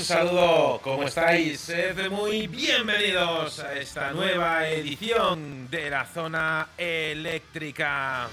[0.00, 1.70] un saludo, ¿cómo estáis?
[2.10, 8.26] Muy bienvenidos a esta nueva edición de la zona eléctrica.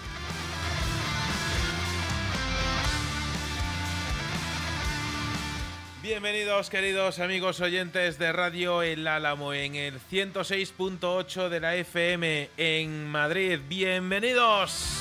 [6.01, 13.07] Bienvenidos queridos amigos oyentes de Radio El Álamo en el 106.8 de la FM en
[13.07, 13.59] Madrid.
[13.67, 14.96] Bienvenidos.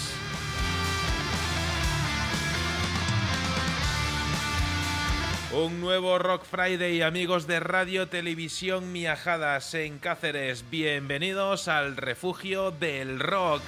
[5.56, 10.68] Un nuevo Rock Friday, amigos de Radio Televisión Miajadas en Cáceres.
[10.68, 13.62] Bienvenidos al refugio del rock.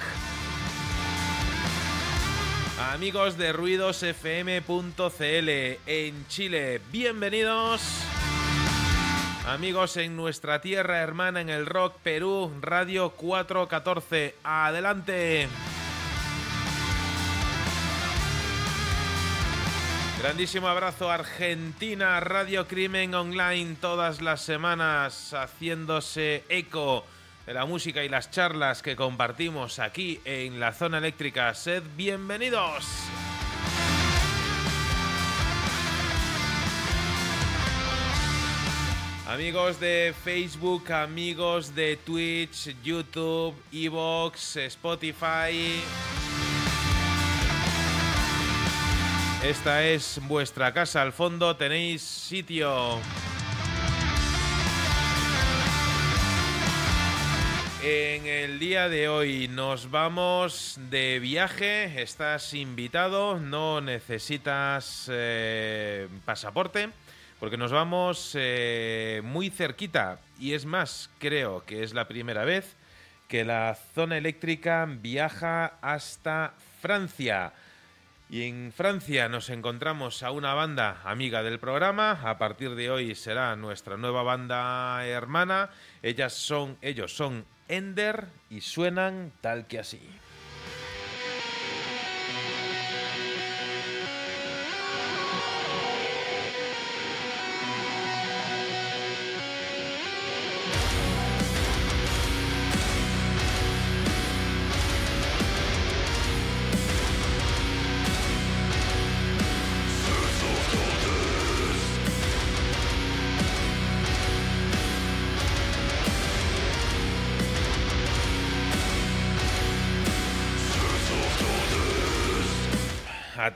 [2.93, 5.49] Amigos de ruidosfm.cl
[5.87, 7.81] en Chile, bienvenidos.
[9.47, 14.35] Amigos en nuestra tierra hermana en el rock Perú, Radio 414.
[14.43, 15.47] Adelante.
[20.21, 27.05] Grandísimo abrazo Argentina, Radio Crimen Online todas las semanas haciéndose eco
[27.45, 31.53] de la música y las charlas que compartimos aquí en la zona eléctrica.
[31.53, 32.85] Sed bienvenidos.
[39.25, 45.81] Amigos de Facebook, amigos de Twitch, YouTube, Evox, Spotify.
[49.43, 51.01] Esta es vuestra casa.
[51.01, 52.99] Al fondo tenéis sitio.
[57.81, 62.01] En el día de hoy nos vamos de viaje.
[62.01, 66.89] Estás invitado, no necesitas eh, pasaporte,
[67.39, 70.19] porque nos vamos eh, muy cerquita.
[70.37, 72.75] Y es más, creo que es la primera vez
[73.29, 77.53] que la zona eléctrica viaja hasta Francia.
[78.31, 82.11] Y en Francia nos encontramos a una banda amiga del programa.
[82.11, 85.71] A partir de hoy será nuestra nueva banda hermana.
[86.03, 89.99] Ellas son, ellos son Ender y suenan tal que así.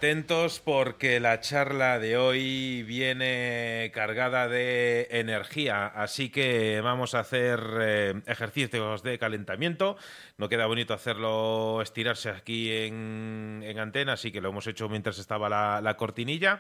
[0.04, 7.62] Atentos porque la charla de hoy viene cargada de energía, así que vamos a hacer
[7.80, 9.96] eh, ejercicios de calentamiento.
[10.38, 15.48] No queda bonito hacerlo estirarse aquí en, antena, así que lo hemos hecho mientras estaba
[15.48, 16.60] la, la cortinilla.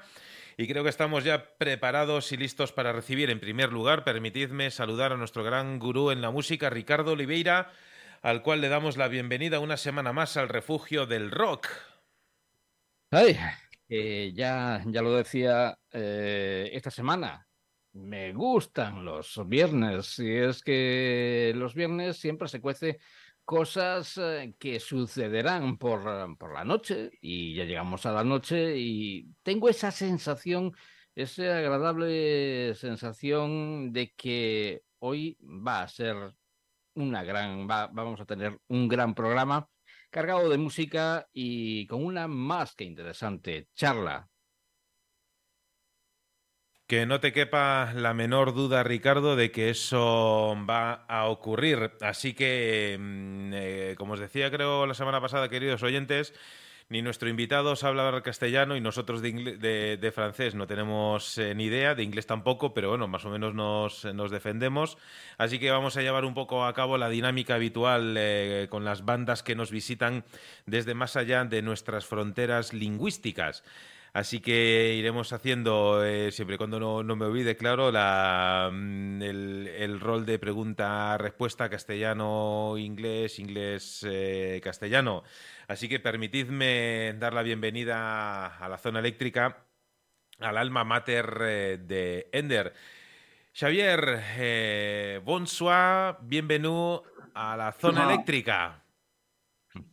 [0.55, 5.11] Y creo que estamos ya preparados y listos para recibir, en primer lugar, permitidme saludar
[5.11, 7.73] a nuestro gran gurú en la música, Ricardo Oliveira,
[8.21, 11.67] al cual le damos la bienvenida una semana más al refugio del rock.
[13.15, 13.37] Ay,
[14.33, 17.47] ya, ya lo decía eh, esta semana.
[17.93, 20.17] me gustan los viernes.
[20.17, 22.99] Y es que los viernes siempre se cuece
[23.45, 26.01] cosas eh, que sucederán por,
[26.39, 30.73] por la noche y ya llegamos a la noche y tengo esa sensación,
[31.13, 36.15] esa agradable sensación de que hoy va a ser
[36.95, 39.69] una gran, vamos a tener un gran programa
[40.13, 44.29] cargado de música y con una más que interesante charla
[46.87, 51.93] que no te quepa la menor duda, Ricardo, de que eso va a ocurrir.
[52.01, 56.35] Así que, mm, eh, como os decía, creo la semana pasada, queridos oyentes,
[56.89, 61.95] ni nuestro invitado sabe hablar castellano y nosotros de, francés no tenemos eh, ni idea,
[61.95, 64.97] de inglés tampoco, pero bueno, más o menos nos, defendemos.
[65.37, 69.05] Así que vamos a llevar un poco a cabo la dinámica habitual eh, con las
[69.05, 70.23] bandas que nos visitan
[70.65, 73.63] desde más allá de nuestras fronteras lingüísticas.
[74.13, 80.37] Así que iremos haciendo, eh, siempre cuando no, me olvide, claro, mm, el, rol de
[80.37, 85.23] pregunta-respuesta castellano-inglés, inglés-castellano.
[85.67, 89.65] Así que permitidme dar la bienvenida a la zona eléctrica,
[90.39, 92.73] al alma mater eh, de Ender.
[93.53, 98.83] Xavier, eh, bonsoir, bienvenido a la zona eléctrica.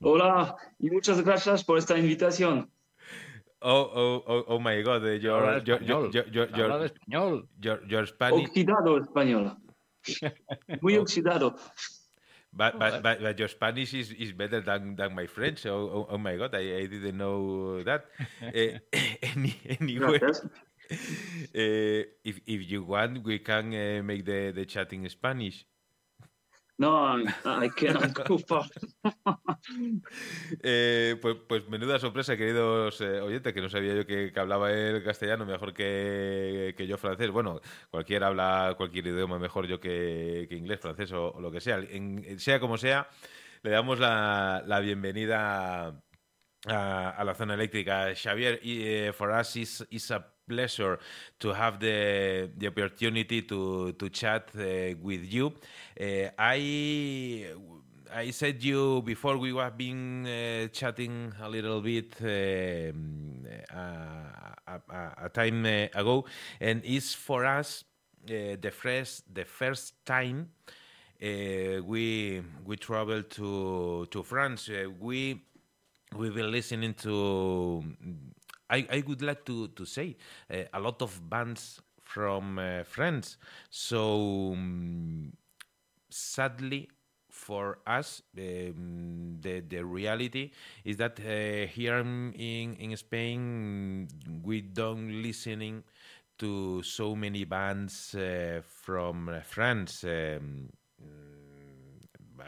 [0.00, 2.70] Hola y muchas gracias por esta invitación.
[3.62, 7.48] Oh, oh, oh, oh my God, eh, your, your, your, your, your, español.
[7.60, 8.48] Your, your Spanish.
[8.48, 9.58] Oxidado español.
[10.80, 11.02] Muy oh.
[11.02, 11.56] oxidado.
[12.52, 15.66] But, but, but, but, your Spanish is, is better than, than my French.
[15.66, 18.06] Oh, oh, oh my God, I, I didn't know that.
[18.42, 18.78] uh,
[19.22, 25.08] any, anyway, uh, if, if you want, we can uh, make the, the chat in
[25.08, 25.64] Spanish.
[26.80, 28.38] No, I cannot go
[30.62, 35.04] eh, pues, pues, menuda sorpresa, queridos eh, oyentes, que no sabía yo que, hablaba el
[35.04, 37.30] castellano mejor que, que, yo francés.
[37.30, 37.60] Bueno,
[37.90, 41.82] cualquiera habla cualquier idioma mejor yo que, inglés, francés o, lo que sea.
[42.38, 43.10] sea como sea,
[43.62, 46.02] le damos la, la bienvenida
[46.66, 48.14] a, a, la zona eléctrica.
[48.14, 50.98] Xavier, uh, for us is, is a pleasure
[51.38, 55.52] to have the the opportunity to to chat uh, with you.
[56.00, 57.46] Uh, I
[58.12, 64.80] I said you before we were been uh, chatting a little bit um, a,
[65.24, 65.64] a, time
[65.94, 66.24] ago,
[66.60, 67.84] and it's for us
[68.26, 70.50] the first the first time.
[71.22, 74.68] Uh, we we travel to to France.
[74.68, 75.40] Uh, we
[76.16, 77.84] we've been listening to
[78.70, 80.16] I, I would like to, to say
[80.52, 83.36] uh, a lot of bands from uh, France.
[83.70, 85.32] So um,
[86.08, 86.88] sadly
[87.30, 90.50] for us, um, the the reality
[90.84, 92.34] is that uh, here in
[92.78, 94.08] in Spain
[94.42, 95.84] we don't listening
[96.38, 100.04] to so many bands uh, from uh, France.
[100.04, 100.70] Um,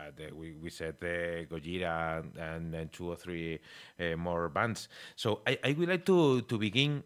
[0.09, 3.59] uh, we, we said uh, Gojira and, and, two or three
[4.01, 4.89] uh, more bands.
[5.17, 7.03] So I, I would like to, to begin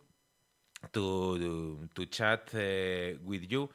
[0.93, 3.69] to, to, chat with you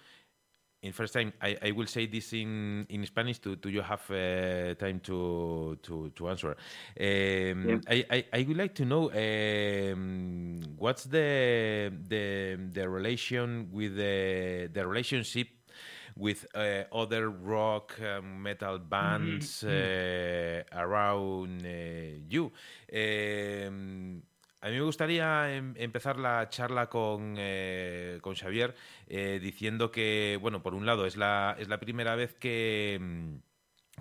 [0.84, 4.10] in first time I, I will say this in, in Spanish Do, to you have
[4.10, 6.52] uh, time to to, to answer.
[7.00, 7.78] Um, yeah.
[7.88, 14.70] I, I, I would like to know um, what's the the the relation with the
[14.74, 15.48] the relationship
[16.22, 20.72] with uh, other rock um, metal bands mm-hmm.
[20.78, 22.52] uh, around uh, you.
[22.94, 24.22] Um,
[24.62, 28.76] a mí me gustaría em, empezar la charla con, eh, con Xavier
[29.08, 33.36] eh, diciendo que, bueno, por un lado, es la, es la primera vez que mm,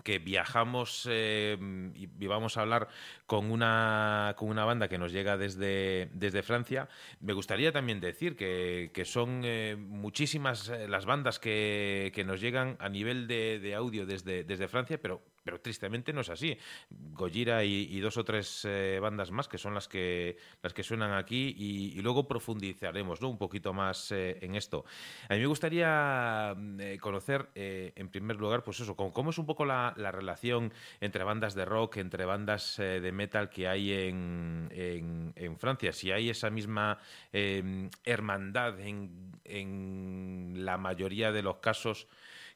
[0.02, 1.58] que viajamos eh,
[1.94, 2.88] y vamos a hablar
[3.26, 6.88] con una, con una banda que nos llega desde, desde Francia.
[7.20, 12.76] Me gustaría también decir que, son eh, muchísimas eh, las bandas que, que, nos llegan
[12.80, 16.56] a nivel de, de audio desde, desde Francia, pero pero tristemente no es así.
[16.90, 21.12] Gojira y, dos o tres eh, bandas más que son las que las que suenan
[21.12, 24.84] aquí y, luego profundizaremos un poquito más eh, en esto.
[25.28, 29.46] A mí me gustaría mm, eh, conocer en primer lugar pues eso, cómo, es un
[29.46, 35.58] poco la, relación entre bandas de rock, entre bandas de metal que hay en, en,
[35.58, 36.98] Francia, si hay esa misma
[37.32, 42.08] em, hermandad en, en la mayoría de los casos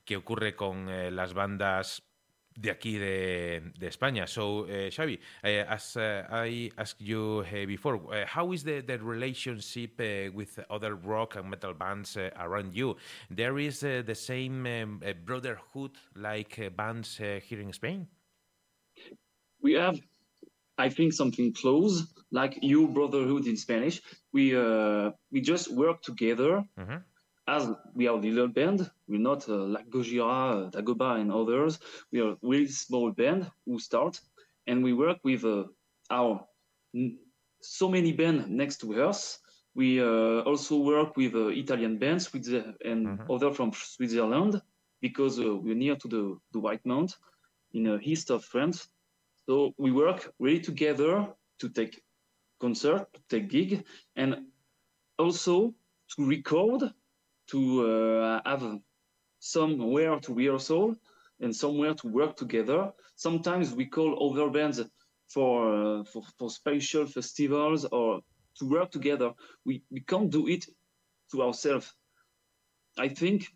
[0.05, 2.03] que ocurre con las bandas
[2.57, 4.27] de aquí de, de España.
[4.27, 8.81] So, uh, Xavi, uh, as uh, I asked you uh, before, uh, how is the,
[8.81, 12.97] the relationship uh, with other rock and metal bands around you?
[13.31, 18.07] There is the same um, brotherhood like bands here in Spain?
[19.61, 19.99] We have,
[20.79, 24.01] I think, something close, like you brotherhood in Spanish.
[24.33, 24.55] We
[25.33, 26.65] we just work together.
[26.77, 27.14] Mm -hmm.
[27.47, 31.79] As we are a little band, we're not uh, like Gojira, Dagoba, and others.
[32.11, 34.21] We are a really small band who start,
[34.67, 35.65] and we work with uh,
[36.11, 36.47] our
[37.61, 39.41] so many bands next to us.
[39.75, 43.31] We uh, also work with uh, Italian bands with the, and mm-hmm.
[43.31, 44.61] other from Switzerland
[45.01, 47.17] because uh, we're near to the, the White Mount
[47.73, 48.89] in the east of France.
[49.47, 51.27] So we work really together
[51.59, 52.01] to take
[52.61, 53.85] concert, to take gig,
[54.17, 54.47] and
[55.19, 55.75] also
[56.17, 56.85] to record
[57.51, 58.79] to uh, have
[59.39, 60.97] somewhere to rehearsal
[61.41, 62.93] and somewhere to work together.
[63.17, 64.81] Sometimes we call other bands
[65.29, 68.21] for, uh, for, for special festivals or
[68.59, 69.33] to work together.
[69.65, 70.67] We, we can't do it
[71.33, 71.93] to ourselves.
[72.99, 73.49] I think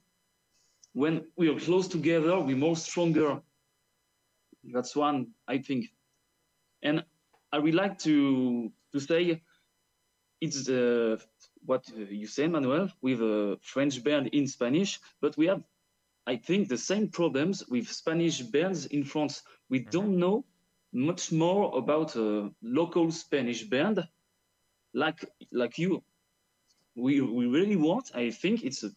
[0.93, 3.41] when we are close together, we're more stronger.
[4.65, 5.87] That's one, I think.
[6.83, 7.05] And
[7.53, 9.43] I would like to to say
[10.41, 11.17] it's uh,
[11.69, 15.63] what you say, Manuel, with a French band in Spanish, but we have,
[16.27, 19.43] I think, the same problems with Spanish bands in France.
[19.69, 19.91] We mm-hmm.
[19.91, 20.45] don't know
[20.93, 24.09] much more about a local Spanish band,
[24.95, 26.03] like like you.
[26.97, 28.11] We we really want.
[28.15, 28.91] I think it's a,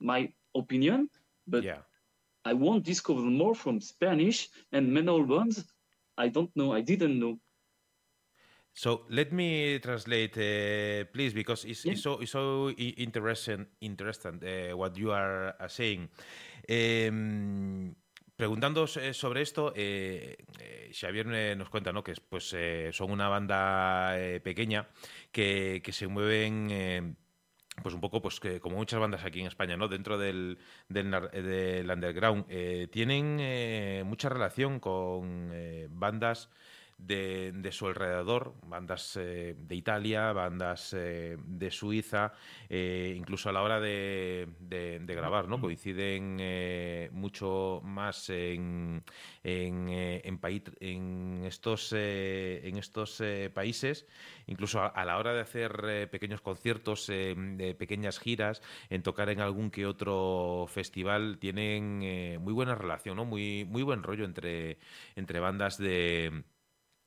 [0.00, 1.10] my opinion,
[1.46, 1.82] but yeah.
[2.44, 5.64] I want to discover more from Spanish and Manuel bands.
[6.16, 6.72] I don't know.
[6.72, 7.38] I didn't know.
[8.76, 11.92] So let me translate, uh, please, because it's, yeah.
[11.92, 16.08] it's, so it's so interesting, interesting uh, what you are uh, saying.
[16.68, 17.94] Um,
[18.36, 22.02] preguntando sobre esto, eh, eh, Xavier nos cuenta ¿no?
[22.02, 24.88] que pues, eh, son una banda eh, pequeña
[25.30, 27.16] que, que, se mueven
[27.82, 29.88] pues un poco pues que como muchas bandas aquí en España, ¿no?
[29.88, 32.46] Dentro del, del, del underground,
[32.90, 35.52] tienen mucha relación con
[35.90, 36.50] bandas
[36.98, 42.32] de, su alrededor, bandas eh, de Italia, bandas eh, de Suiza,
[42.68, 44.48] eh, incluso a la hora de,
[45.06, 45.60] grabar, ¿no?
[45.60, 49.02] Coinciden mucho más en,
[49.42, 53.22] en, en, estos, en estos
[53.52, 54.06] países,
[54.46, 59.70] incluso a, la hora de hacer pequeños conciertos, de pequeñas giras, en tocar en algún
[59.70, 63.24] que otro festival, tienen muy buena relación, ¿no?
[63.24, 64.78] Muy, muy buen rollo entre,
[65.16, 66.44] entre bandas de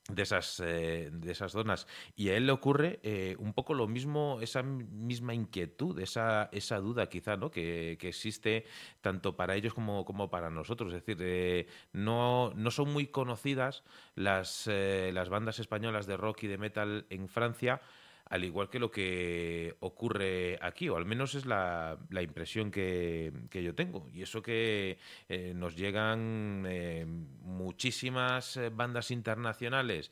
[0.09, 1.87] de esas, eh, de esas zonas.
[2.15, 6.77] Y a él le ocurre eh, un poco lo mismo, esa misma inquietud, esa, esa
[6.79, 7.51] duda quizá, ¿no?
[7.51, 8.65] Que, existe
[9.01, 10.93] tanto para ellos como, como para nosotros.
[10.93, 13.83] Es decir, eh, no, no son muy conocidas
[14.15, 17.81] las, las bandas españolas de rock y de metal en Francia
[18.29, 23.31] al igual que lo que ocurre aquí, o al menos es la, la impresión que,
[23.49, 24.07] que, yo tengo.
[24.13, 24.97] Y eso que
[25.29, 30.11] eh, nos llegan eh, muchísimas eh, bandas internacionales,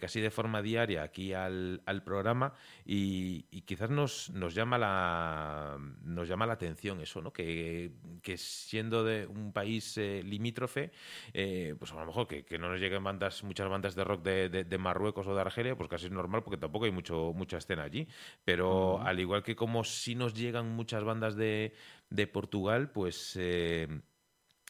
[0.00, 2.54] casi de forma diaria, aquí al, al programa,
[2.86, 7.32] y, quizás nos, nos, llama la, nos llama la atención eso, ¿no?
[7.32, 10.92] que, que siendo de un país limítrofe,
[11.32, 14.48] pues a lo mejor que, que, no nos lleguen bandas, muchas bandas de rock de,
[14.48, 17.58] de, de Marruecos o de Argelia, pues casi es normal porque tampoco hay mucho mucha
[17.58, 18.06] escena allí.
[18.44, 21.74] Pero al igual que como si nos llegan muchas bandas de,
[22.10, 23.88] de Portugal, pues eh,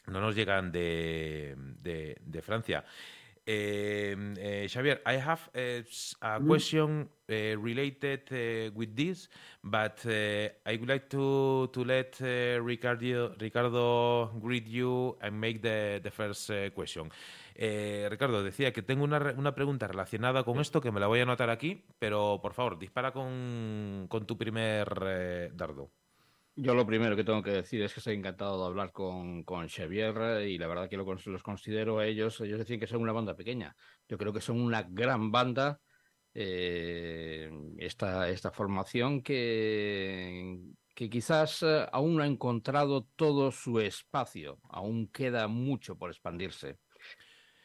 [0.07, 2.85] no nos llegan de, de, de Francia.
[3.47, 5.79] Uh, Xavier, I have uh,
[6.21, 6.47] a mm.
[6.47, 9.29] question uh, related with this,
[9.63, 16.11] but I would like to to let Ricardo Ricardo greet you and make the the
[16.11, 17.09] first question.
[17.55, 21.23] Ricardo decía que tengo una, una, pregunta relacionada con esto que me la voy a
[21.23, 25.89] anotar aquí, pero por favor dispara con, con tu primer dardo.
[26.59, 29.69] Yo lo primero que tengo que decir es que estoy encantado de hablar con, con
[29.69, 33.35] Xavier y la verdad que los considero a ellos, ellos decían que son una banda
[33.35, 33.75] pequeña.
[34.09, 35.79] Yo creo que son una gran banda,
[36.33, 40.57] eh, esta, esta formación que,
[40.95, 46.79] que quizás eh, aún no ha encontrado todo su espacio, aún queda mucho por expandirse.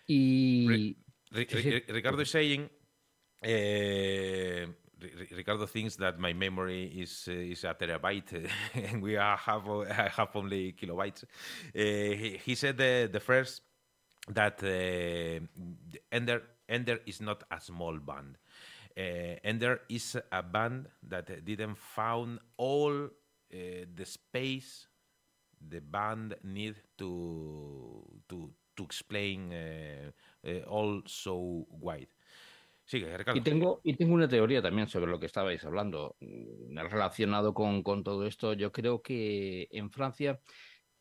[0.06, 0.98] Y...
[1.30, 2.70] Ricardo is saying...
[3.40, 4.68] Eh,
[5.36, 10.08] Ricardo thinks that my memory is uh, is a terabyte, and we are have I
[10.08, 11.24] have only kilobytes.
[11.24, 11.28] Uh,
[11.74, 13.62] he, he, said the, the first
[14.28, 15.44] that uh,
[16.10, 18.38] Ender Ender is not a small band.
[18.96, 23.08] Uh, Ender is a band that didn't found all uh,
[23.94, 24.86] the space
[25.68, 32.08] the band need to to to explain uh, all so wide.
[33.34, 36.16] Y tengo, y tengo una teoría también sobre lo que estabais hablando.
[36.20, 40.40] Mm, relacionado con, con todo esto, yo creo que en Francia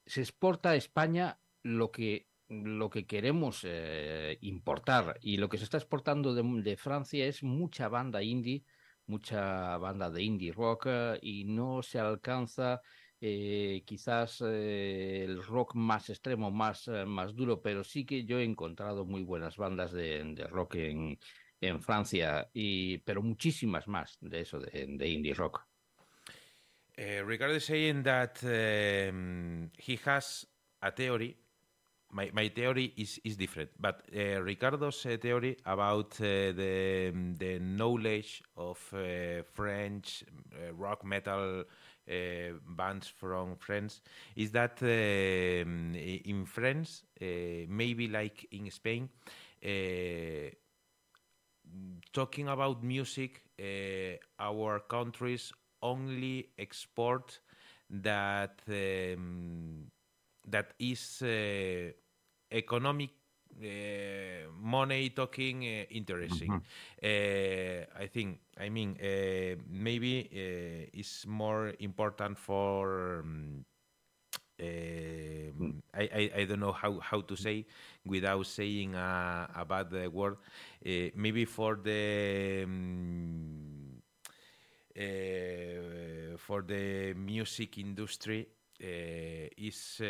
[0.05, 5.63] se exporta a España lo que lo que queremos eh, importar y lo que se
[5.63, 8.65] está exportando de, de, Francia es mucha banda indie,
[9.05, 10.87] mucha banda de indie rock
[11.21, 12.81] y no se alcanza
[13.23, 18.39] eh, quizás eh, el rock más extremo, más, eh, más duro, pero sí que yo
[18.39, 21.19] he encontrado muy buenas bandas de, de rock en,
[21.61, 25.65] en, Francia, y, pero muchísimas más de eso, de, de indie rock.
[26.97, 30.45] Uh, Ricardo is saying that um, he has
[30.81, 31.37] a theory.
[32.11, 38.43] My, my theory is, is different, but uh, Ricardo's uh, theory about the the knowledge
[38.57, 38.77] of
[39.53, 40.25] French
[40.77, 41.63] rock metal
[42.09, 44.01] uh, bands from France
[44.35, 47.25] is that uh, in France, uh,
[47.69, 49.07] maybe like in Spain,
[52.13, 53.43] talking about music,
[54.39, 55.51] our countries
[55.81, 57.39] only export
[57.89, 59.85] that um,
[60.47, 61.21] that is
[62.51, 63.09] economic
[63.61, 66.53] uh, money talking uh, interesting.
[66.53, 66.57] Mm-hmm.
[67.03, 68.39] Uh, I think.
[68.59, 68.95] I mean,
[69.69, 70.29] maybe
[70.93, 73.19] it's more important for.
[73.21, 73.65] Um,
[74.61, 75.81] mm.
[75.93, 77.65] I, I, I don't know how, how to say
[78.05, 80.37] without saying a, a bad word.
[81.15, 84.01] maybe for the um,
[86.37, 88.47] for the music industry
[88.79, 90.01] is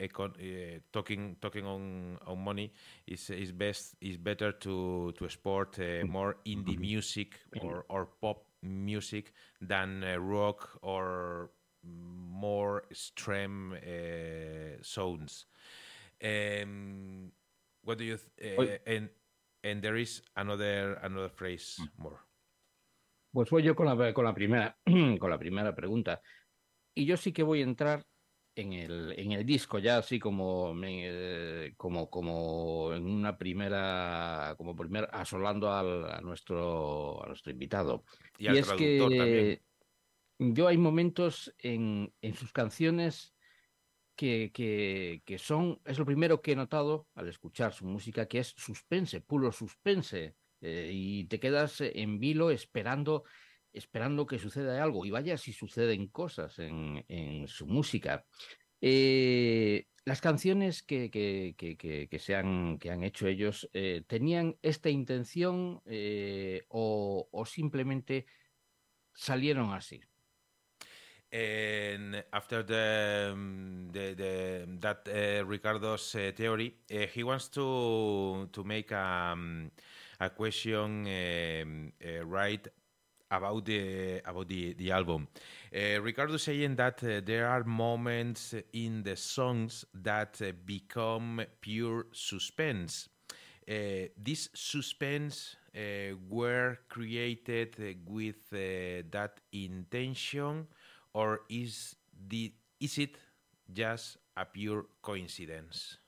[0.00, 2.72] econ- uh, talking talking on on money
[3.06, 6.80] is is best is better to to export uh, more indie mm-hmm.
[6.80, 11.50] music or or pop music than uh, rock or
[11.88, 15.46] more extreme uh, sounds.
[16.22, 17.32] Um,
[17.82, 19.08] what do you th- and
[19.62, 21.88] and there is another another phrase mm.
[21.98, 22.20] more.
[23.32, 24.76] Pues voy yo con la, con la primera
[25.18, 26.20] con la primera pregunta.
[26.94, 28.04] Y yo sí que voy a entrar
[28.58, 34.74] en el, en el disco, ya así como, eh, como, como en una primera, como
[34.74, 38.04] primer, asolando al, a, nuestro, a nuestro invitado.
[38.36, 39.62] Y, es que
[40.38, 43.34] yo hay momentos en, sus canciones
[44.14, 49.20] que, son, es lo primero que he notado al escuchar su música, que es suspense,
[49.20, 50.34] puro suspense.
[50.60, 53.22] Eh, y te quedas en vilo esperando
[53.72, 58.24] esperando que suceda algo y vaya si suceden cosas en, su música.
[58.80, 64.56] Eh, las canciones que, que, que, que, se han, que han hecho ellos eh, tenían
[64.62, 65.80] esta intención
[66.68, 68.26] o, o, simplemente
[69.12, 70.00] salieron así.
[71.30, 78.48] And after the, um, the, the that uh, Ricardo's uh, theory, uh, he wants to
[78.50, 79.70] to make a, um,
[80.20, 81.92] a question um,
[82.24, 82.66] right
[83.30, 85.28] about the about the the album.
[85.74, 92.06] Uh, Ricardo saying that uh, there are moments in the songs that uh, become pure
[92.12, 93.08] suspense.
[93.68, 100.66] Uh, this suspense uh, were created uh, with that intention,
[101.14, 101.96] or is
[102.28, 103.16] the is it
[103.72, 105.98] just a pure coincidence?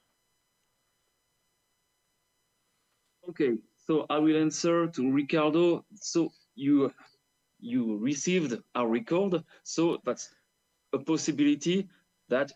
[3.29, 5.85] Okay, so I will answer to Ricardo.
[5.95, 6.93] So you
[7.59, 9.45] you received a record.
[9.63, 10.31] So that's
[10.93, 11.89] a possibility
[12.29, 12.53] that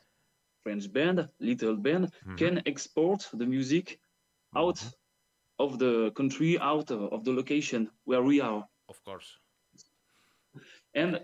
[0.63, 2.37] French band, little band, mm-hmm.
[2.37, 4.01] can export the music
[4.57, 5.65] out mm-hmm.
[5.65, 8.67] of the country, out of the location where we are.
[8.89, 9.39] Of course.
[10.95, 11.21] And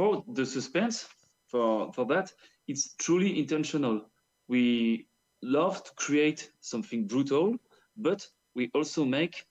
[0.00, 1.06] for the suspense,
[1.50, 2.32] for for that,
[2.66, 4.00] it's truly intentional.
[4.48, 5.06] We
[5.42, 7.56] love to create something brutal,
[7.98, 9.44] but we also make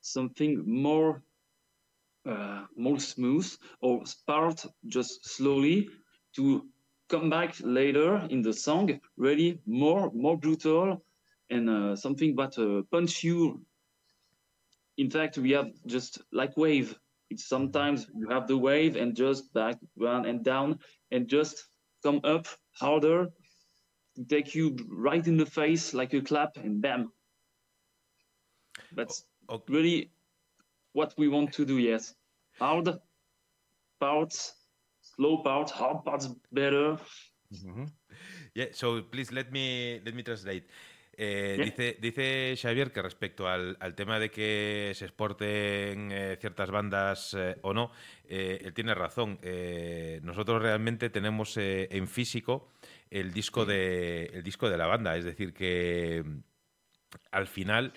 [0.00, 1.22] something more
[2.26, 3.46] uh, more smooth
[3.80, 5.88] or start just slowly
[6.34, 6.66] to
[7.08, 11.04] come back later in the song really more more brutal
[11.50, 13.64] and uh, something that uh, punch you
[14.96, 16.98] in fact we have just like wave
[17.32, 20.78] it's sometimes you have the wave and just back run and down
[21.10, 21.64] and just
[22.04, 22.46] come up
[22.82, 23.18] harder
[24.16, 27.10] to take you right in the face like a clap and bam
[28.96, 29.72] that's okay.
[29.72, 30.10] really
[30.92, 32.14] what we want to do, yes.
[32.58, 32.88] Hard
[34.00, 34.54] parts,
[35.00, 36.98] slow parts, hard parts better.
[37.52, 37.86] Mm -hmm.
[38.54, 40.64] Yeah, so please let me let me translate.
[41.24, 46.68] Eh, dice, dice Xavier que respecto al, al, tema de que se exporten eh, ciertas
[46.72, 47.92] bandas eh, o no,
[48.28, 49.38] él tiene razón.
[50.22, 52.72] Nosotros realmente tenemos en físico
[53.10, 56.24] el disco, de, el disco de la banda, es decir, que
[57.30, 57.92] al final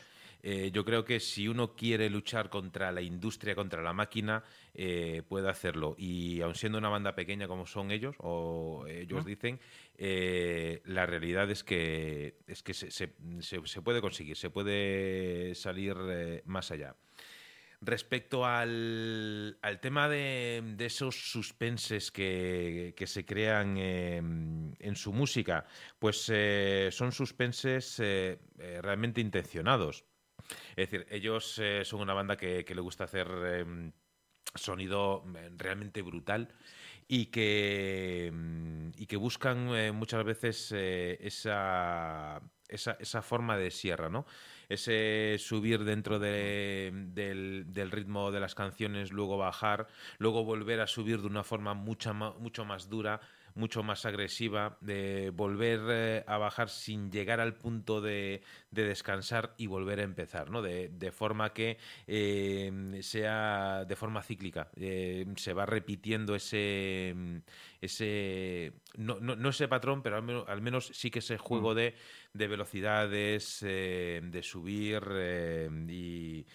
[0.47, 4.43] eh, yo creo que si uno quiere luchar contra la industria, contra la máquina,
[4.75, 5.95] eh, puede hacerlo.
[5.97, 9.60] Y aun siendo una banda pequeña como son ellos, o ellos dicen,
[9.97, 15.95] eh, la realidad es que, es que se, se, se, puede conseguir, se puede salir
[16.45, 16.95] más allá.
[17.81, 25.12] Respecto al, al tema de, de, esos suspenses que, que se crean eh, en su
[25.12, 25.65] música,
[25.99, 28.38] pues eh, son suspenses eh,
[28.81, 30.05] realmente intencionados.
[30.75, 33.91] Es decir, ellos son una banda que, que le gusta hacer em,
[34.53, 35.23] sonido
[35.57, 36.49] realmente brutal
[37.07, 44.25] y que, mm, y que buscan muchas veces esa, esa, esa, forma de sierra, ¿no?
[44.69, 50.87] ese subir dentro de, del, del, ritmo de las canciones, luego bajar, luego volver a
[50.87, 53.21] subir de una forma mucha, mucho más dura,
[53.55, 59.53] mucho más agresiva, de volver eh, a bajar sin llegar al punto de, de, descansar
[59.57, 60.61] y volver a empezar, ¿no?
[60.61, 67.15] De, de forma que eh, sea de forma cíclica, eh, se va repitiendo ese,
[67.79, 71.71] ese no, no, no, ese patrón, pero al menos, al menos sí que ese juego
[71.71, 71.75] mm.
[71.75, 71.95] de,
[72.33, 75.01] de, velocidades, de subir
[75.89, 76.45] y,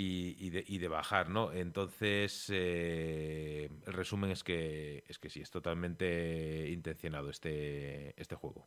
[0.00, 1.52] y, y, de, y, de, bajar, ¿no?
[1.52, 8.66] Entonces, eh, el resumen es que, es que sí, es totalmente intencionado este, este juego.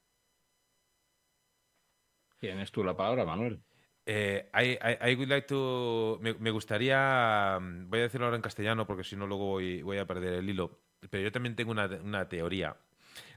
[2.37, 3.63] Tienes tú la palabra, Manuel.
[4.05, 6.19] Eh, I, I, I, would like to.
[6.21, 7.57] Me, me, gustaría.
[7.59, 10.49] Voy a decirlo ahora en castellano porque si no, luego voy, voy, a perder el
[10.49, 10.81] hilo.
[11.09, 12.77] Pero yo también tengo una, una teoría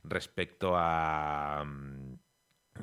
[0.03, 1.65] respecto a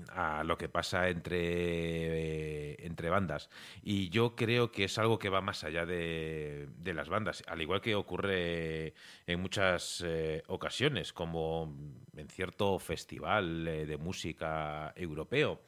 [0.09, 3.49] a lo que pasa entre, eh, entre bandas.
[3.81, 7.61] Y yo creo que es algo que va más allá de, de las bandas, al
[7.61, 8.93] igual que ocurre
[9.27, 11.75] en muchas eh, ocasiones, como
[12.15, 15.61] en cierto festival eh, de música europeo.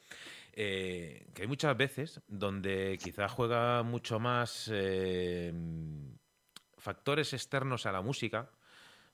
[0.54, 4.70] Que hay muchas veces donde quizá juega mucho más
[6.78, 8.48] factores externos a la música,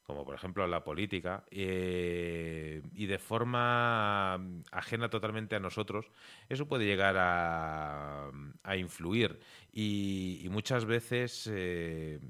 [0.02, 4.34] como por ejemplo la política, eh, y de forma
[4.70, 6.10] ajena totalmente a nosotros,
[6.48, 8.30] eso puede llegar a,
[8.62, 9.38] a influir.
[9.72, 12.20] Y, y, muchas veces, eh,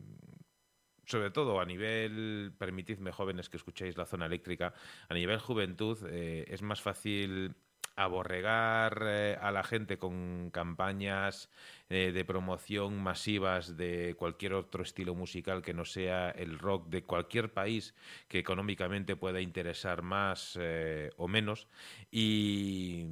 [1.07, 4.75] sobre todo a nivel, permitidme jóvenes que escuchéis la zona eléctrica,
[5.09, 7.55] a nivel juventud, eh, es más fácil
[7.97, 11.51] aborregar eh, a la gente con campañas
[11.89, 17.03] eh, de promoción masivas de cualquier otro estilo musical que no sea el rock de
[17.03, 17.95] cualquier país
[18.29, 21.69] que económicamente pueda interesar más eh, o menos
[22.11, 23.07] y,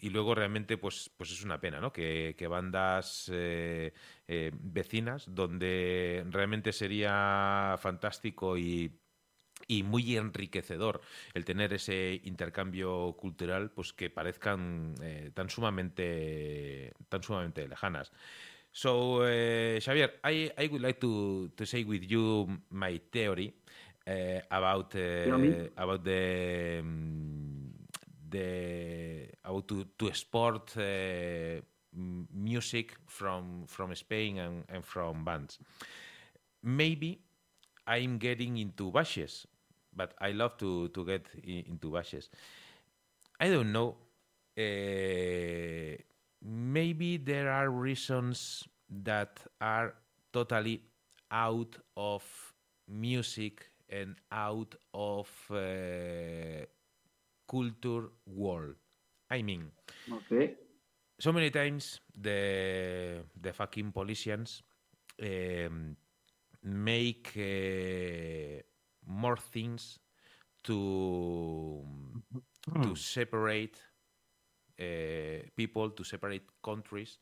[0.00, 1.92] y, luego realmente pues, pues es una pena ¿no?
[1.92, 3.30] que, bandas
[4.26, 9.01] vecinas donde realmente sería fantástico y
[9.68, 11.00] y muy enriquecedor
[11.34, 18.12] el tener ese intercambio cultural pues que parezcan eh, tan sumamente tan sumamente lejanas.
[18.72, 23.54] So uh, Xavier I, I would like to, to say with you my theory
[24.06, 27.72] uh, about uh, about the um,
[28.30, 30.74] the about to, to sport
[32.34, 35.58] music from from Spain and, and from bands.
[36.62, 37.20] Maybe
[37.86, 39.46] I'm getting into bashes
[39.94, 42.28] but I love to to get in, into bashes.
[43.40, 43.96] I don't know.
[44.56, 45.96] Uh,
[46.42, 49.94] maybe there are reasons that are
[50.32, 50.82] totally
[51.30, 52.22] out of
[52.88, 56.66] music and out of uh,
[57.48, 58.76] culture world.
[59.30, 59.70] I mean,
[60.12, 60.54] okay.
[61.18, 64.62] So many times the the fucking politicians
[65.22, 65.96] um,
[66.62, 67.32] make.
[67.36, 68.62] Uh,
[69.06, 69.98] more things
[70.64, 71.84] to
[72.82, 73.80] to separate
[74.80, 77.18] uh, people, to separate countries.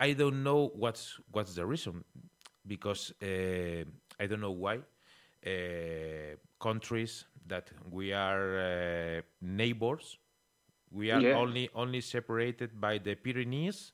[0.00, 2.04] I don't know what's what's the reason,
[2.66, 3.84] because uh,
[4.18, 4.80] I don't know why
[5.46, 10.18] uh, countries that we are uh, neighbors,
[10.90, 11.36] we are yeah.
[11.36, 13.92] only only separated by the Pyrenees,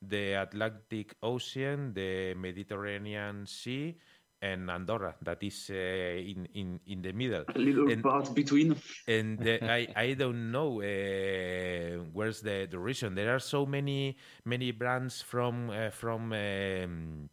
[0.00, 3.96] the Atlantic Ocean, the Mediterranean Sea,
[4.44, 7.44] and Andorra that is uh, in, in in the middle.
[7.48, 8.76] A little and, part between.
[9.08, 13.14] And uh, I I don't know uh, where's the the reason.
[13.14, 16.32] There are so many many brands from uh, from.
[16.32, 17.30] Um,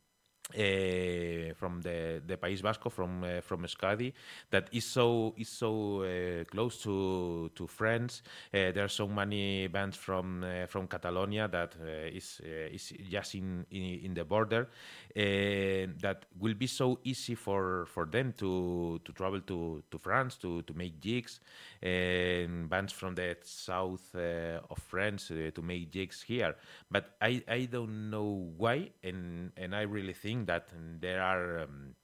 [0.55, 4.13] uh, from the the País Vasco, from uh, from Euskadi,
[4.49, 8.23] that is so is so uh, close to to France.
[8.51, 11.75] There are so many bands from from Catalonia that
[12.13, 14.69] is is just in, in, in the border.
[15.15, 20.61] that will be so easy for for them to to travel to to France to
[20.63, 21.39] to make gigs.
[21.81, 26.55] And bands from the south of France to make gigs here.
[26.89, 31.95] But I I don't know why, and and I really think that there are, um,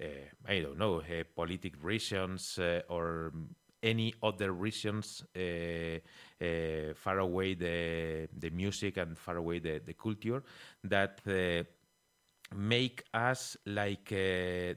[0.00, 0.04] uh,
[0.46, 3.32] I don't know, uh, politic reasons uh, or
[3.82, 5.24] any other reasons
[6.94, 10.40] far away the the music and far away the, the culture
[10.84, 11.20] that
[12.54, 14.76] make us like the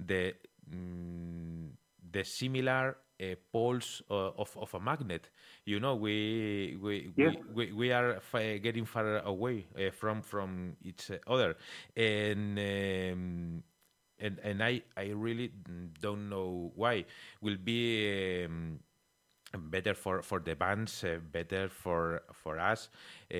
[0.00, 0.34] the
[0.68, 1.68] mm,
[2.10, 5.30] the similar uh, poles of, of a magnet.
[5.64, 7.30] You know, we we Yeah.
[7.30, 8.20] we, we, we are
[8.58, 11.56] getting far away uh, from from each other,
[11.96, 12.58] and.
[12.58, 13.62] Um,
[14.22, 15.50] and, and I, I really
[16.00, 17.06] don't know why.
[17.40, 18.78] Will be um,
[19.58, 22.88] better for, for the bands, uh, better for for us
[23.32, 23.36] uh,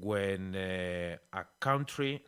[0.00, 2.22] when uh, a country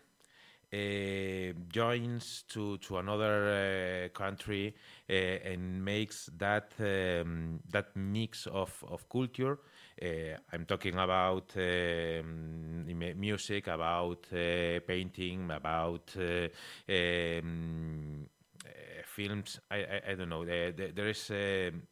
[0.72, 8.72] uh, joins to to another uh, country uh, and makes that um, that mix of
[8.88, 9.58] of culture.
[10.00, 12.84] Uh, I'm talking about um,
[13.18, 16.48] music, about uh, painting, about uh,
[16.92, 18.26] um,
[18.66, 19.60] uh, films.
[19.70, 20.44] I, I I don't know.
[20.44, 21.30] There, there, is.
[21.30, 21.82] um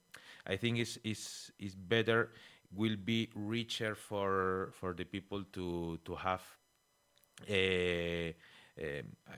[0.47, 2.31] I think is is is better.
[2.75, 6.43] Will be richer for for the people to to have.
[7.49, 8.33] Uh,
[8.81, 9.35] um, uh,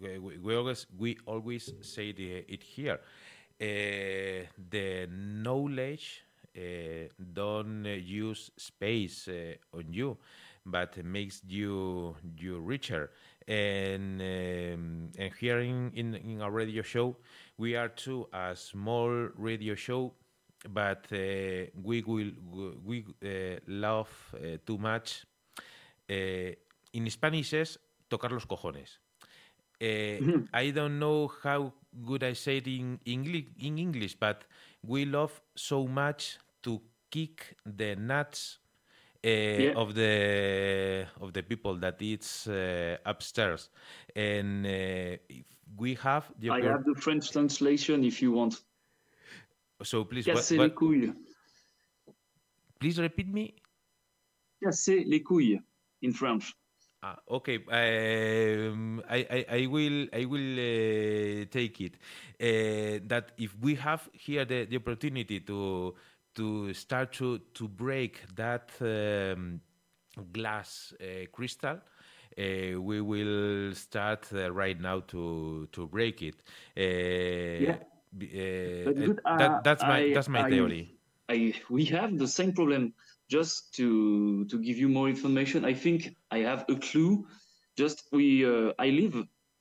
[0.00, 3.00] we, we we always we always say the, it here.
[3.60, 6.24] Uh, the knowledge
[6.56, 6.60] uh,
[7.32, 9.28] don't use space
[9.74, 10.16] on you,
[10.64, 13.10] but makes you you richer.
[13.46, 17.16] And um, and here in, in in our radio show,
[17.58, 20.12] we are too a small radio show,
[20.68, 22.30] but uh, we will
[22.84, 25.26] we uh, love uh, too much.
[26.92, 28.98] In Spanish es tocar los cojones.
[29.80, 31.72] Uh, I don't know how
[32.04, 34.44] good I say it in English, in English, but
[34.86, 38.58] we love so much to kick the nuts
[39.24, 43.70] uh, of the of the people that it's uh, upstairs,
[44.14, 45.16] and uh,
[45.76, 48.62] we have the I have the French translation if you want.
[49.82, 51.14] so please what, Casser les couilles.
[52.78, 53.54] please repeat me.
[54.62, 55.60] Casser les couilles
[56.02, 56.54] in French.
[57.02, 57.58] Ah, okay.
[57.68, 61.94] Um, I, I, I will I will uh, take it.
[62.40, 65.94] Uh, that if we have here the, the opportunity to
[66.34, 69.60] to start to to break that um,
[70.32, 71.78] glass uh, crystal,
[72.38, 76.42] uh, we will start uh, right now to to break it.
[76.76, 76.80] Uh,
[77.56, 77.78] Yeah.
[78.20, 80.96] uh, good, that, that's my I- that's my I- theory.
[81.28, 82.94] I we have the same problem.
[83.30, 87.26] Just to to give you more information, I think I have a clue.
[87.76, 89.14] Just we uh, I live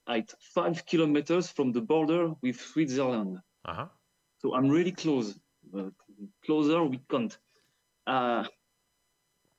[0.07, 3.87] at five kilometers from the border with Switzerland, Uh-huh.
[4.41, 5.37] so I'm really close.
[5.77, 5.91] Uh,
[6.45, 7.37] closer we can't.
[8.07, 8.43] Uh,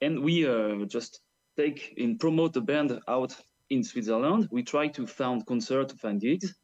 [0.00, 1.20] and we uh, just
[1.56, 3.32] take and promote the band out
[3.68, 4.48] in Switzerland.
[4.50, 6.54] We try to find concert, to find gigs.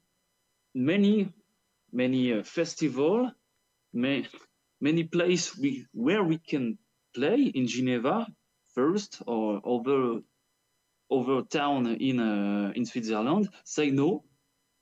[0.75, 1.33] Many,
[1.93, 3.31] many uh, festival,
[3.93, 4.27] may,
[4.81, 6.79] many place we where we can
[7.17, 8.27] play in Geneva
[8.75, 10.21] first or over
[11.09, 13.49] over town in uh, in Switzerland.
[13.65, 14.25] Say no,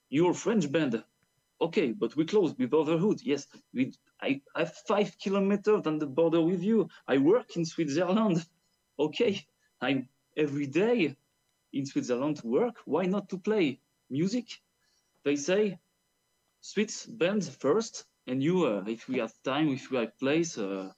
[0.09, 1.03] you're French band.
[1.61, 3.18] Okay, but we close with Brotherhood.
[3.23, 3.92] Yes, we.
[4.20, 6.88] I have five kilometers than the border with you.
[7.07, 8.44] I work in Switzerland.
[8.99, 9.33] Okay,
[9.81, 11.16] I'm every day
[11.73, 12.77] in Switzerland to work.
[12.85, 14.47] Why not to play music?
[15.25, 15.79] They say
[16.61, 20.92] Swiss bands first, and you, uh, if we have time, if we have place, uh,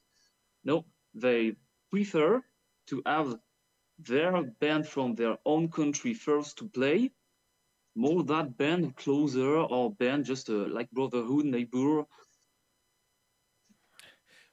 [0.64, 0.84] no,
[1.16, 1.56] they
[1.90, 2.42] prefer
[2.88, 3.38] to have
[3.98, 7.10] their band from their own country first to play,
[7.94, 12.04] more that band closer or band just uh, like Brotherhood, Neighbor.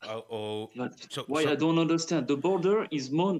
[0.05, 0.71] Oh, oh,
[1.09, 2.27] so, why so- I don't understand.
[2.27, 3.39] The border is more,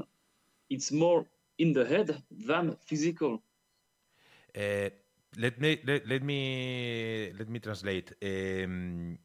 [0.70, 1.26] it's more
[1.58, 3.42] in the head than physical.
[4.56, 4.90] Uh,
[5.38, 8.14] let me let, let me let me translate.
[8.22, 9.18] Em,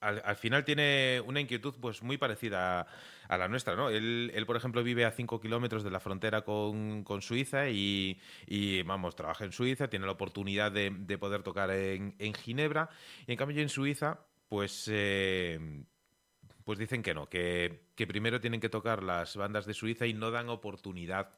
[0.00, 2.86] al, al final tiene una inquietud pues muy parecida
[3.28, 3.90] a, la nuestra, ¿no?
[3.90, 9.14] Él, por ejemplo, vive a 5 kilómetros de la frontera con, Suiza y, y, vamos,
[9.14, 12.88] trabaja en Suiza, tiene la oportunidad de, de poder tocar en, Ginebra
[13.26, 15.84] y en cambio en Suiza, pues eh,
[16.64, 20.30] pues dicen que no, que, primero tienen que tocar las bandas de Suiza y no
[20.30, 21.30] dan oportunidad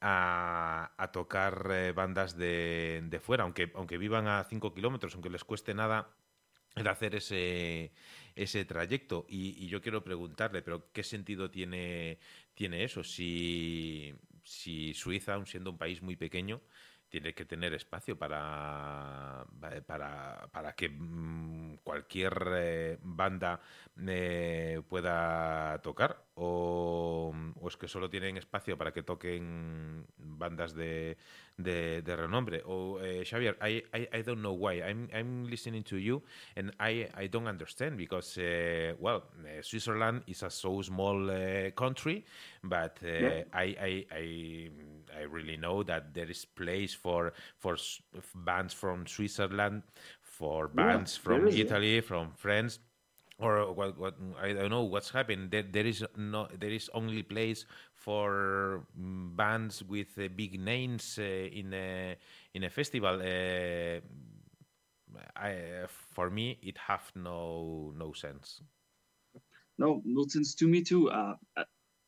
[0.00, 5.44] a, tocar eh, bandas de, de, fuera, aunque, aunque vivan a 5 kilómetros, aunque les
[5.44, 6.08] cueste nada
[6.76, 7.92] el hacer ese,
[8.34, 9.26] ese trayecto.
[9.28, 12.18] Y, y, yo quiero preguntarle, pero ¿qué sentido tiene,
[12.54, 13.04] tiene eso?
[13.04, 16.60] Si, si Suiza, aun siendo un país muy pequeño,
[17.08, 19.46] tiene que tener espacio para,
[19.86, 23.60] para, para que mmm, cualquier eh, banda
[24.06, 27.34] eh, pueda tocar o,
[27.66, 31.16] es que solo tienen espacio para que toquen bandas de,
[31.56, 32.62] de, renombre.
[32.64, 34.80] O uh, Xavier, I, I, I don't know why.
[34.80, 36.22] I'm, I'm listening to you
[36.56, 39.24] and I, I don't understand because, uh, well,
[39.62, 41.28] Switzerland is a so small
[41.74, 42.24] country,
[42.68, 43.42] but yeah.
[43.52, 44.70] I, I, I,
[45.18, 47.76] I really know that there is place for, for
[48.34, 49.82] bands from Switzerland,
[50.20, 52.78] for bands yeah, from Italy, from France
[53.38, 55.50] or what, what I don't know what's happened.
[55.50, 61.18] There, there is no, there is only place for mm, bands with uh, big names
[61.18, 62.16] uh, in a
[62.54, 63.20] in a festival.
[63.20, 64.00] Uh,
[65.36, 68.60] I, for me, it have no no sense.
[69.78, 71.10] No, no sense to me too.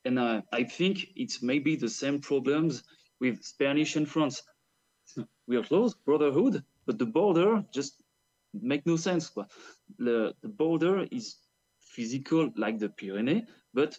[0.05, 2.83] And uh, I think it's maybe the same problems
[3.21, 4.43] with Spanish and France.
[5.47, 8.03] We are close, brotherhood, but the border just
[8.55, 9.31] make no sense.
[9.99, 11.37] The, the border is
[11.81, 13.43] physical like the Pyrenees,
[13.75, 13.99] but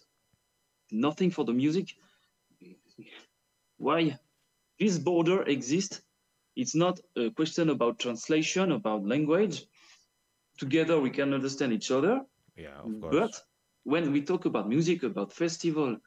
[0.92, 1.90] nothing for the music.
[3.78, 4.18] Why
[4.80, 6.02] this border exists?
[6.56, 9.66] It's not a question about translation, about language.
[10.58, 12.22] Together we can understand each other.
[12.56, 13.16] Yeah, of course.
[13.16, 13.42] But
[13.84, 15.98] when we talk about music, about festival,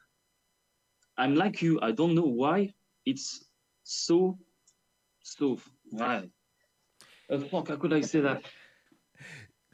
[1.17, 1.79] I'm like you.
[1.81, 2.73] I don't know why
[3.05, 3.45] it's
[3.83, 4.37] so,
[5.21, 5.57] so.
[5.89, 6.29] Why?
[7.29, 8.43] Uh, fuck, how could I say that?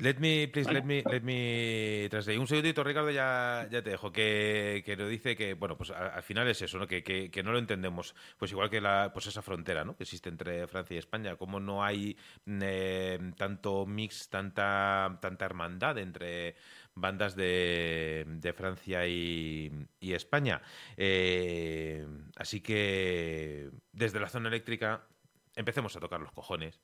[0.01, 2.39] Let me, please, let me, let me translate.
[2.39, 4.11] Un segundito, Ricardo, ya, ya te dejo.
[4.11, 6.87] Que, que nos dice que, bueno, pues al, final es eso, ¿no?
[6.87, 8.15] Que, que, que, no lo entendemos.
[8.39, 9.95] Pues igual que la, pues esa frontera, ¿no?
[9.95, 11.35] Que existe entre Francia y España.
[11.35, 16.55] Como no hay eh, tanto mix, tanta, tanta hermandad entre
[16.95, 20.61] bandas de, de Francia y, y España.
[20.97, 25.07] Eh, así que desde la zona eléctrica
[25.55, 26.79] empecemos a tocar los cojones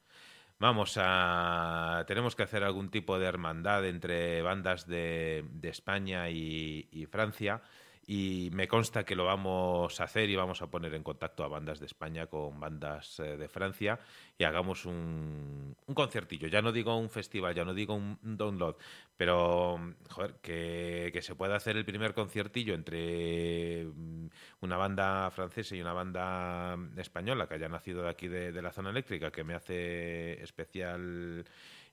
[0.60, 6.88] vamos a, tenemos que hacer algún tipo de hermandad entre bandas de, de España y,
[6.92, 7.62] y Francia
[8.10, 11.50] y me consta que lo vamos a hacer y vamos a poner en contacto a
[11.50, 14.00] bandas de España con bandas eh, de Francia
[14.38, 16.48] y hagamos un, un, conciertillo.
[16.48, 18.78] Ya no digo un festival, ya no digo un, download,
[19.18, 19.78] pero
[20.10, 24.30] joder, que, se pueda hacer el primer conciertillo entre mm,
[24.62, 28.72] una banda francesa y una banda española que haya nacido de aquí de, de la
[28.72, 31.44] zona eléctrica, que me hace especial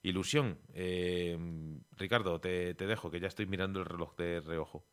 [0.05, 0.59] ilusión.
[0.75, 1.37] Eh,
[1.97, 4.85] Ricardo, te, te dejo, que ya estoy mirando el reloj de reojo.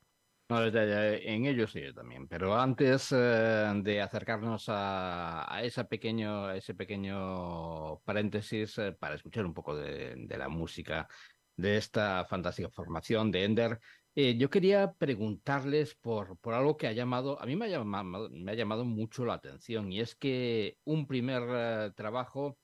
[0.51, 6.57] No, en ello sí también, pero antes eh, de acercarnos a, a, esa pequeño, a
[6.57, 11.07] ese pequeño paréntesis eh, para escuchar un poco de, de, la música
[11.55, 13.79] de esta fantástica formación de Ender,
[14.13, 18.29] eh, yo quería preguntarles por, por algo que ha llamado, a mí me ha llamado,
[18.29, 22.57] me ha llamado mucho la atención y es que un primer uh, trabajo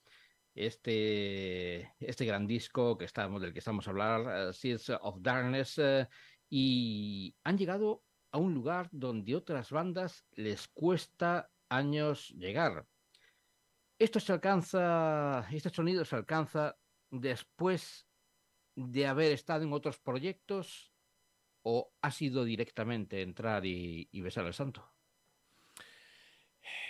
[0.56, 5.78] este, este gran disco que estamos, del que estamos a hablar, uh, Seeds of Darkness,
[5.78, 6.06] uh,
[6.50, 12.88] y han llegado a un lugar donde otras bandas les cuesta años llegar.
[14.00, 16.78] Esto se alcanza, este sonido se alcanza
[17.10, 18.08] después
[18.76, 20.94] de haber estado en otros proyectos
[21.64, 24.97] o ha sido directamente entrar y, y besar al santo.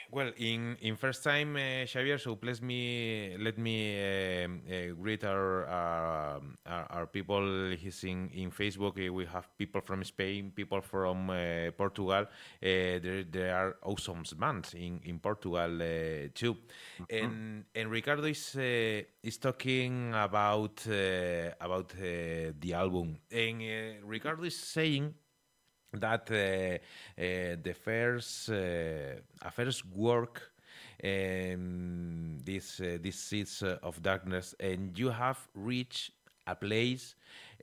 [0.10, 2.18] Well, in in first time, uh, Xavier.
[2.18, 7.72] So please me let me uh, uh, greet our, our, our people.
[7.76, 8.96] He's in in Facebook.
[9.12, 12.24] we have people from Spain, people from uh, Portugal.
[12.24, 16.56] Uh, there there are awesome bands in in Portugal uh, too.
[16.56, 17.04] Mm-hmm.
[17.12, 20.88] And and Ricardo is is talking about
[21.60, 23.20] about the album.
[23.30, 23.62] And
[24.04, 25.14] Ricardo is saying
[25.94, 30.52] that uh, uh, the first uh, first work
[31.04, 34.56] um, this uh, this seeds of darkness.
[34.60, 36.12] And you have reached
[36.46, 37.16] a place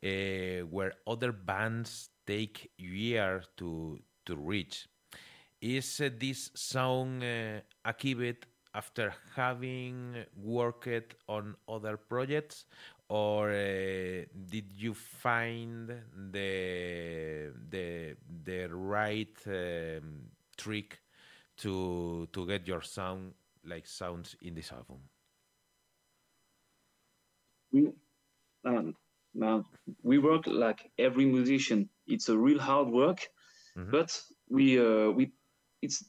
[0.03, 4.89] uh, where other bands take years to to reach.
[5.61, 7.23] Is uh, this song
[7.85, 12.67] achieved after having worked on other projects
[13.09, 15.89] or uh, did you find
[16.33, 21.01] the the the right um, trick
[21.59, 23.35] to to get your sound
[23.65, 24.99] like sounds in this album?
[27.73, 27.93] We
[28.65, 28.95] um,
[30.03, 31.89] we work like every musician.
[32.07, 33.31] It's a real hard work,
[33.77, 33.91] mm -hmm.
[33.91, 35.33] but we uh, we
[35.83, 36.05] it's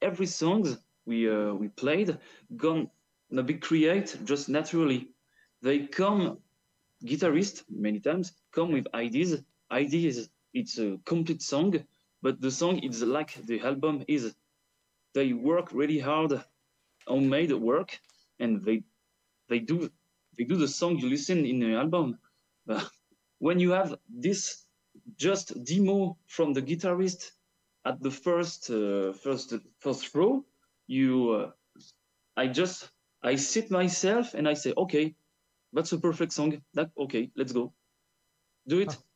[0.00, 2.18] every songs we uh, we played
[2.56, 5.15] gonna be create just naturally
[5.62, 6.38] they come
[7.04, 11.74] guitarists many times come with ideas ideas it's a complete song
[12.22, 14.34] but the song is like the album is
[15.14, 16.42] they work really hard
[17.06, 17.98] homemade work
[18.38, 18.82] and they
[19.48, 19.90] they do
[20.36, 22.18] they do the song you listen in the album
[22.68, 22.84] uh,
[23.38, 24.66] when you have this
[25.16, 27.32] just demo from the guitarist
[27.84, 30.44] at the first uh, first first row.
[30.88, 31.50] You, uh,
[32.36, 32.90] I just
[33.22, 35.14] I sit myself and I say, okay,
[35.72, 36.62] that's a perfect song.
[36.74, 37.72] That okay, let's go,
[38.66, 38.96] do it.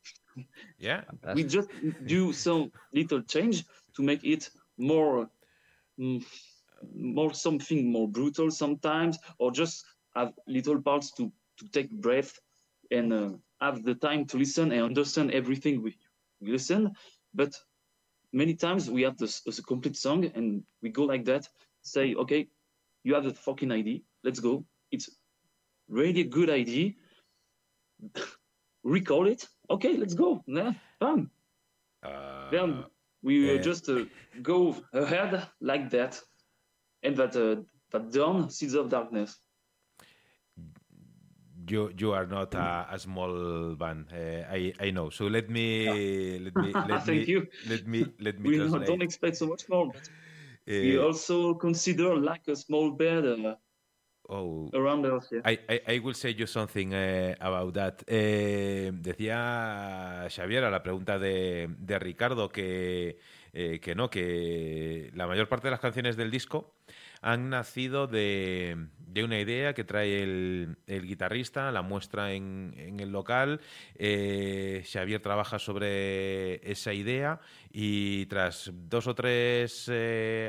[0.79, 1.03] Yeah.
[1.35, 1.69] We just
[2.07, 3.65] do some little change
[3.97, 4.49] to make it
[4.79, 5.29] more,
[5.99, 6.25] mm,
[6.95, 9.85] more something more brutal sometimes, or just
[10.15, 12.39] have little parts to to take breath
[12.91, 13.31] and uh,
[13.61, 15.97] have the time to listen and understand everything we,
[16.41, 16.93] we listen.
[17.35, 17.55] But
[18.33, 21.49] many times we have this, this complete song and we go like that,
[21.83, 22.49] say, okay,
[23.05, 24.65] you have the fucking idea, let's go.
[24.91, 25.11] It's
[25.91, 26.93] really good idea.
[28.85, 29.49] Recall it.
[29.71, 30.43] Okay, let's go.
[30.47, 31.31] Yeah, fun.
[32.03, 32.85] Uh, then
[33.23, 33.61] we yeah.
[33.61, 34.05] just uh,
[34.43, 36.21] go ahead like that,
[37.03, 39.39] and that uh, that done seeds of darkness.
[41.69, 44.07] you you are not a, a small band.
[44.13, 45.11] Uh, I I know.
[45.11, 47.47] So let me let me let Thank me you.
[47.65, 49.01] let me let me We don't, translate.
[49.01, 49.93] don't expect so much more.
[49.93, 50.09] But
[50.81, 53.57] we Uh, also consider like a small band uh,
[54.31, 55.29] oh, around us.
[55.31, 55.43] Yeah.
[55.45, 58.03] I, I, I will say you something eh, about that.
[58.07, 63.19] Eh, decía Xavier a la pregunta de, de Ricardo que,
[63.53, 66.75] eh, que no, que la mayor parte de las canciones del disco
[67.23, 72.99] han nacido de, de una idea que trae el, el guitarrista, la muestra en, en
[72.99, 73.61] el local.
[73.99, 77.39] Xavier trabaja sobre esa idea
[77.71, 79.91] y tras dos o tres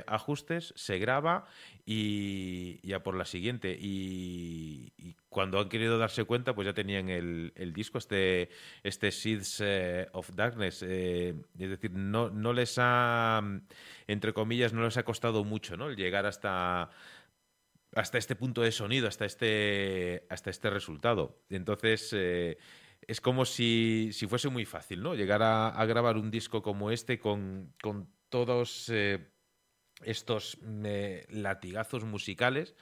[0.07, 1.45] ajustes se graba
[1.85, 3.77] y ya por la siguiente.
[3.79, 8.49] Y, cuando han querido darse cuenta, pues ya tenían el, el disco, este,
[8.83, 10.83] este Seeds eh, of Darkness.
[10.83, 13.41] eh, es decir, no, no les ha,
[14.07, 15.89] entre comillas, no les ha costado mucho ¿no?
[15.89, 16.89] el llegar hasta
[17.93, 21.41] hasta este punto de sonido, hasta este, hasta este resultado.
[21.49, 22.57] Entonces, eh,
[23.05, 25.13] es como si, si fuese muy fácil, ¿no?
[25.13, 28.89] Llegar a, a grabar un disco como este con, con todos
[30.03, 32.73] estos mm, eh, latigazos musicales.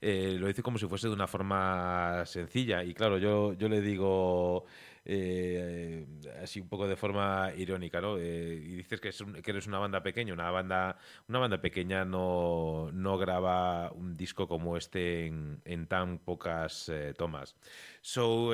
[0.00, 2.84] Eh, lo dice como si fuese de una forma sencilla.
[2.84, 4.64] Y claro, yo, yo le digo
[5.08, 6.06] eh,
[6.42, 8.18] así un poco de forma irónica, ¿no?
[8.18, 10.98] Eh, y dices que, es un- que eres una banda pequeña, una banda,
[11.28, 17.14] una banda pequeña no, no graba un disco como este en, en tan pocas eh,
[17.16, 17.56] tomas.
[18.02, 18.52] So,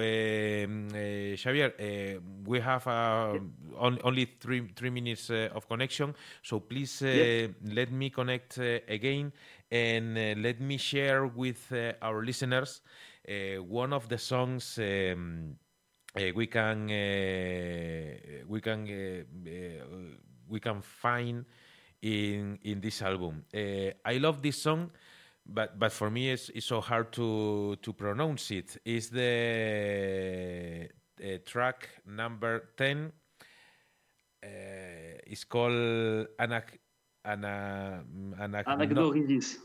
[1.36, 1.74] Xavier,
[2.46, 3.38] we have uh,
[3.76, 9.32] on, only three, three minutes uh, of connection, so please uh, let me connect again
[9.70, 12.82] and let me share with our listeners
[13.68, 15.56] one of the songs um,
[16.16, 19.24] uh, we can uh, we can uh,
[20.48, 21.44] we can find
[22.02, 23.44] in in this album.
[23.52, 24.90] I love this song,
[25.44, 28.76] but but for me it's, it's so hard to to pronounce it.
[28.84, 30.88] It's the
[31.46, 33.12] track number ten.
[34.40, 36.78] It's called Anac
[37.24, 38.04] Ana,
[38.38, 39.56] Anac Anagnorisis.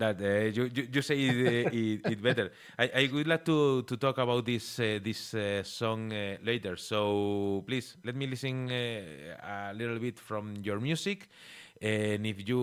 [0.00, 2.50] That uh, you, you you say it, uh, it, it better.
[2.78, 6.76] I, I would like to, to talk about this uh, this uh, song uh, later.
[6.76, 11.28] So please let me listen uh, a little bit from your music,
[11.80, 12.58] and if you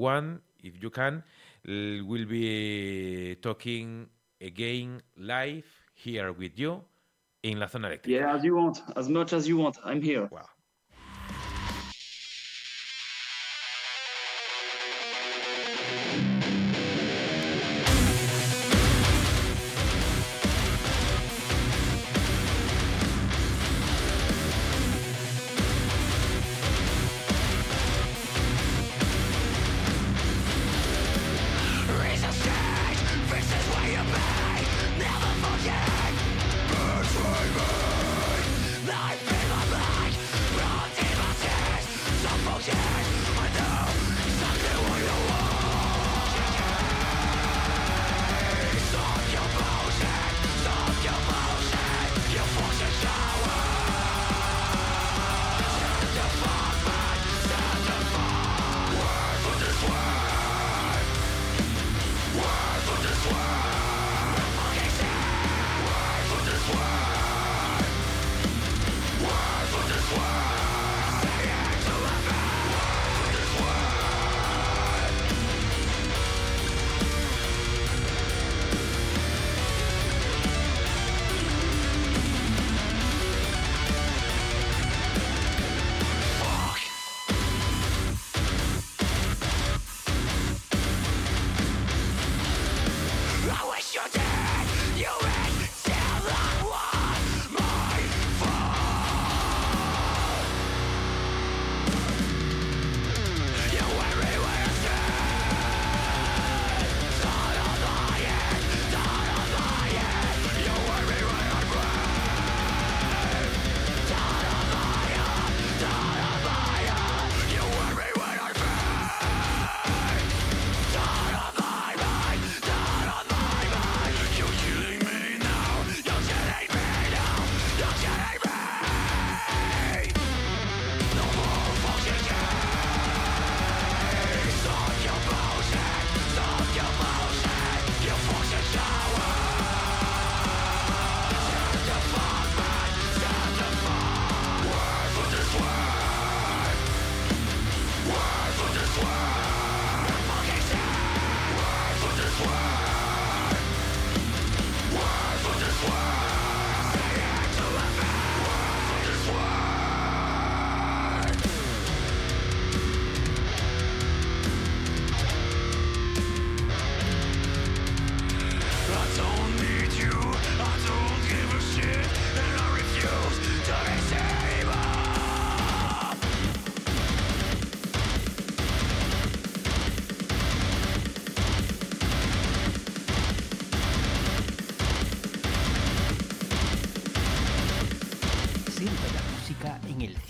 [0.00, 1.22] want, if you can,
[1.64, 4.08] we'll be talking
[4.40, 6.82] again live here with you
[7.42, 8.08] in La Zona Eléctrica.
[8.08, 9.76] Yeah, as you want, as much as you want.
[9.84, 10.28] I'm here.
[10.30, 10.48] Wow.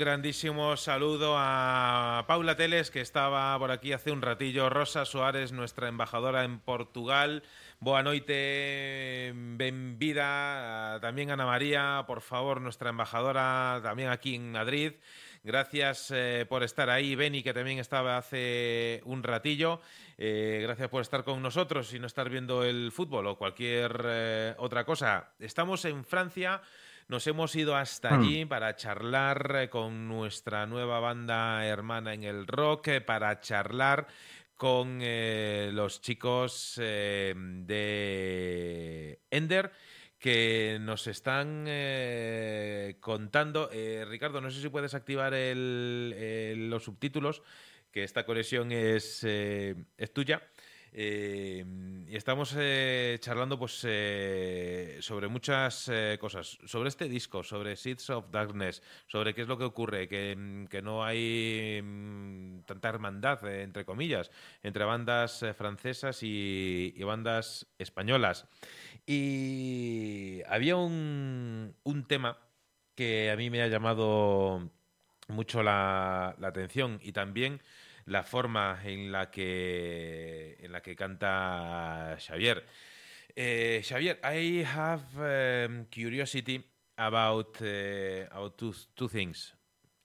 [0.00, 5.88] grandísimo saludo a Paula Teles, que estaba por aquí hace un ratillo, Rosa Suárez, nuestra
[5.88, 7.42] embajadora en Portugal,
[7.82, 14.92] Boa noite, benvida, también Ana María, por favor, nuestra embajadora también aquí en Madrid.
[15.42, 19.80] Gracias eh, por estar ahí, Beni, que también estaba hace un ratillo.
[20.18, 24.54] Eh, gracias por estar con nosotros y no estar viendo el fútbol o cualquier eh,
[24.58, 25.30] otra cosa.
[25.38, 26.60] Estamos en Francia.
[27.10, 32.46] Nos hemos ido hasta allí para charlar eh, con nuestra nueva banda hermana en el
[32.46, 34.06] rock, eh, para charlar
[34.54, 39.72] con eh, los chicos eh, de Ender
[40.20, 43.70] que nos están eh, contando.
[43.72, 47.42] Eh, Ricardo, no sé si puedes activar el- el- los subtítulos,
[47.90, 50.40] que esta conexión es, es tuya.
[50.92, 51.64] Eh,
[52.10, 58.10] y estamos eh, charlando pues eh, sobre muchas eh, cosas, sobre este disco, sobre Seeds
[58.10, 62.88] of Darkness, sobre qué es lo que ocurre, que, mm, que no hay mm, tanta
[62.88, 64.32] hermandad, entre comillas,
[64.64, 68.48] entre bandas francesas y, bandas españolas.
[69.06, 72.38] Y había un, un tema
[72.96, 74.68] que a mí me ha llamado
[75.28, 77.60] mucho la atención y también
[78.10, 82.64] la forma en la que en la que canta Xavier.
[83.36, 86.62] Eh, Xavier, I have um, curiosity
[86.96, 89.54] about uh, about two, two things.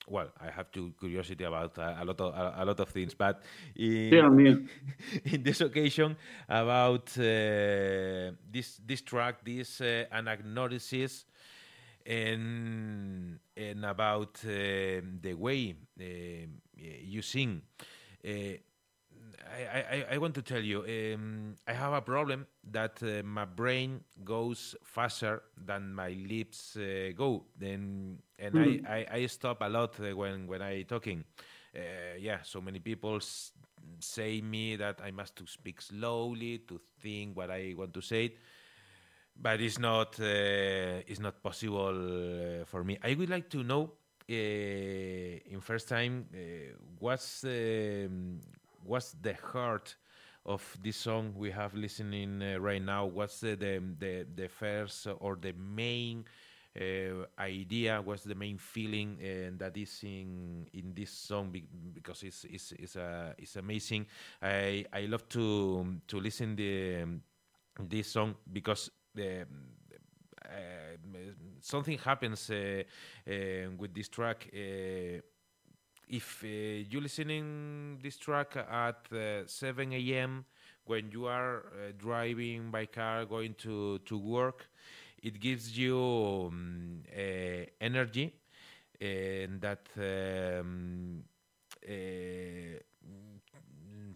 [0.07, 3.15] Well, I have to curiosity about a, a lot of a, a lot of things,
[3.15, 3.41] but
[3.75, 4.69] in,
[5.43, 6.15] this occasion
[6.47, 11.25] about uh, this this track, this uh, anagnosis,
[12.05, 17.61] and and about uh, the way you sing.
[18.25, 18.57] Uh,
[19.47, 23.45] I, I, I want to tell you, um, I have a problem that uh, my
[23.45, 27.45] brain goes faster than my lips uh, go.
[27.57, 31.23] Then and I, I, I stop a lot uh, when when I talking.
[31.75, 33.19] Uh, yeah, so many people
[33.99, 38.33] say me that I must to speak slowly to think what I want to say
[39.35, 42.97] but it's not uh, it's not possible uh, for me.
[43.03, 43.91] I would like to know
[44.27, 46.37] in first time uh,
[46.99, 48.39] what's um,
[48.83, 49.95] what's the heart
[50.45, 53.05] of this song we have listening uh, right now.
[53.05, 56.25] What's the, the the the first or the main
[56.79, 58.01] uh, idea?
[58.03, 61.53] What's the main feeling uh, that is in in this song?
[61.93, 64.05] Because it's it's it's, uh, it's amazing.
[64.41, 67.05] I I love to to listen the
[67.89, 69.45] this song because the
[71.61, 72.83] something happens uh,
[73.27, 73.33] uh,
[73.77, 74.47] with this track.
[74.53, 75.21] Uh,
[76.07, 80.45] if uh, you listening this track at uh, 7 a.m.
[80.85, 84.67] when you are uh, driving by car going to to work,
[85.23, 85.97] it gives you
[86.51, 88.33] um, uh, energy
[89.01, 91.23] and that um,
[91.87, 92.79] uh,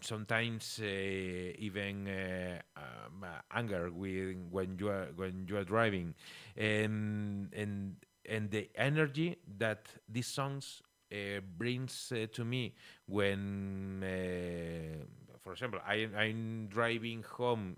[0.02, 6.14] sometimes uh, even uh, um, uh, anger when when you are when you are driving.
[6.56, 7.96] And and
[8.28, 10.82] and the energy that these songs
[11.12, 12.74] uh, brings uh, to me
[13.06, 15.04] when uh,
[15.40, 17.76] for example I, i'm driving home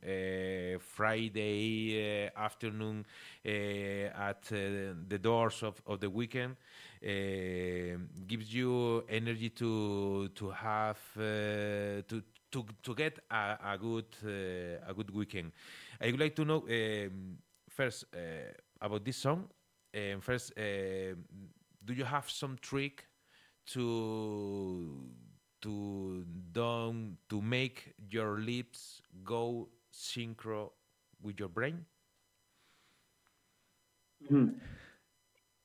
[0.81, 3.07] friday afternoon
[3.45, 6.57] at the doors of, of the weekend
[8.27, 14.91] gives you energy to to have uh, to to to get a, a good uh,
[14.91, 15.53] a good weekend.
[16.01, 17.39] I would like to know um,
[17.69, 19.49] first uh, about this song.
[19.95, 21.15] Um, first, uh,
[21.85, 23.07] do you have some trick
[23.67, 25.09] to
[25.63, 30.71] to don't to make your lips go synchro
[31.23, 31.85] with your brain?
[34.21, 34.61] Mhm.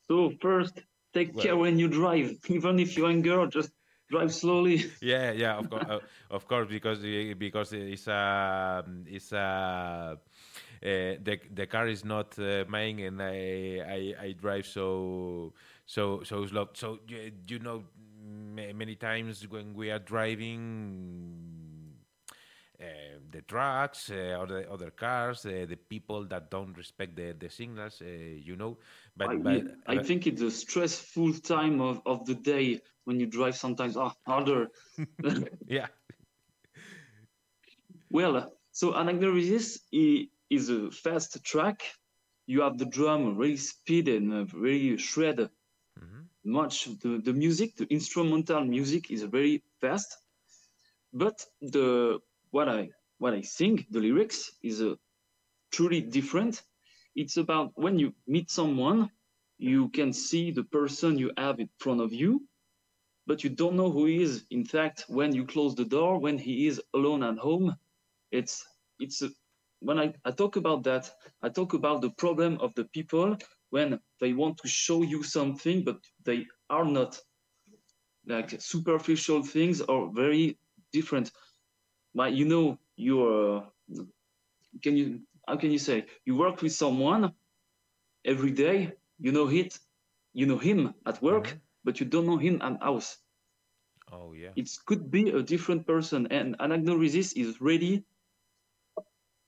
[0.08, 0.82] So first,
[1.18, 2.30] take Well- care when you drive.
[2.58, 3.72] Even if you're anger, just
[4.10, 4.78] drive slowly.
[5.02, 6.00] yeah yeah of course uh,
[6.38, 7.00] of course because
[7.38, 10.18] because it's a it's a
[10.84, 10.88] uh,
[11.28, 15.54] the the car is not uh, mine and I, I I drive so
[15.86, 17.84] so so slow so you, you know
[18.74, 21.47] many times when we are driving
[22.82, 27.50] uh, the trucks, uh, other other cars, uh, the people that don't respect the the
[27.50, 28.02] signals.
[28.02, 28.78] Uh, you know,
[29.16, 33.28] but I, but I think it's a stressful time of, of the day when you
[33.28, 34.68] drive sometimes ah, harder.
[35.68, 35.88] yeah,
[38.10, 39.80] well, so Anagnorisis
[40.50, 41.82] is a fast track.
[42.46, 45.50] You have the drum really speed and very shred
[45.98, 46.30] Mhm.
[46.46, 46.86] much.
[47.02, 50.16] The, the music, the instrumental music is very fast.
[51.14, 52.20] But the
[52.52, 52.90] what I
[53.20, 54.96] what I sing, the lyrics is uh,
[55.72, 56.62] truly different.
[57.16, 59.10] It's about when you meet someone,
[59.58, 62.42] you can see the person you have in front of you,
[63.28, 64.46] but you don't know who he is.
[64.52, 67.76] In fact, when you close the door, when he is alone at home,
[68.32, 68.66] it's
[69.00, 69.30] it's a,
[69.80, 71.12] when I, I talk about that,
[71.44, 73.38] I talk about the problem of the people
[73.70, 77.20] when they want to show you something, but they are not.
[78.28, 80.60] Like superficial things or very
[80.92, 81.32] different.
[82.14, 83.68] Like you know, you're
[84.84, 86.06] can you how can you say?
[86.26, 87.34] You work with someone
[88.26, 89.80] every day, you know it,
[90.34, 91.62] you know him at work, Mhm.
[91.84, 93.18] but you don't know him at house.
[94.12, 98.06] Oh yeah, it could be a different person and anagnoresis is really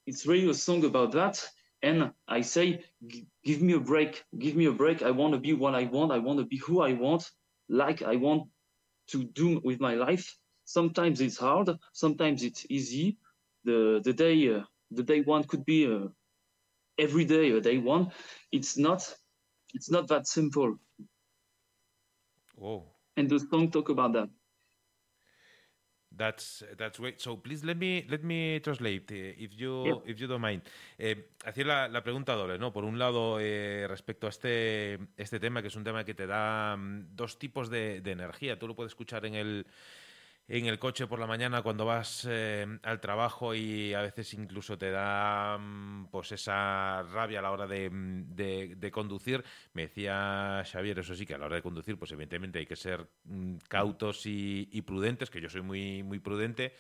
[0.06, 1.44] it's really a song about that
[1.82, 2.84] and i say
[3.44, 6.12] give me a break give me a break i want to be what i want
[6.12, 7.30] i want to be who i want
[7.70, 8.44] like i want
[9.08, 10.38] to do with my life
[10.70, 13.18] sometimes it's hard sometimes it's easy
[13.66, 16.08] the the day uh, the day one could be uh,
[16.98, 18.12] every day a day one
[18.52, 19.02] it's not
[19.74, 20.78] it's not that simple
[22.62, 22.84] oh.
[23.18, 24.30] and the song talk about that
[26.12, 27.22] That's that's great.
[27.22, 30.12] So please let me let me translate eh, if you Yeah.
[30.12, 30.64] if you don't mind.
[30.98, 32.74] Eh, hacía la, la pregunta doble, ¿no?
[32.74, 36.28] Por un lado, eh, respecto a este este tema que es un tema que te
[36.28, 38.60] da mm, dos tipos de, de energía.
[38.60, 39.66] Tú lo puedes escuchar en el
[40.52, 44.78] en el coche por la mañana cuando vas eh, al trabajo y a veces incluso
[44.78, 49.44] te da mm, pues esa rabia a la hora de, mm, de- de conducir.
[49.74, 52.76] Me decía Xavier, eso sí, que a la hora de conducir, pues evidentemente hay que
[52.76, 56.74] ser mm, cautos y, y prudentes, que yo soy muy, muy prudente.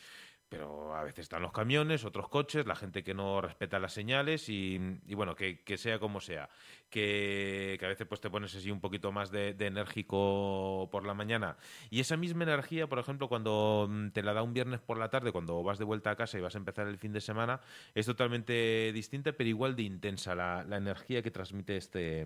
[0.50, 4.50] Pero a veces están los camiones, otros coches, la gente que no respeta las señales
[4.50, 6.50] y, y bueno, que, sea como sea.
[6.90, 11.06] Que, que a veces pues te pones así un poquito más de, de enérgico por
[11.06, 11.58] la mañana.
[11.92, 15.10] Y esa misma energía, por ejemplo, cuando mm, te la da un viernes por la
[15.10, 17.62] tarde, cuando vas de vuelta a casa y vas a empezar el fin de semana,
[17.94, 22.26] es totalmente distinta, pero igual de intensa la, la energía que transmite este,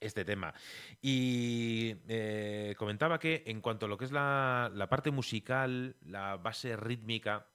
[0.00, 0.54] este tema.
[1.02, 6.36] Y eh, comentaba que en cuanto a lo que es la, la parte musical, la
[6.36, 7.46] base rítmica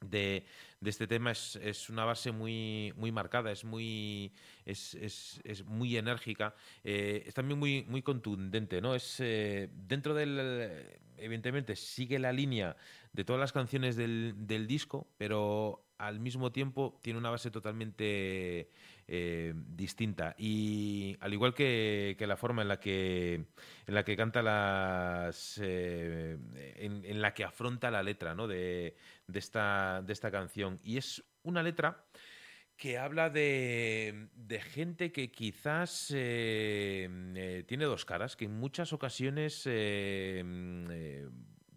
[0.00, 0.44] de,
[0.80, 4.32] de este tema es, es una base muy, muy marcada, es muy,
[4.64, 6.54] es, es- es muy enérgica,
[6.84, 8.94] eh, es también muy, muy contundente, ¿no?
[8.94, 12.76] Es eh, dentro del, evidentemente, sigue la línea
[13.12, 18.70] de todas las canciones del, del disco, pero al mismo tiempo tiene una base totalmente
[19.08, 20.34] eh, distinta.
[20.36, 25.60] Y al igual que, la forma en la que, en la que canta las.
[25.62, 26.36] eh,
[26.76, 28.48] en, la que afronta la letra ¿no?
[28.48, 28.96] de,
[29.28, 30.80] de esta, de esta canción.
[30.82, 32.04] Y es una letra
[32.76, 39.66] que habla de, de gente que quizás eh, tiene dos caras, que en muchas ocasiones
[39.66, 40.88] mm,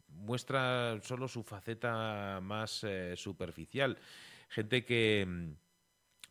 [0.10, 4.00] muestra solo su faceta más superficial.
[4.50, 5.69] Gente que mm,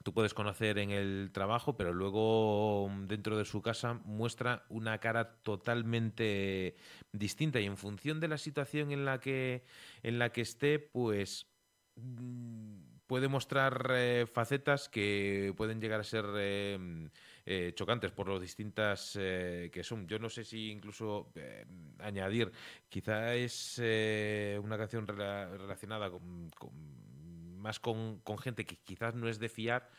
[0.05, 4.99] tú puedes conocer en el trabajo, pero luego mm, dentro de su casa muestra una
[4.99, 6.77] cara totalmente
[7.13, 9.65] distinta y en función de la situación en la que
[10.03, 11.53] en la que esté, pues
[11.97, 17.07] mm, puede mostrar eh, facetas que pueden llegar a ser eh, mm,
[17.47, 20.07] eh, chocantes por lo distintas que son.
[20.07, 21.33] Yo no sé si incluso
[21.99, 22.53] añadir,
[22.89, 23.79] quizá es
[24.61, 26.51] una canción rela- relacionada con-
[27.59, 29.91] más con, con gente que quizás no es de fiar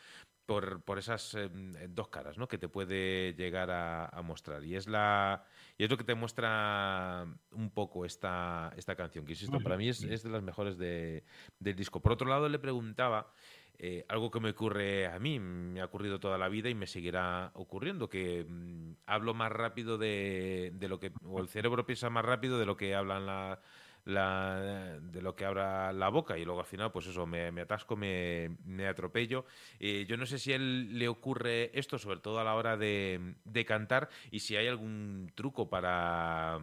[0.46, 1.48] por, por esas eh,
[1.90, 2.48] dos caras ¿no?
[2.48, 4.64] que te puede llegar a, a mostrar.
[4.64, 5.44] Y es la
[5.78, 9.88] y es lo que te muestra un poco esta, esta canción, que insisto, para mí
[9.88, 11.24] es, es de las mejores de-
[11.60, 12.00] del disco.
[12.00, 13.32] Por otro lado, le preguntaba
[13.78, 16.86] eh, algo que me ocurre a mí, me ha ocurrido toda la vida y me
[16.86, 22.10] seguirá ocurriendo, que mm, hablo más rápido de, de lo que, o el cerebro piensa
[22.10, 23.62] más rápido de lo que hablan la,
[24.04, 27.96] la- de lo que abra la boca y luego al final pues eso me, atasco
[27.96, 28.56] me,
[28.88, 29.44] atropello
[29.78, 32.76] Eh, yo no sé si a él le ocurre esto sobre todo a la hora
[32.76, 33.34] de,
[33.66, 36.58] cantar y si hay algún truco para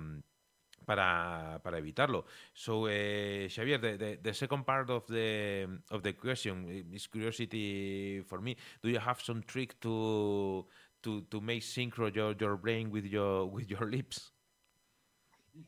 [0.85, 2.25] para, para evitarlo.
[2.53, 8.21] So, eh, Xavier, the, the, the second part of the of the question is curiosity
[8.25, 8.55] for me.
[8.81, 10.65] Do you have some trick to
[11.01, 14.31] to to make synchro your, your brain with your with your lips?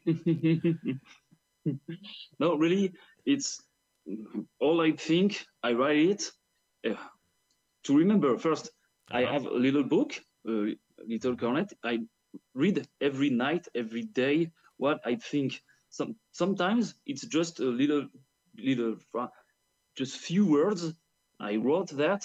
[2.40, 2.94] no, really,
[3.26, 3.62] it's
[4.60, 6.32] all I think, I write it
[6.90, 6.96] uh,
[7.86, 8.38] to remember.
[8.38, 8.72] First,
[9.12, 9.34] I Uh-huh.
[9.34, 10.12] have a little book,
[10.48, 10.76] a
[11.08, 11.74] little cornet.
[11.84, 12.00] I
[12.54, 15.62] read every night, every day what I think.
[15.90, 18.08] Some sometimes it's just a little,
[18.58, 18.98] little,
[19.96, 20.94] just few words.
[21.40, 22.22] I wrote that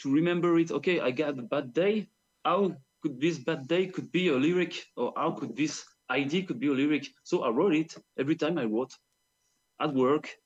[0.00, 0.70] to remember it.
[0.70, 2.08] Okay, I got a bad day.
[2.44, 6.60] How could this bad day could be a lyric, or how could this idea could
[6.60, 7.08] be a lyric?
[7.24, 8.94] So I wrote it every time I wrote
[9.80, 10.36] at work,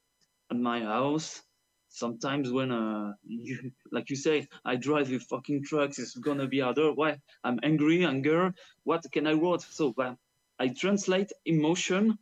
[0.51, 1.43] at my house.
[1.89, 6.61] Sometimes when, uh, you, like you say, I drive with fucking trucks, it's gonna be
[6.61, 6.93] harder.
[6.93, 7.19] Why?
[7.45, 8.55] I'm angry, anger.
[8.85, 9.63] What can I write?
[9.63, 10.15] So uh,
[10.59, 12.19] I translate emotion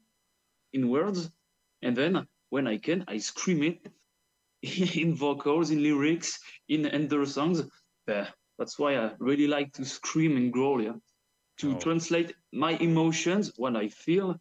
[0.72, 1.30] in words,
[1.82, 3.86] and then when I can, I scream it
[4.96, 7.62] in vocals, in lyrics, in ender songs.
[8.08, 8.26] Uh,
[8.58, 10.94] that's why I really like to scream and growl, yeah,
[11.58, 11.78] to Oh.
[11.78, 14.40] translate my emotions, what I feel,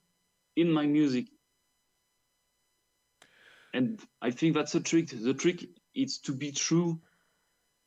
[0.56, 1.28] in my music.
[3.74, 5.10] And I think that's a trick.
[5.10, 7.02] The trick is to be true,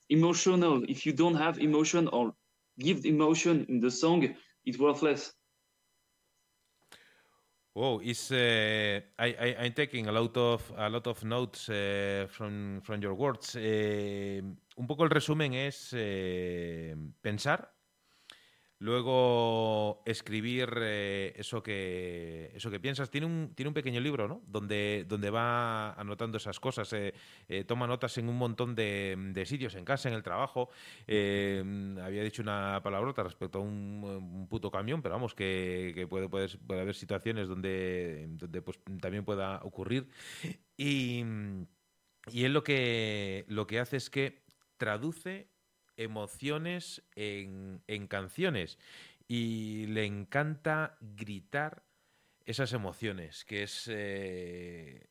[0.09, 0.83] emotional.
[0.89, 2.35] If you don't have emotion or
[2.79, 5.33] give emotion in the song, it's worthless.
[7.75, 12.27] Wow, it's uh, I, I I'm taking a lot of a lot of notes uh,
[12.31, 13.55] from from your words.
[13.61, 14.41] Eh,
[14.77, 17.76] un poco el resumen es eh, pensar,
[18.79, 23.11] luego escribir eh, eso que eso que piensas.
[23.11, 24.43] Tiene un tiene un pequeño libro, ¿no?
[24.47, 26.93] Donde donde va anotando esas cosas.
[26.93, 27.15] eh,
[27.49, 30.71] eh, toma notas en un montón de, de sitios, en casa, en el trabajo.
[31.09, 36.29] Había dicho una palabrota respecto a un, un puto camión, pero vamos, que, que puede,
[36.29, 40.09] puede, puede haber situaciones donde, donde pues, también pueda ocurrir.
[40.77, 41.25] Y,
[42.31, 44.45] y él lo que, lo que hace es que
[44.77, 45.49] traduce
[45.97, 48.79] emociones en, en canciones
[49.29, 51.85] y le encanta gritar
[52.45, 55.09] esas emociones, que es, eh,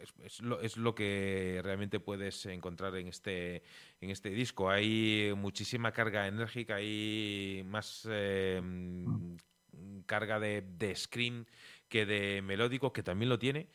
[0.00, 3.62] es, es lo, es lo que realmente puedes encontrar en este,
[4.00, 4.68] en este disco.
[4.68, 8.60] Hay muchísima carga enérgica, hay más eh,
[10.06, 11.46] carga de, de scream
[11.88, 13.68] que de melódico, que también lo tiene.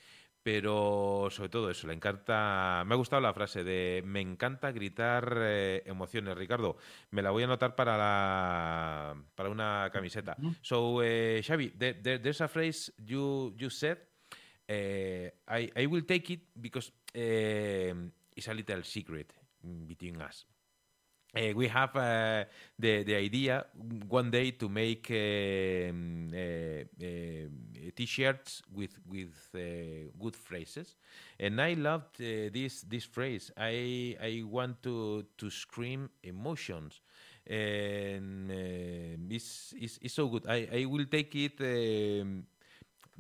[0.52, 2.84] Pero sobre todo eso, le encanta.
[2.88, 6.76] Me ha gustado la frase de me encanta gritar eh, emociones, Ricardo.
[7.12, 10.36] Me la voy a anotar para la para una camiseta.
[10.64, 14.00] So, eh, Xavi, there, there- there's a phrase you you said.
[14.68, 19.32] eh, I I will take it because it's a little secret
[19.62, 20.48] between us.
[21.36, 22.44] Uh, we have uh,
[22.80, 23.64] the the idea
[24.08, 30.96] one day to make um, uh, uh, t-shirts with with uh, good phrases,
[31.40, 33.52] and I loved uh, this this phrase.
[33.56, 37.00] I I want to to scream emotions,
[37.46, 38.50] and
[39.32, 40.46] it's, it's it's so good.
[40.48, 41.62] I I will take it.
[41.62, 42.46] Um,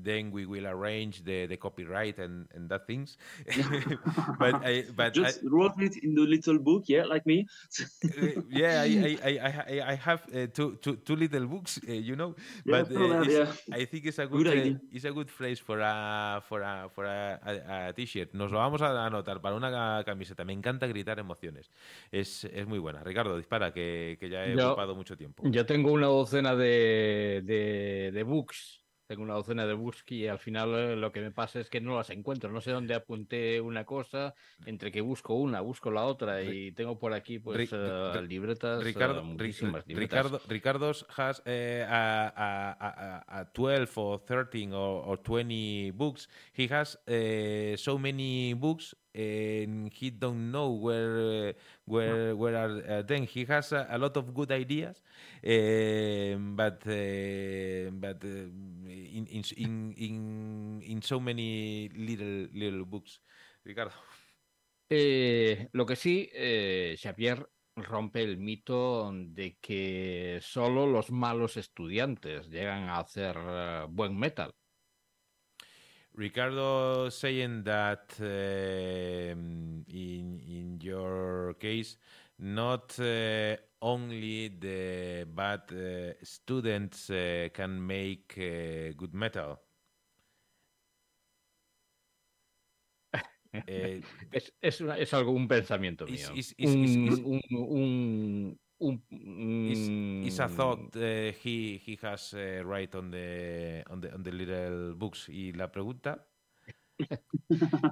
[0.04, 3.18] then we will arrange the, the copyright and, and that things.
[4.40, 7.48] but I but I, Just wrote it in the little book, yeah, like me.
[7.80, 11.92] uh, yeah, I, I, I, I, I have uh, two, two, two little books, uh,
[11.92, 12.36] you know,
[12.66, 13.52] Yeah, but uh, yeah.
[13.72, 16.90] I think it's a good, Good uh, it's a good phrase for a for a
[16.94, 18.34] for a, a- a t-shirt.
[18.34, 20.44] Nos lo vamos a anotar para una camiseta.
[20.46, 21.70] Me encanta gritar emociones.
[22.12, 23.04] Es, es muy buena.
[23.04, 25.44] Ricardo, dispara que, que ya he Yo- ocupado mucho tiempo.
[25.50, 28.82] Yo tengo una docena de, de, de books.
[29.10, 31.82] Tengo una docena de books y al final eh, lo que me pasa es que
[31.82, 32.52] no las encuentro.
[32.52, 34.36] No sé dónde apunté una cosa,
[34.68, 38.80] entre que busco una, busco la otra y tengo por aquí pues eh, Ri- libretas,
[38.80, 40.26] eh, Ricardo, muchísimas libretas.
[40.26, 41.50] Ricardo, Ricardo's has uh,
[41.90, 46.30] a, a, a, a 12 or 13 or, or 20 books.
[46.56, 51.54] He has uh, so many books and he don't know where uh,
[51.86, 53.26] where where are uh, them.
[53.28, 55.02] He has a, a lot of good ideas,
[55.46, 59.44] um, but uh, but in, in
[59.98, 63.20] in in so many little little books.
[63.64, 63.94] Ricardo.
[64.92, 72.50] Eh, lo que sí, eh, Xavier rompe el mito de que solo los malos estudiantes
[72.50, 74.54] llegan a hacer eh, buen metal.
[76.20, 81.98] Ricardo saying that um, in in your case,
[82.38, 89.60] not uh, only the bad uh, students uh, can make uh, good metal.
[93.66, 94.02] Eh,
[94.32, 96.14] Es, es, una- es algo, un pensamiento mío.
[96.36, 97.20] is- is- is- un, is-
[97.52, 103.12] un, un- un- is, is a mm, thought uh, he he has uh, right on
[103.12, 105.30] the on the on the little books.
[105.30, 106.26] Y la pregunta,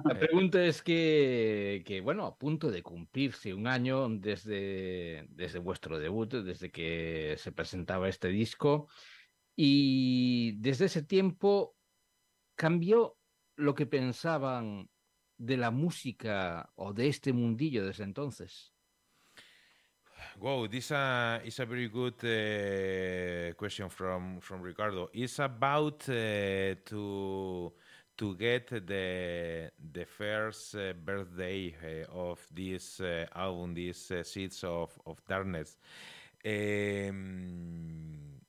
[0.04, 5.98] La pregunta es que, que, bueno, a punto de cumplirse un año desde, desde vuestro
[5.98, 8.88] debut, desde que se presentaba este disco,
[9.56, 11.76] y desde ese tiempo
[12.54, 13.16] cambió
[13.56, 14.90] lo que pensaban
[15.38, 18.74] de la música o de este mundillo desde entonces?
[20.40, 25.08] Wow, this uh, is a very good uh, question from from Ricardo.
[25.12, 27.72] It's about uh, to
[28.18, 34.62] to get the the first uh, birthday uh, of this uh, album, this uh, Seeds
[34.64, 35.76] of of Darkness.
[36.46, 38.40] Um,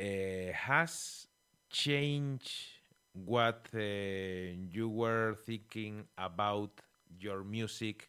[0.00, 1.26] has
[1.70, 2.52] changed
[3.12, 6.70] what you were thinking about
[7.18, 8.08] your music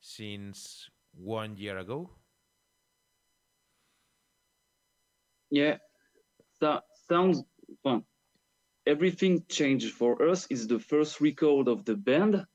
[0.00, 2.10] since one year ago?
[5.52, 5.78] Yeah,
[6.60, 7.44] that sounds
[7.82, 8.04] fun.
[8.86, 10.46] Everything changed for us.
[10.50, 12.46] It's the first record of the band,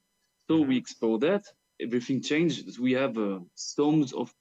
[0.47, 1.45] so we explore that.
[1.81, 2.79] Everything changed.
[2.79, 3.39] We have uh,
[3.77, 4.33] tons of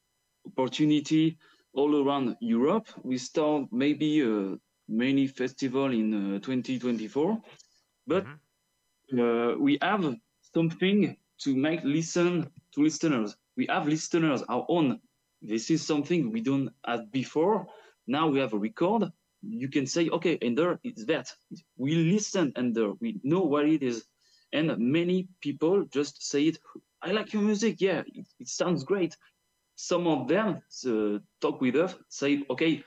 [0.47, 1.39] opportunity
[1.75, 2.89] all around Europe.
[3.05, 4.57] We start maybe uh,
[4.89, 7.43] many festival in uh, 2024,
[8.07, 8.27] but
[9.19, 10.17] uh, we have
[10.55, 13.37] something to make listen to listeners.
[13.57, 15.01] We have listeners our own.
[15.43, 17.67] This is something we don't have before.
[18.07, 19.11] Now we have a record.
[19.43, 21.33] You can say, okay, and there is that.
[21.77, 24.05] We listen and there we know what it is.
[24.53, 26.59] And many people just say it.
[27.03, 27.81] I like your music.
[27.81, 29.17] Yeah, it, it sounds great.
[29.75, 32.83] Some of them uh, talk with us, say, okay,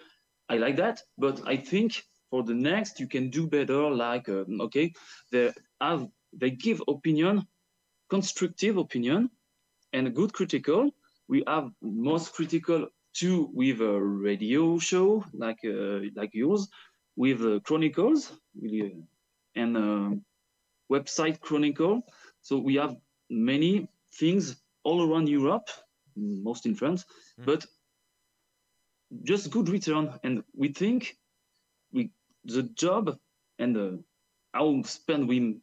[0.50, 3.90] I like that, but I think for the next you can do better.
[3.90, 4.94] Like, uh, okay,
[5.32, 7.46] they have they give opinion,
[8.10, 9.30] constructive opinion,
[9.94, 10.90] and good critical.
[11.28, 12.88] We have most critical
[13.20, 16.68] too with a radio show like uh, like yours,
[17.16, 18.22] with uh, chronicles,
[18.62, 20.10] really, uh, and uh,
[20.92, 22.02] website chronicle.
[22.42, 22.96] So we have
[23.30, 23.88] many
[24.20, 25.68] things all around Europe,
[26.16, 27.06] most in France,
[27.40, 27.46] Mm.
[27.46, 27.66] but
[29.24, 30.20] just good return.
[30.24, 31.18] And we think
[31.94, 32.12] we
[32.46, 33.18] the job
[33.60, 34.04] and the
[34.54, 35.60] how spend we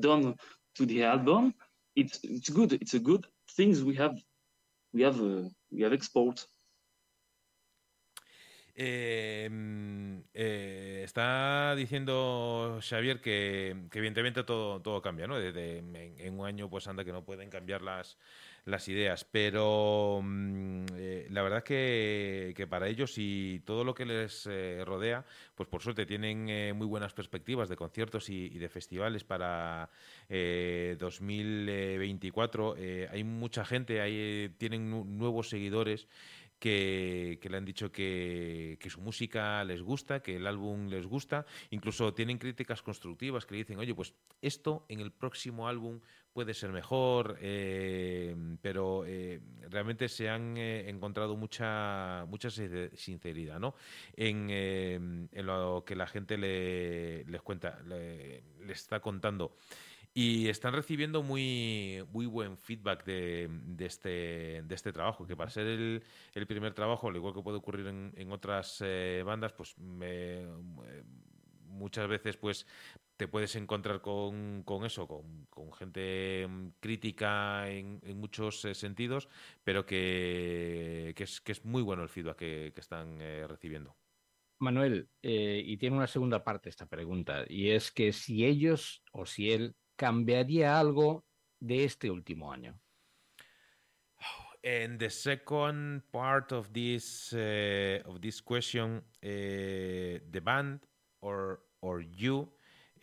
[0.00, 0.36] done
[0.76, 1.54] to the album,
[1.96, 2.72] it's it's good.
[2.74, 3.26] It's a good
[3.56, 4.16] things we have
[4.92, 6.46] we have uh, we have export.
[8.78, 15.38] Eh, mm, eh, está diciendo Xavier que, evidentemente todo, todo cambia, ¿no?
[15.40, 18.18] En, un año pues anda que no pueden cambiar las,
[18.66, 21.64] las ideas, pero mm, eh, la verdad es
[22.54, 24.46] que, para ellos y todo lo que les
[24.84, 25.24] rodea,
[25.54, 29.88] pues por suerte tienen muy buenas perspectivas de conciertos y, y de festivales para
[30.28, 32.76] eh, 2024.
[32.76, 36.08] Eh, hay mucha gente, hay, tienen nu- nuevos seguidores
[36.58, 42.14] que, le han dicho que, su música les gusta, que el álbum les gusta, incluso
[42.14, 46.00] tienen críticas constructivas que le dicen, oye, pues esto en el próximo álbum
[46.32, 49.40] puede ser mejor, eh, pero eh,
[49.70, 53.74] realmente se han eh, encontrado mucha, mucha sincer- sinceridad ¿no?
[54.14, 59.56] en, lo que la gente le, les cuenta, le, le está contando.
[60.18, 63.50] Y están recibiendo muy, muy buen feedback de,
[63.80, 67.58] este, de este trabajo, que para ser el, el primer trabajo, al igual que puede
[67.58, 71.04] ocurrir en, en otras eh, bandas, pues me- eh,
[71.64, 72.66] muchas veces pues
[73.18, 79.28] te puedes encontrar con, con eso, con, gente mm, crítica en, en muchos eh, sentidos,
[79.64, 83.98] pero que, que es, que es muy bueno el feedback que, que están eh, recibiendo.
[84.58, 89.26] Manuel, eh, y tiene una segunda parte esta pregunta, y es que si ellos o
[89.26, 91.24] si él cambiaría algo
[91.60, 92.78] de este último año.
[94.64, 99.28] And the second part of this uh, of this question, uh,
[100.32, 100.80] the band
[101.20, 102.48] or or you,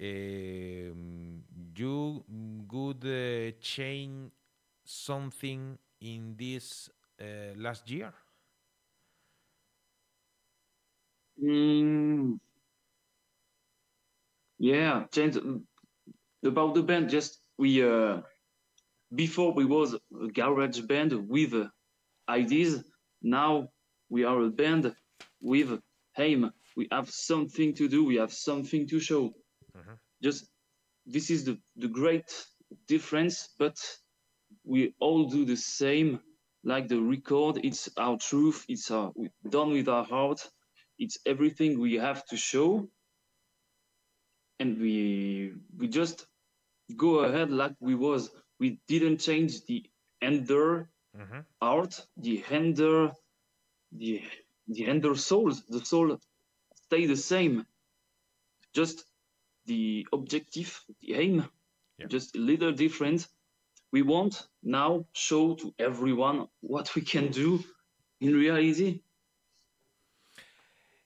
[0.02, 1.42] um,
[1.74, 2.24] you
[2.70, 4.32] would uh, change
[4.84, 6.90] something in this
[7.22, 8.14] uh, last year?
[11.42, 12.40] Mm.
[14.60, 15.38] Yeah, change
[16.46, 17.10] about the band.
[17.10, 18.22] Just we uh,
[19.14, 21.68] before we was a garage band with uh,
[22.30, 22.84] ideas.
[23.22, 23.70] Now
[24.10, 24.96] we are a band
[25.42, 25.80] with
[26.18, 26.52] aim.
[26.76, 28.06] We have something to do.
[28.06, 29.34] We have something to show.
[29.78, 29.98] Mhm.
[30.22, 30.50] Just
[31.06, 32.30] this is the the great
[32.88, 33.50] difference.
[33.60, 33.78] But
[34.64, 36.20] we all do the same.
[36.66, 38.66] Like the record, it's our truth.
[38.70, 39.12] It's our
[39.50, 40.40] done with our heart
[41.00, 42.88] it's everything we have to show
[44.60, 46.28] and we we just
[46.98, 48.32] go ahead like we was.
[48.60, 49.86] We didn't change the
[50.22, 51.46] ender Mhm.
[51.62, 53.12] art the ender
[53.92, 54.22] the
[54.68, 55.64] the ender souls.
[55.68, 56.18] The soul
[56.76, 57.66] stay the same.
[58.74, 59.06] Just
[59.66, 61.50] the objective the aim
[62.00, 62.08] Yeah.
[62.08, 63.28] just a little different.
[63.92, 67.64] We want now show to everyone what we can do
[68.22, 69.02] in reality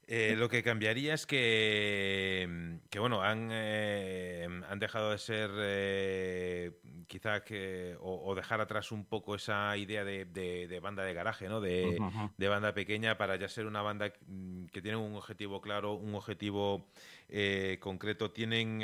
[0.10, 6.80] Eh, lo que cambiaría es que, que bueno, han, eh, han dejado de ser eh,
[7.08, 11.14] quizá que, o, o dejar atrás un poco esa idea de, de- de banda de
[11.14, 11.60] garaje, ¿no?
[11.60, 12.02] De,
[12.48, 16.90] banda pequeña para ya ser una banda mm, que tiene un objetivo claro, un objetivo
[17.28, 18.80] eh, concreto, tienen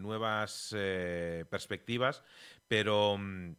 [0.00, 0.68] nuevas
[1.50, 2.22] perspectivas,
[2.68, 3.54] pero mm,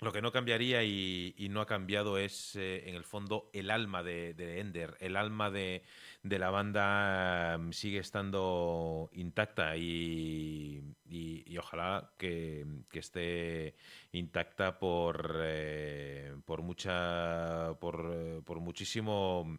[0.00, 3.70] lo que no cambiaría y, y no ha cambiado es, eh, en el fondo, el
[3.70, 4.96] alma de, de Ender.
[5.00, 5.84] El alma de,
[6.24, 13.76] de la banda mm, sigue estando intacta y, y- ojalá que, que esté
[14.12, 19.58] intacta por, eh, por mucha por, eh, por muchísimo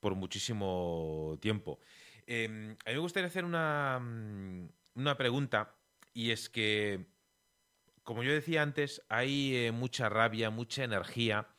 [0.00, 1.80] por muchísimo tiempo.
[2.26, 5.76] Eh, a mí me gustaría hacer una, mm, una pregunta
[6.14, 7.06] y es que
[8.02, 11.51] como yo decía antes, hay eh, mucha rabia, mucha energía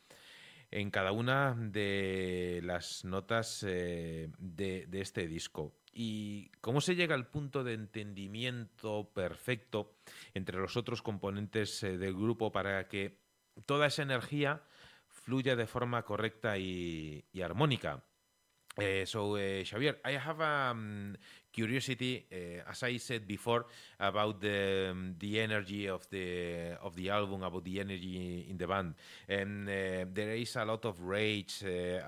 [0.73, 5.73] en cada una de las notas eh, de, este disco.
[5.93, 9.93] ¿Y cómo se llega al punto de entendimiento perfecto
[10.33, 13.19] entre los otros componentes eh, del grupo para que
[13.67, 14.63] toda esa energía
[15.07, 18.03] fluya de forma correcta y armónica?
[18.75, 21.15] Uh, so, uh, Xavier, I have a um,
[21.51, 23.67] curiosity, uh, as I said before,
[23.99, 28.65] about the um, the energy of the of the album, about the energy in the
[28.65, 28.95] band,
[29.29, 32.01] and there is a lot of rage, a,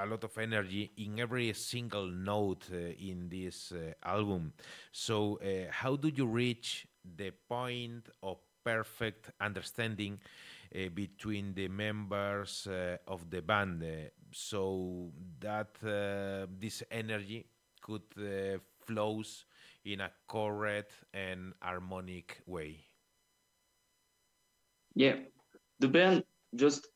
[0.00, 3.72] a lot of energy in every single note in this
[4.04, 4.52] album.
[4.92, 5.40] So,
[5.70, 6.86] how do you reach
[7.16, 10.20] the point of perfect understanding?
[10.74, 13.86] uh, between the members uh, of the band uh,
[14.36, 17.46] so that uh, this energy
[17.80, 19.46] could uh, flows
[19.84, 22.80] in a correct and harmonic way
[24.94, 25.16] Yeah,
[25.80, 26.24] the band
[26.54, 26.88] just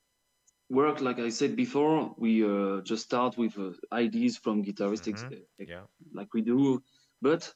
[0.71, 2.15] work like I said before.
[2.19, 5.37] We uh, just start with uh, ideas from guitaristics, Mhm, uh,
[5.67, 6.83] yeah like we do,
[7.23, 7.55] but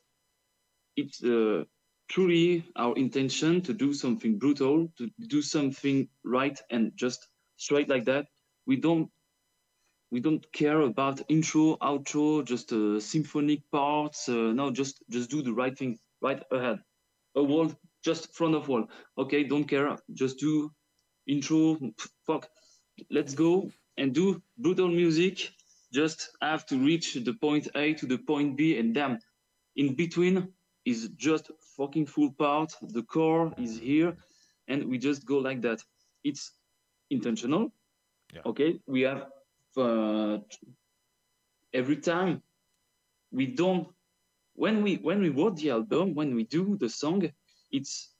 [0.96, 1.64] it's uh,
[2.08, 8.04] truly our intention to do something brutal, to do something right and just straight like
[8.04, 8.26] that.
[8.66, 9.10] We don't
[10.14, 14.28] we don't care about intro, outro, just uh, symphonic parts.
[14.28, 16.78] Uh, no, just just do the right thing right ahead.
[17.34, 17.72] A wall,
[18.04, 18.84] just front of wall.
[19.18, 19.96] Okay, don't care.
[20.12, 20.70] Just do
[21.26, 21.78] intro.
[22.28, 22.48] Fuck.
[23.10, 25.50] Let's go and do brutal music.
[25.92, 29.18] Just have to reach the point A to the point B, and damn,
[29.74, 30.52] in between
[30.84, 32.72] is just fucking full part.
[32.82, 34.16] The core is here,
[34.68, 35.80] and we just go like that.
[36.22, 36.52] It's
[37.10, 37.72] intentional.
[38.32, 38.42] Yeah.
[38.46, 39.26] Okay, we have
[39.78, 40.38] uh,
[41.72, 42.42] every time
[43.32, 43.88] we don't
[44.54, 47.22] when we when we wrote the album when we do the song
[47.72, 48.14] it's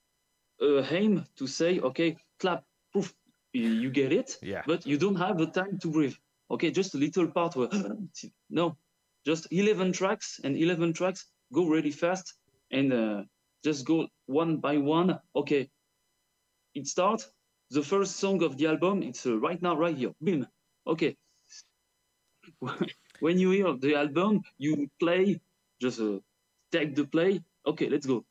[0.61, 3.15] a aim to say okay clap poof
[3.53, 4.63] you, get it yeah.
[4.67, 6.15] but you don't have the time to breathe.
[6.51, 7.69] Okay just a little part where
[8.51, 8.77] no
[9.25, 12.35] just 11 tracks and 11 tracks go really fast
[12.73, 13.23] and uh,
[13.65, 15.19] just go one by one.
[15.37, 15.71] Okay
[16.75, 17.31] it starts
[17.71, 20.47] the first song of the album it's uh, right now right here boom.
[20.87, 21.17] Okay
[23.21, 25.41] when you hear the album you play
[25.81, 26.19] just uh,
[26.73, 27.41] take the play.
[27.67, 28.25] Okay let's go.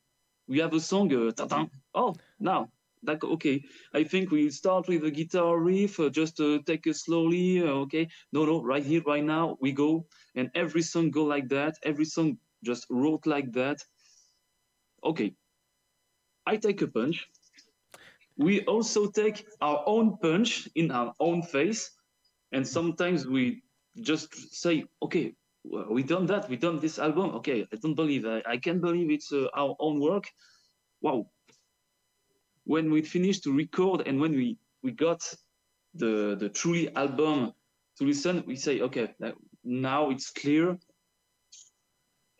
[0.48, 2.68] We have a song uh, oh now
[3.06, 3.62] like okay.
[3.92, 7.84] I think we start with a guitar riff uh, just uh, take it slowly uh,
[7.86, 8.08] okay.
[8.32, 10.06] No no right here right now we go.
[10.34, 11.74] And every song go like that.
[11.82, 13.78] Every song just wrote like that.
[15.04, 15.34] Okay.
[16.46, 17.26] I take a punch.
[18.36, 21.90] We also take our own punch in our own face.
[22.52, 23.63] And sometimes we
[24.00, 25.34] just say okay
[25.64, 27.30] we done that we done this album.
[27.36, 30.24] Okay i don't believe i, I can't believe it's uh, our own work.
[31.00, 31.26] Wow.
[32.64, 35.22] When we finished to record and when we we got
[35.94, 37.52] the the truly album
[37.98, 39.14] to listen we say okay
[39.64, 40.78] now it's clear.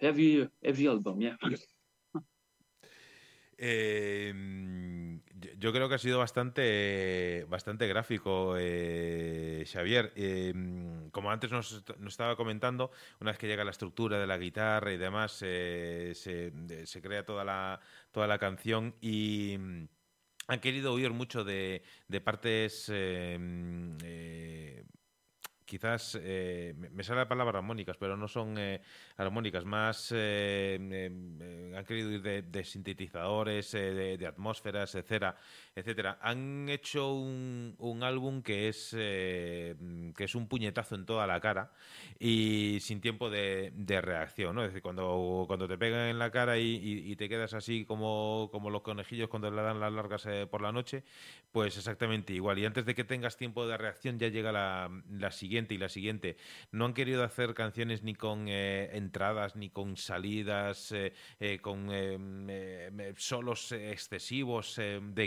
[0.00, 1.36] Heavy heavy album yeah.
[3.60, 5.03] Mm,
[5.58, 10.12] yo- creo que ha sido bastante, bastante gráfico, eh, Xavier.
[10.16, 12.90] Eh, mm, como antes nos, est- nos estaba comentando,
[13.20, 16.52] una vez que llega la estructura de la guitarra y demás, eh, se,
[16.86, 17.80] se crea toda la,
[18.12, 19.88] toda la canción y mm,
[20.48, 24.84] han querido huir mucho de, de partes eh, mm, eh,
[25.74, 28.80] quizás eh, me sale la palabra armónicas, pero no son eh,
[29.16, 31.10] armónicas, más eh, eh,
[31.40, 35.36] eh, han querido ir de, de sintetizadores, eh, de, de atmósferas, etcétera,
[35.76, 36.18] etcétera.
[36.22, 39.74] Han hecho un, un álbum que es eh,
[40.16, 41.72] que es un puñetazo en toda la cara
[42.18, 44.62] y sin tiempo de, de reacción, ¿no?
[44.62, 46.76] Es decir, cuando, cuando te pegan en la cara y,
[47.10, 50.60] y- te quedas así como, como los conejillos cuando le dan las largas eh, por
[50.62, 51.04] la noche,
[51.52, 52.58] pues exactamente igual.
[52.58, 55.88] Y antes de que tengas tiempo de reacción ya llega la, la siguiente y la
[55.88, 56.36] siguiente.
[56.72, 61.88] No han querido hacer canciones ni con eh, entradas, ni con salidas, eh, con
[63.16, 65.26] solos excesivos de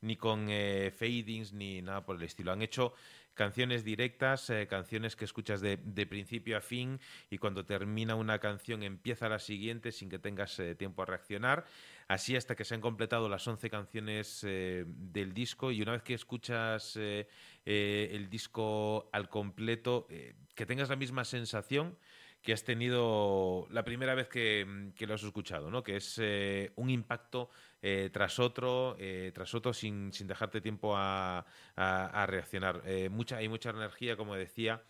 [0.00, 2.52] ni con eh, fadings, ni nada por el estilo.
[2.52, 2.94] Han hecho
[3.34, 5.76] canciones directas, eh, canciones que escuchas de,
[6.06, 10.74] principio a fin y cuando termina una canción empieza la siguiente sin que tengas eh,
[10.74, 11.64] tiempo a reaccionar.
[12.06, 16.12] Así hasta que se han completado las 11 canciones del disco y una vez que
[16.12, 20.06] escuchas el disco al completo,
[20.54, 21.96] que tengas la misma sensación
[22.44, 25.82] que has tenido la primera vez que, mm, que lo has escuchado, ¿no?
[25.82, 27.48] Que es eh, un impacto
[27.80, 32.82] eh, tras otro, eh, tras otro, sin, sin dejarte tiempo a, a- reaccionar.
[33.10, 34.82] Mucha, hay mucha energía, como decía,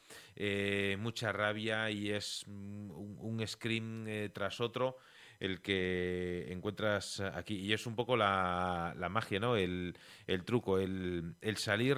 [0.99, 4.97] mucha rabia y es mm, un, un scream tras otro
[5.41, 7.57] el que encuentras aquí.
[7.57, 9.57] Y es un poco la, la magia, ¿no?
[9.57, 9.97] El,
[10.27, 11.97] el truco, el, el salir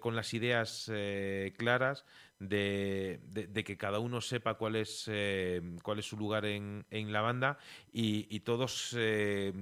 [0.00, 0.90] con las ideas
[1.58, 2.04] claras
[2.48, 7.20] de, que cada uno sepa cuál es, eh, cuál es su lugar en, en la
[7.20, 7.58] banda
[7.92, 9.52] y, todos eh,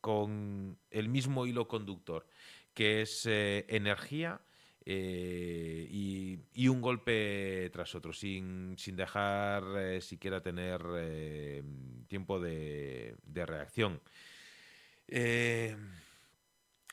[0.00, 2.26] con el mismo hilo conductor,
[2.74, 4.40] que es eh, energía.
[4.84, 10.82] y, un golpe tras otro, sin, sin dejar siquiera tener
[12.08, 14.00] tiempo de, de reacción.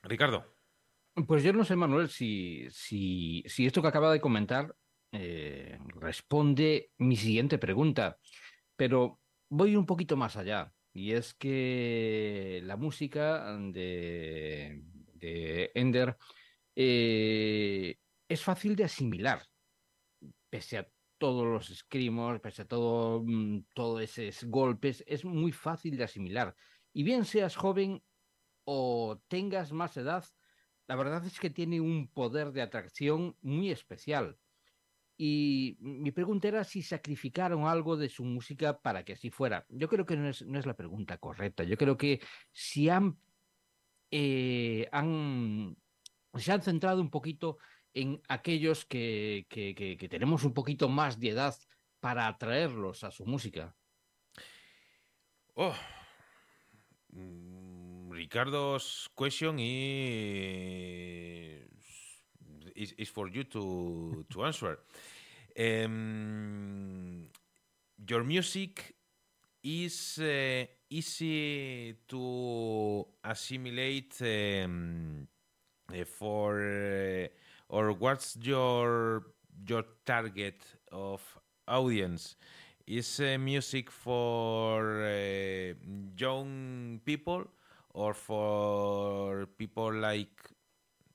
[0.04, 0.46] Ricardo,
[1.28, 4.76] Pues yo no sé, Manuel, si, si, si esto que acaba de comentar
[5.12, 8.18] eh, responde mi siguiente pregunta,
[8.76, 9.20] pero
[9.50, 10.74] voy un poquito más allá.
[10.94, 14.84] Y es que la música de,
[15.14, 16.18] de Ender
[16.76, 19.44] eh, es fácil de asimilar,
[20.50, 20.88] pese a
[21.18, 26.56] todos los escrimos, pese a mm, todos esos golpes, es muy fácil de asimilar.
[26.94, 28.04] Y bien seas joven
[28.64, 30.26] o tengas más edad,
[30.88, 34.40] la verdad es que tiene un poder de atracción muy especial.
[35.22, 39.66] Y mi pregunta era si sacrificaron algo de su música para que así fuera.
[39.68, 41.66] Yo creo que no es, no es la pregunta correcta.
[41.66, 42.22] Yo creo que
[42.54, 43.20] si han,
[44.12, 44.88] eh,
[46.38, 47.58] se han centrado un poquito
[47.94, 51.54] en aquellos que, que, que, tenemos un poquito más de edad
[52.00, 53.76] para atraerlos a su música.
[55.56, 55.76] Oh.
[57.12, 59.70] Mm, Ricardo's question is,
[62.80, 64.80] is, is for you to, to answer.
[65.60, 67.28] Um,
[68.08, 68.96] your music
[69.64, 75.28] is uh, easy to assimilate um,
[75.92, 77.28] uh, for uh,
[77.70, 79.24] or what's your
[79.68, 81.22] your target of
[81.68, 82.36] audience
[82.88, 85.74] is uh, music for uh,
[86.18, 87.46] young people
[87.94, 90.50] or for people like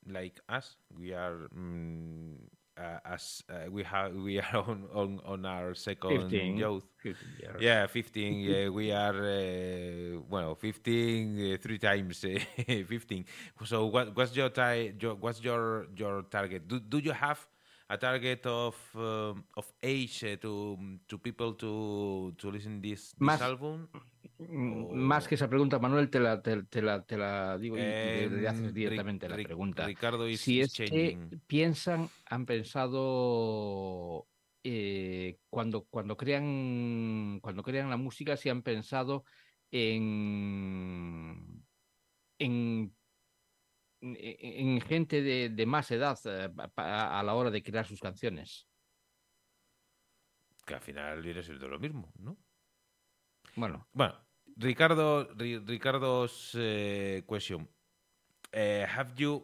[0.09, 2.36] like us we are mm,
[2.76, 6.56] uh, as uh, we have we are on, on, on our second 15.
[6.56, 7.62] youth 15 years.
[7.62, 12.39] yeah 15 yeah, we are uh, well 15 uh, three times uh,
[12.86, 13.24] 15
[13.64, 17.47] so what what's your, ti- your what's your your target do, do you have
[17.90, 20.76] a target of um, of age uh, to
[21.09, 23.89] to people to to listen this, this Más- album
[24.39, 27.81] Mm, Más que esa pregunta, Manuel, te la, te, te la, te la digo y-
[27.81, 29.86] y le- Em, haces directamente la pregunta.
[29.86, 34.27] Ricardo is, si es que piensan, han pensado
[34.65, 39.24] eh, cuando, cuando crean cuando crean la música, si han pensado
[39.70, 41.65] en
[42.39, 42.97] en,
[44.01, 44.16] en,
[44.77, 48.69] en gente de, de más edad eh, a la hora de crear sus canciones.
[50.66, 52.39] que al final viene siendo lo mismo no
[53.56, 54.14] Bueno, Bueno,
[54.56, 57.66] Ricardo, Ri- Ricardo's uh, question.
[58.52, 59.43] Uh, have you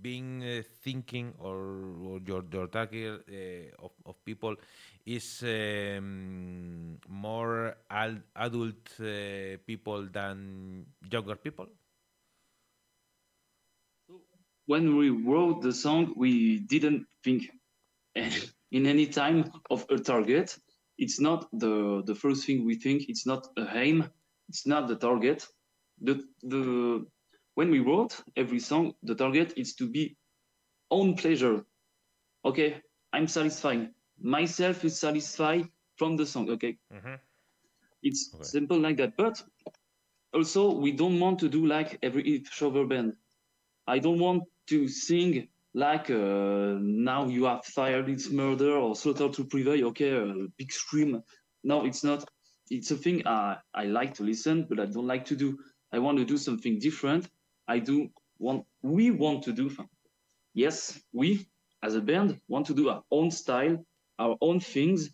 [0.00, 1.56] been uh, thinking, or,
[2.04, 4.56] or your, your target uh, of, of people
[5.06, 11.66] is um, more al- adult uh, people than younger people?
[14.66, 17.50] when we wrote the song, we didn't think
[18.14, 20.56] in any time of a target.
[20.98, 23.08] It's not the the first thing we think.
[23.08, 24.10] It's not a aim.
[24.48, 25.46] It's not the target.
[26.00, 27.06] The the
[27.54, 30.16] when we wrote every song, the target is to be
[30.90, 31.64] own pleasure.
[32.44, 32.82] Okay,
[33.12, 33.90] I'm satisfied.
[34.20, 36.50] Myself is satisfied from the song.
[36.50, 37.14] Okay, mm-hmm.
[38.02, 38.44] it's Okay.
[38.44, 39.16] simple like that.
[39.16, 39.42] But
[40.34, 43.14] also, we don't want to do like every shower band.
[43.86, 49.28] I don't want to sing like uh, now you have fired its murder or slaughter
[49.30, 49.86] to prevail.
[49.88, 51.22] Okay, a big scream.
[51.64, 52.24] No, it's not.
[52.70, 55.58] It's a thing I, I like to listen, but I don't like to do.
[55.92, 57.28] I want to do something different.
[57.68, 58.08] I do
[58.38, 58.64] want.
[58.82, 59.70] We want to do.
[60.54, 61.46] Yes, we
[61.82, 63.84] as a band, want to do our own style,
[64.18, 65.10] our own things,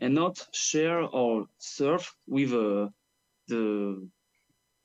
[0.00, 2.88] and not share or surf with uh,
[3.48, 4.08] the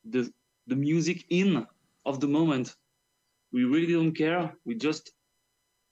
[0.06, 0.32] the
[0.68, 1.66] the music in
[2.06, 2.76] of the moment.
[3.56, 4.54] We really don't care.
[4.66, 5.14] We just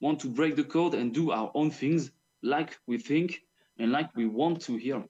[0.01, 2.11] want to break the code and do our own things
[2.41, 3.39] like we think
[3.79, 5.01] and like we want to hear.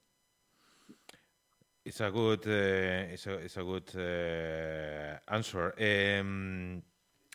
[1.84, 5.74] It's a good, uh, it's a, it's a good uh, answer.
[5.76, 6.80] Em,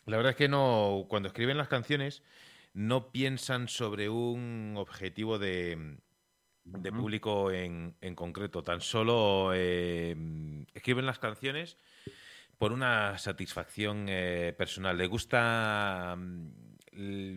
[0.06, 2.22] la verdad es que no, cuando escriben las canciones,
[2.72, 5.98] no piensan sobre un objetivo de,
[6.64, 8.62] de público en, en concreto.
[8.62, 10.16] Tan solo eh,
[10.72, 11.76] escriben las canciones
[12.60, 14.98] por una satisfacción eh, personal.
[14.98, 17.36] Le gusta mm,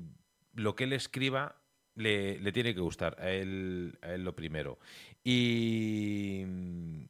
[0.55, 1.61] lo que él escriba,
[1.95, 4.79] le, le tiene que gustar a él, a él lo primero.
[5.23, 7.05] Y mm,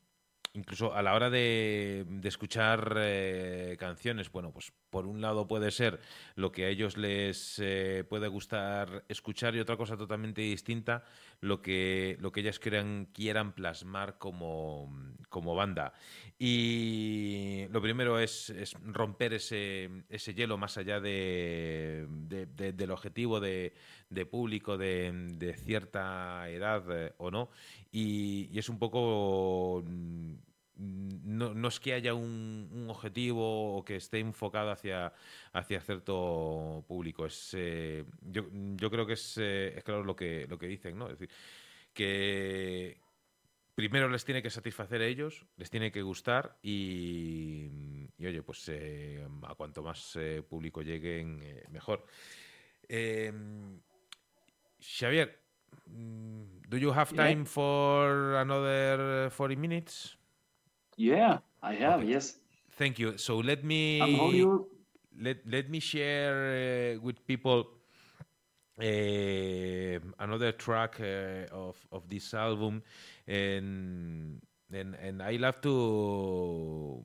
[0.53, 5.71] incluso a la hora de, de escuchar eh, canciones, bueno, pues por un lado puede
[5.71, 5.99] ser
[6.35, 11.03] lo que a ellos les eh, puede gustar escuchar y otra cosa totalmente distinta,
[11.41, 13.07] lo que, lo que ellas quieran,
[13.53, 14.95] plasmar como,
[15.29, 15.93] como banda.
[16.37, 22.91] Y lo primero es, es romper ese, ese hielo más allá de, de- de- del
[22.91, 23.73] objetivo de,
[24.29, 27.49] público de, cierta edad eh, o no.
[27.91, 29.83] Y es un poco...
[30.75, 35.13] No, no es que haya un, un objetivo o que esté enfocado hacia,
[35.51, 37.25] hacia cierto público.
[37.25, 40.97] Es, eh, yo, yo creo que es, eh, es claro lo que, lo que dicen,
[40.97, 41.05] ¿no?
[41.09, 41.29] Es decir,
[41.93, 42.97] que
[43.75, 48.67] primero les tiene que satisfacer a ellos, les tiene que gustar y, y, oye, pues
[48.69, 50.17] eh, a cuanto más
[50.49, 51.39] público lleguen,
[51.69, 52.05] mejor.
[52.89, 53.31] Eh,
[54.79, 55.39] Xavier,
[55.85, 57.29] mm, do you have Yeah.
[57.29, 60.17] time for another 40 minutes?
[60.97, 62.07] Yeah, I have, Okay.
[62.07, 62.37] yes.
[62.77, 63.17] Thank you.
[63.17, 64.67] So let me you.
[65.19, 67.67] let let me share uh, with people
[68.79, 72.81] uh, another track uh, of of this album,
[73.27, 74.41] and
[74.71, 77.03] and and I love to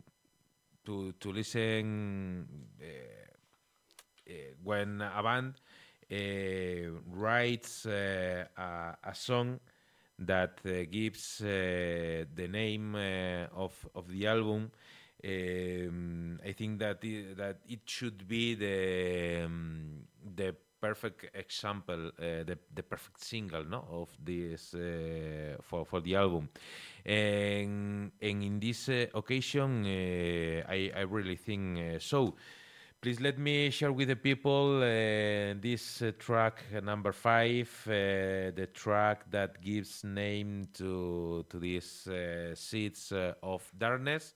[0.87, 2.47] to to listen
[2.81, 2.87] uh,
[4.29, 4.33] uh,
[4.63, 5.55] when a band
[6.11, 9.61] uh, writes uh, a, a song
[10.19, 14.71] that uh, gives uh, the name uh, of of the album.
[15.25, 22.45] Um, I think that i that it should be the um, the perfect example, uh,
[22.45, 26.49] the the perfect single, no, of this uh, for for the album.
[27.05, 32.35] And and in this uh, occasion, I I really think so.
[33.01, 38.69] Please let me share with the people uh, this uh, track number five, uh, the
[38.75, 44.35] track that gives name to to these uh, seeds uh, of darkness,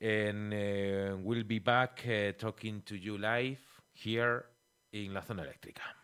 [0.00, 2.06] and uh, we'll be back
[2.38, 3.58] talking to you live
[3.92, 4.44] here
[4.92, 5.97] in La Zona Eléctrica.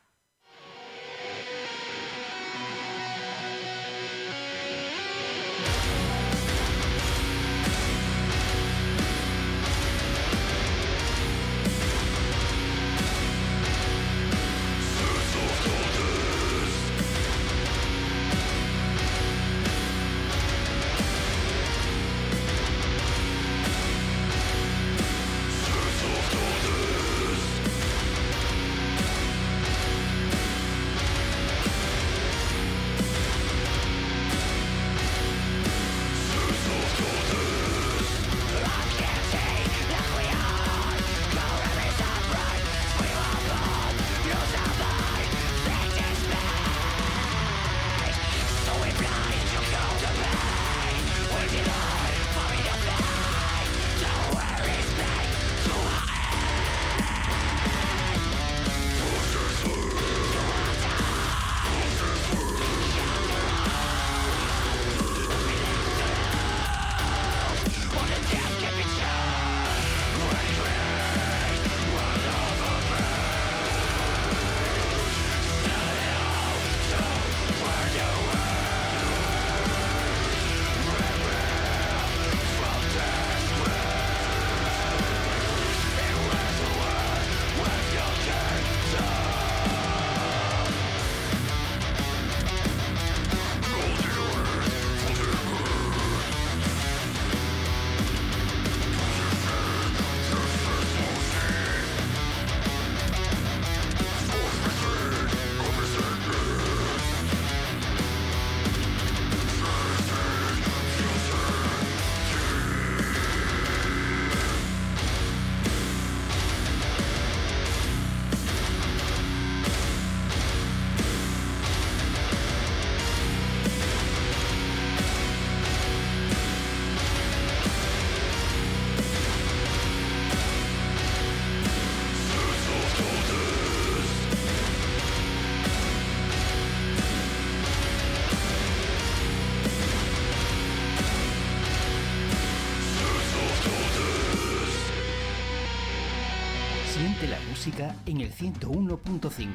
[148.07, 149.53] En el 101.5.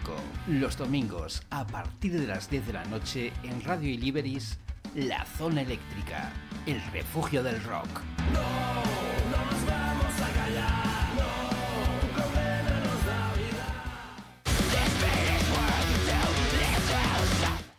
[0.48, 4.60] Los domingos, a partir de las 10 de la noche, en Radio Iliberis,
[4.94, 6.34] La Zona Eléctrica,
[6.66, 7.88] el refugio del rock.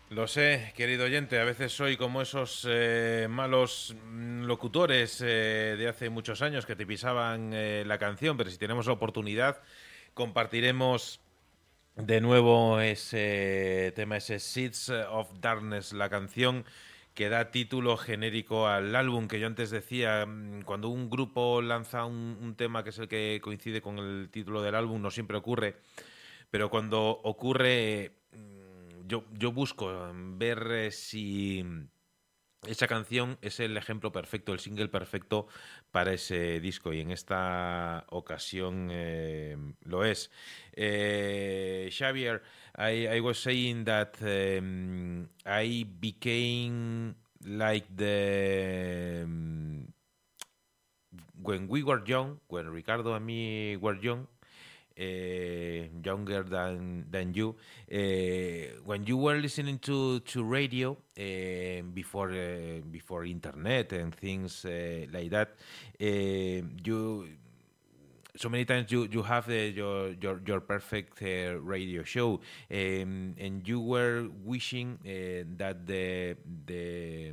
[0.08, 6.08] Lo sé, querido oyente, a veces soy como esos eh, malos locutores eh, de hace
[6.10, 9.60] muchos años que te pisaban eh, la canción, pero si tenemos la oportunidad,
[10.14, 11.20] compartiremos
[11.96, 16.64] de nuevo ese tema, ese Seeds of Darkness, la canción
[17.14, 22.04] que da título genérico al álbum, que yo antes decía, mm, cuando un grupo lanza
[22.04, 25.76] un, tema que es el que coincide con el título del álbum, no siempre ocurre,
[26.50, 31.64] pero cuando ocurre mm, yo, busco ver eh, si
[32.66, 35.48] esa canción es el ejemplo perfecto, el single perfecto
[35.92, 40.30] para ese disco y en esta ocasión eh, lo es.
[40.72, 42.42] Eh, Xavier,
[42.76, 47.14] I, was saying that um, I became
[47.44, 49.92] like the um,
[51.42, 54.26] when we were young, when Ricardo and me were young,
[56.04, 57.56] younger than than you.
[57.92, 62.32] Uh, when you were listening to to radio uh, before
[62.90, 64.64] before internet and things
[65.12, 65.56] like that,
[65.98, 67.28] you
[68.36, 72.40] so many times you you have your your your perfect uh, radio show,
[72.70, 76.36] um, and you were wishing uh, that the
[76.66, 77.32] the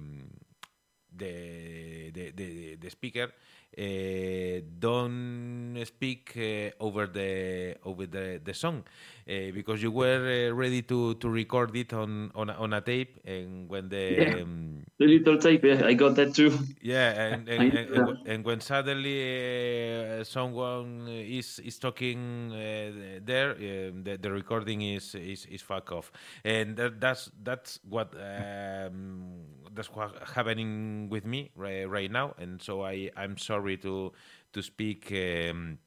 [1.15, 3.31] the the, the, the speaker
[3.77, 8.83] uh, don't speak uh, over the over the, the song
[9.29, 12.81] uh, because you were uh, ready to, to record it on on a, on a
[12.81, 14.35] tape and when the Yeah.
[14.41, 16.57] um, The little tape, yeah, I got that too.
[16.81, 23.51] yeah and and, and, and, and when suddenly uh, someone is is talking uh, there
[23.51, 26.11] um, the, the recording is is, is fuck off
[26.45, 29.41] and that, that's that's what um,
[29.77, 34.13] that's what happening with me right, right now and so I I'm sorry to
[34.53, 35.79] to speak um,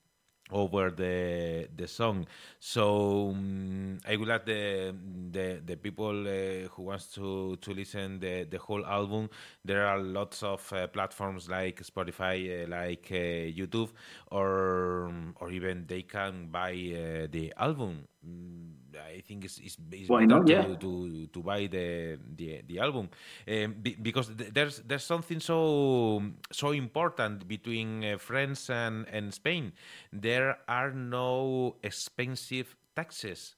[0.53, 2.27] over the the song.
[2.59, 4.95] So um, I would like the
[5.31, 9.31] the the people uh, who wants to to listen the the whole album.
[9.65, 13.91] There are lots of uh, platforms like Spotify, uh, like uh, YouTube,
[14.31, 18.07] or or even they can buy uh, the album.
[18.27, 20.47] Mm, I think it's, it's, it's Why better not?
[20.47, 20.77] to, Yeah.
[20.77, 23.09] to to buy the the, the album
[23.49, 26.21] um, be, because th- there's there's something so
[26.53, 29.73] so important between uh, France and, and Spain.
[30.13, 33.57] There are no expensive taxes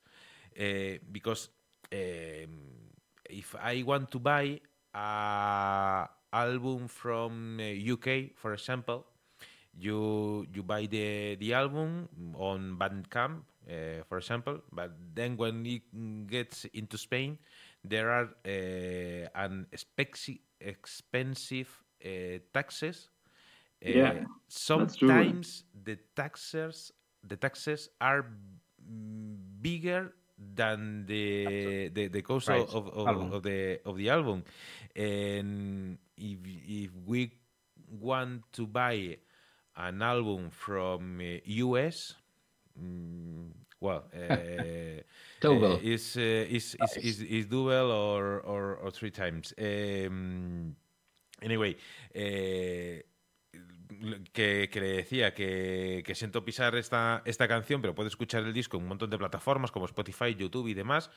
[0.58, 1.48] uh, because
[1.92, 2.52] um,
[3.28, 4.60] if I want to buy
[4.94, 9.06] a album from uh, UK, for example,
[9.78, 15.82] you you buy the the album on Bandcamp, uh, for example, but then when it
[16.26, 17.38] gets into Spain,
[17.84, 19.66] there are uh, an
[20.60, 21.68] expensive
[22.04, 22.08] uh,
[22.52, 23.08] taxes.
[23.84, 24.14] Uh, Yeah,
[24.48, 28.26] sometimes the taxes the taxes are
[29.60, 34.44] bigger than the the, the cost Right, of, of, of the of the album,
[34.96, 37.32] and if if we
[37.90, 39.18] want to buy
[39.76, 42.14] an album from uh, US,
[42.78, 43.50] mm,
[43.80, 44.04] well,
[45.40, 45.74] Double.
[45.74, 49.52] uh, is, uh, is, is, is, is double or, or, or three times.
[49.58, 50.74] Um,
[51.40, 51.76] anyway,
[52.14, 53.02] eh,
[54.32, 58.52] que, que le decía que, que siento pisar esta, esta canción, pero puedes escuchar el
[58.52, 61.10] disco en un montón de plataformas como Spotify, YouTube y demás,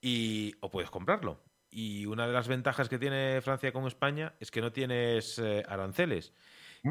[0.00, 1.40] y, o puedes comprarlo.
[1.70, 5.62] Y una de las ventajas que tiene Francia con España es que no tienes eh,
[5.68, 6.32] aranceles.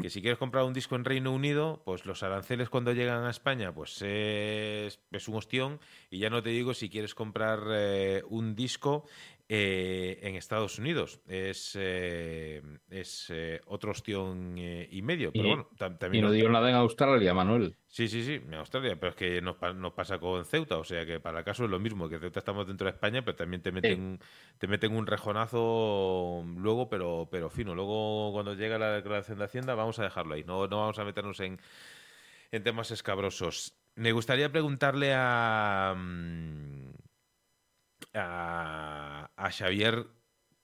[0.00, 3.30] Que si quieres comprar un disco en Reino Unido, pues los aranceles cuando llegan a
[3.30, 5.80] España, pues es, es un ostión.
[6.10, 9.06] Y ya no te digo si quieres comprar eh, un disco
[9.48, 11.20] eh, en Estados Unidos.
[11.28, 15.32] Es, eh, es eh, otro ostión y medio.
[15.32, 17.76] Pero Y- bueno, tam- Y no digo nada en Australia, Manuel.
[17.86, 20.84] Sí, sí, sí, en Australia, pero es que nos, pa- nos pasa con Ceuta, o
[20.84, 23.36] sea que para el caso es lo mismo, que Ceuta estamos dentro de España, pero
[23.36, 24.18] también te meten,
[24.58, 27.74] te meten un rejonazo luego, pero, pero fino.
[27.74, 31.04] Luego cuando llega la declaración de Hacienda vamos a dejarlo ahí, no, no vamos a
[31.04, 31.58] meternos en,
[32.50, 33.74] en temas escabrosos.
[33.94, 36.95] Me gustaría preguntarle a, mm,
[38.16, 40.06] a, Xavier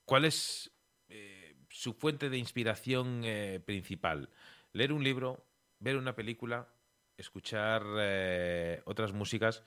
[0.05, 0.71] cuál es
[1.09, 4.31] eh, su fuente de inspiración eh, principal.
[4.73, 5.47] Leer un libro,
[5.79, 6.69] ver una película,
[7.17, 9.63] escuchar eh, otras músicas.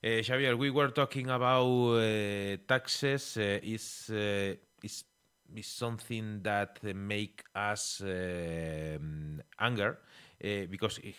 [0.00, 3.36] Xavier, we were talking about uh, taxes.
[3.36, 5.04] Uh, is uh, is
[5.56, 9.98] is something that make us um, anger.
[10.42, 11.10] Uh, because uh,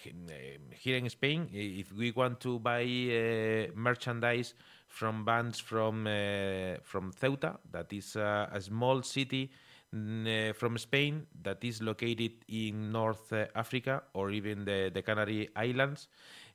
[0.79, 4.53] here in Spain, if we want to buy uh, merchandise
[4.89, 9.49] from bands from uh, from Ceuta, that is a small city
[9.91, 15.49] uh, from Spain that is located in North uh, Africa or even the, the Canary
[15.55, 16.07] Islands,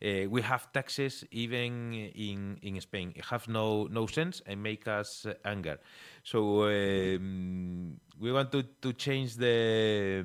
[0.05, 3.13] uh, we have taxes even in in Spain.
[3.17, 5.79] It have no no sense and make us anger.
[6.23, 10.25] So um, we want to to change the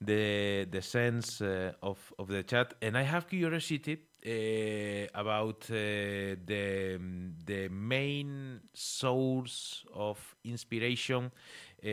[0.00, 6.98] the the sense uh, of of the chat, and I have curiosity about uh, the
[7.44, 11.30] the main source of inspiration
[11.84, 11.88] uh,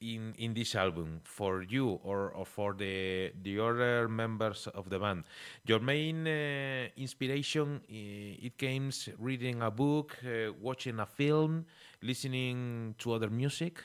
[0.00, 4.98] in in this album for you or, or for the the other members of the
[4.98, 5.24] band.
[5.64, 11.66] Your main uh, inspiration uh, it came reading a book, uh, watching a film,
[12.02, 13.82] listening to other music.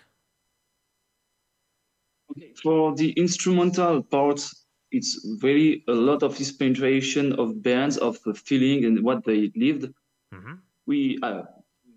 [2.32, 4.65] Okay, for the instrumental parts,
[4.98, 5.12] it's
[5.48, 8.18] very a lot of inspiration of bands, of
[8.50, 9.86] feeling and what they lived.
[10.34, 10.60] Mhm.
[10.88, 11.44] We uh,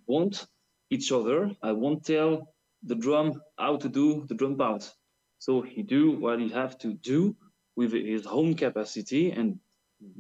[0.07, 0.47] want
[0.91, 1.39] each other.
[1.63, 2.31] I won't tell
[2.83, 3.27] the drum
[3.59, 4.83] how to do the drum part.
[5.39, 7.37] So he do what he have to do
[7.77, 9.59] with his own capacity and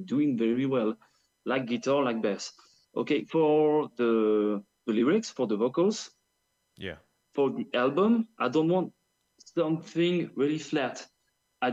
[0.04, 0.96] doing very well,
[1.44, 2.52] like guitar, like bass.
[2.96, 6.10] Okay, for the, the lyrics, for the vocals,
[6.78, 6.98] Yeah.
[7.34, 8.92] for the album, I don't want
[9.56, 11.06] something really flat.
[11.62, 11.70] I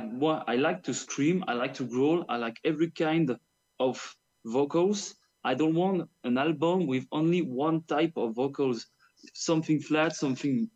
[0.48, 3.38] I like to scream, I like to growl, I like every kind
[3.80, 5.16] of vocals.
[5.44, 8.88] I don't want an album with only one type of vocals,
[9.34, 10.70] something flat, something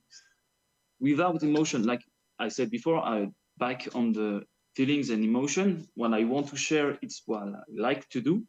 [1.00, 1.84] without emotion.
[1.84, 2.02] Like
[2.40, 4.44] I said before, I back on the
[4.76, 5.88] feelings and emotion.
[5.96, 8.44] When I want to share, it's what I like to do.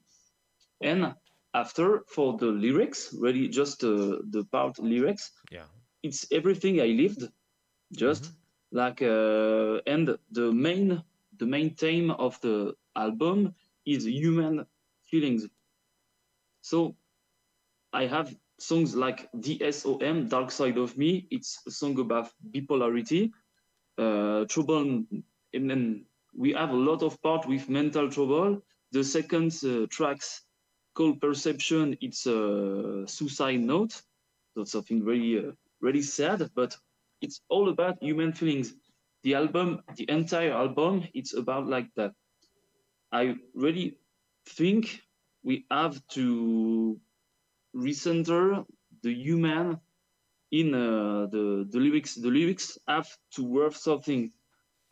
[0.83, 1.15] And
[1.55, 5.67] after, for the lyrics, really just uh, the part lyrics, Yeah.
[6.03, 7.23] it's everything I lived,
[7.93, 8.33] just
[8.73, 11.03] like uh, and the main
[11.39, 13.55] the main theme of the album
[13.87, 14.67] is human
[15.03, 15.47] feelings.
[16.63, 16.97] So
[17.93, 21.27] I have songs like DSOM, Dark Side of Me.
[21.31, 23.33] It's a song about bipolarity,
[23.99, 25.05] uh, trouble,
[25.55, 28.63] and then we have a lot of part with mental trouble.
[28.93, 30.43] The second uh, tracks
[30.95, 31.97] called Perception.
[32.01, 34.03] It's a suicide note.
[34.57, 36.77] That's something very uh, really sad, but
[37.21, 38.75] it's all about human feelings.
[39.23, 42.13] The album, the entire album, it's about like that.
[43.13, 43.99] I really
[44.47, 45.03] think
[45.43, 47.01] we have to
[47.77, 48.67] recenter
[49.03, 49.81] the human
[50.53, 52.15] in uh, the the lyrics.
[52.17, 54.33] The lyrics have to worth something.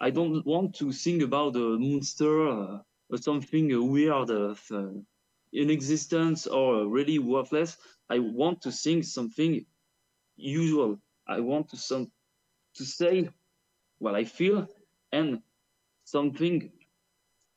[0.00, 4.54] I don't want to sing about a monster uh, or something weird, uh,
[5.52, 7.76] in existence or really worthless.
[8.10, 9.66] I want to sing something
[10.36, 11.00] usual.
[11.26, 12.10] I want to some
[12.78, 13.28] to say
[13.98, 14.66] what I feel
[15.12, 15.42] and
[16.04, 16.70] something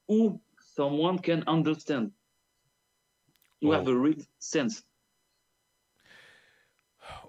[0.07, 0.41] who
[0.75, 2.11] someone can understand.
[3.63, 3.91] Have Wow.
[3.91, 4.83] a real sense.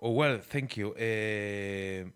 [0.00, 0.94] Oh, well, thank you.
[0.96, 2.10] Eh,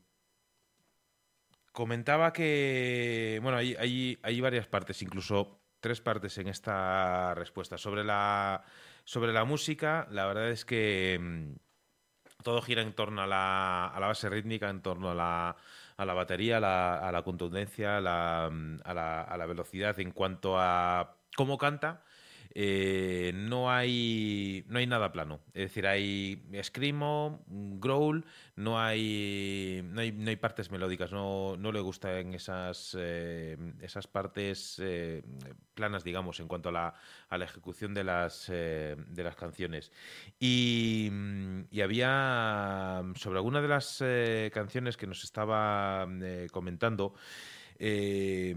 [1.73, 7.77] comentaba que, bueno, hay, hay, hay varias partes, incluso tres partes en esta respuesta.
[7.77, 8.65] Sobre la,
[9.05, 11.65] sobre la música, la verdad es que mm,
[12.47, 15.56] todo gira en torno a la, a la base rítmica, en torno a la,
[15.97, 19.47] a la batería, a la, a la contundencia, a la, mm, a la- a la
[19.47, 22.02] velocidad en cuanto a cómo canta.
[22.59, 25.41] Eh, no hay no hay nada plano.
[25.53, 28.24] Es decir, hay screamo, growl,
[28.57, 31.12] no hay no hay, no hay partes melódicas.
[31.12, 35.23] No, no le gustan esas eh, esas partes eh,
[35.74, 36.95] planas, digamos, en cuanto a la,
[37.28, 39.93] a la ejecución de las de las canciones.
[40.41, 44.03] Y, mm, y había sobre alguna de las
[44.51, 47.15] canciones que nos estaba eh, comentando.
[47.78, 48.55] Eh,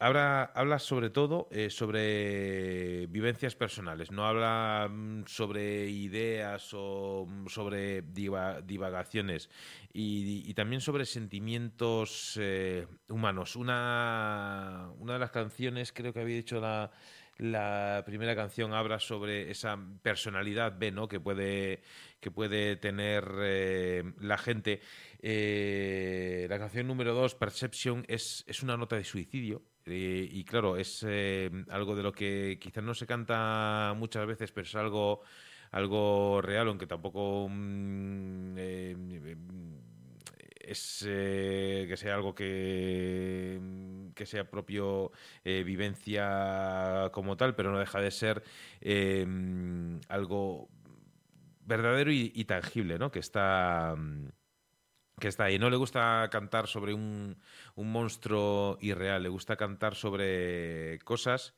[0.00, 7.46] habla, habla sobre todo eh, sobre vivencias personales, no habla mm, sobre ideas o mm,
[7.46, 9.50] sobre diva- divagaciones
[9.92, 13.56] y, y también sobre sentimientos eh, humanos.
[13.56, 16.90] Una, una de las canciones, creo que había dicho la,
[17.38, 21.06] la primera canción, habla sobre esa personalidad B, ¿no?
[21.08, 21.82] que puede,
[22.20, 24.80] que puede tener eh, la gente.
[25.28, 29.64] Eh, la canción número 2, Perception, es, es una nota de suicidio.
[29.84, 34.52] eh, y claro, es eh, algo de lo que quizás no se canta muchas veces,
[34.52, 35.22] pero es algo,
[35.72, 38.56] algo real, aunque tampoco mm,
[40.60, 43.60] es que sea algo que,
[44.14, 45.10] que sea propio
[45.44, 48.42] vivencia como tal, pero no deja de ser
[48.80, 49.26] eh,
[50.08, 50.68] algo
[51.64, 53.10] verdadero y, y tangible, ¿no?
[53.10, 54.28] Que está, mm,
[55.20, 55.58] que está ahí.
[55.58, 57.36] No le gusta cantar sobre un,
[57.74, 61.54] un monstruo irreal, le gusta cantar sobre cosas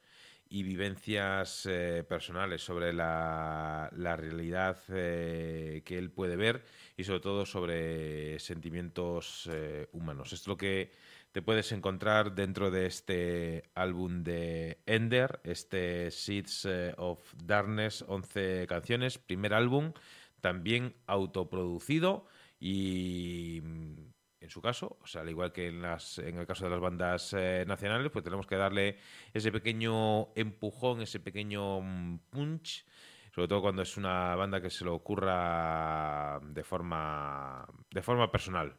[0.48, 6.64] y vivencias eh, personales, sobre la, la realidad eh, que él puede ver
[6.96, 10.32] y sobre todo sobre sentimientos eh, humanos.
[10.32, 10.92] Es lo que
[11.32, 19.18] te puedes encontrar dentro de este álbum de Ender, este Seeds of Darkness, 11 canciones,
[19.18, 19.92] primer álbum,
[20.40, 22.26] también autoproducido
[22.58, 26.64] y mm, en su caso, o sea, al igual que en, las, en el caso
[26.64, 28.98] de las bandas eh, nacionales, pues tenemos que darle
[29.32, 32.86] ese pequeño empujón, ese pequeño mm, punch,
[33.34, 38.78] sobre todo cuando es una banda que se lo ocurra de forma, de forma personal.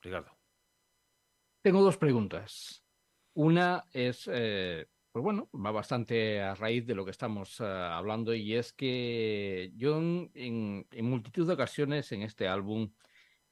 [0.00, 0.38] Ricardo.
[1.62, 2.84] Tengo dos preguntas.
[3.34, 8.34] Una es, eh, pues bueno, va bastante a raíz de lo que estamos eh, hablando
[8.34, 12.90] y es que yo en, multitud de ocasiones en este álbum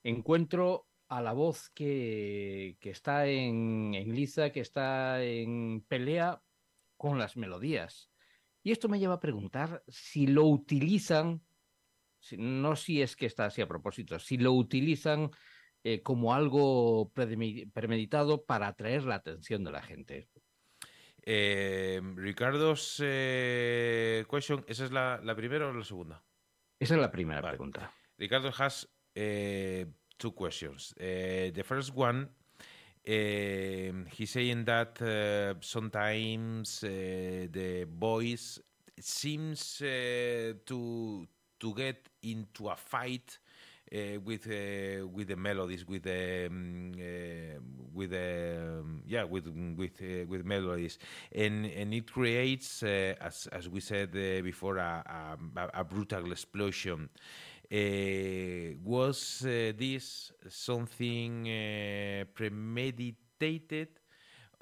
[0.09, 6.41] encuentro a la voz que, que está en, en liza, que está en pelea
[6.97, 8.11] con las melodías.
[8.63, 11.43] Y esto me lleva a preguntar si lo utilizan,
[12.37, 15.31] no si es que está así a propósito, si lo utilizan
[15.85, 20.29] eh, como algo premeditado para atraer la atención de la gente.
[21.23, 26.25] Eh, Ricardo's eh, question, ¿esa es la, la primera o la segunda?
[26.79, 27.57] Esa es la primera Vale.
[27.57, 27.93] pregunta.
[28.19, 28.89] Ricardo has
[30.19, 30.95] two questions.
[31.01, 32.29] Uh, the first one,
[33.09, 36.89] um he's saying that uh, sometimes uh,
[37.51, 38.59] the voice
[39.01, 41.27] seems to
[41.61, 43.39] to get into a fight
[43.95, 47.61] uh, with uh, with the melodies, with the um, uh,
[47.95, 50.99] with the um, yeah with with with melodies,
[51.33, 54.11] and and it creates, as as we said
[54.43, 57.09] before, a, a, a brutal explosion.
[57.73, 63.89] Uh, was uh, this something uh, premeditated,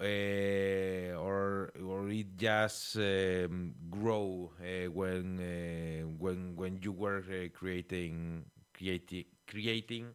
[0.01, 7.22] uh, or or it just um, grow uh, when uh, when when you were
[7.55, 10.06] creating creating creating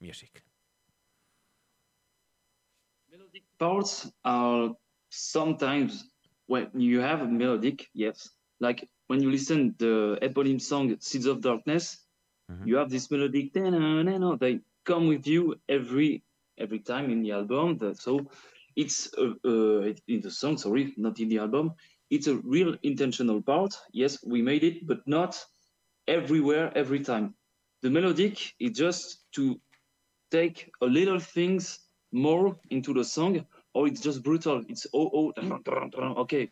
[0.00, 0.42] music?
[3.10, 4.70] melodic parts are
[5.10, 6.04] sometimes
[6.46, 8.28] when you have a melodic yes
[8.60, 11.98] like when you listen the eponym song seeds of darkness
[12.50, 12.66] Mhm.
[12.68, 16.22] you have this melodic they come with you every
[16.58, 18.26] every time in the album so
[18.76, 21.72] it's uh, uh, in the song sorry not in the album
[22.10, 23.74] it's a real intentional part.
[23.92, 25.44] Yes we made it but not
[26.06, 27.34] everywhere every time.
[27.82, 29.60] The melodic is just to
[30.30, 31.80] take a little things
[32.12, 34.64] more into the song or it's just brutal.
[34.68, 35.32] It's oh oh
[36.24, 36.50] okay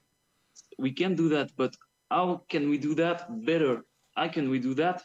[0.79, 1.77] we can do that but
[2.11, 3.85] how can we do that better?
[4.17, 5.03] How can we do that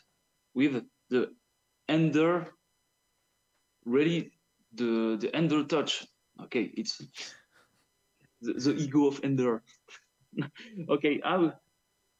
[0.53, 1.33] with the
[1.87, 2.47] ender
[3.85, 4.31] really
[4.73, 6.05] the the ender touch.
[6.43, 6.97] Okay it's
[8.41, 9.63] the, the ego of ender.
[10.89, 11.53] Okay how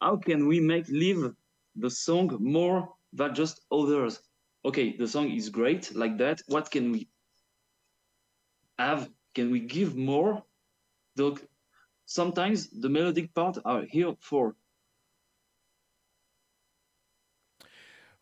[0.02, 1.34] how can we make live
[1.76, 4.20] the song more than just others?
[4.66, 6.42] Okay the song is great like that.
[6.48, 7.08] What can we
[8.78, 9.10] have?
[9.34, 10.44] Can we give more?
[11.16, 11.46] Look,
[12.06, 14.56] sometimes the melodic part are here for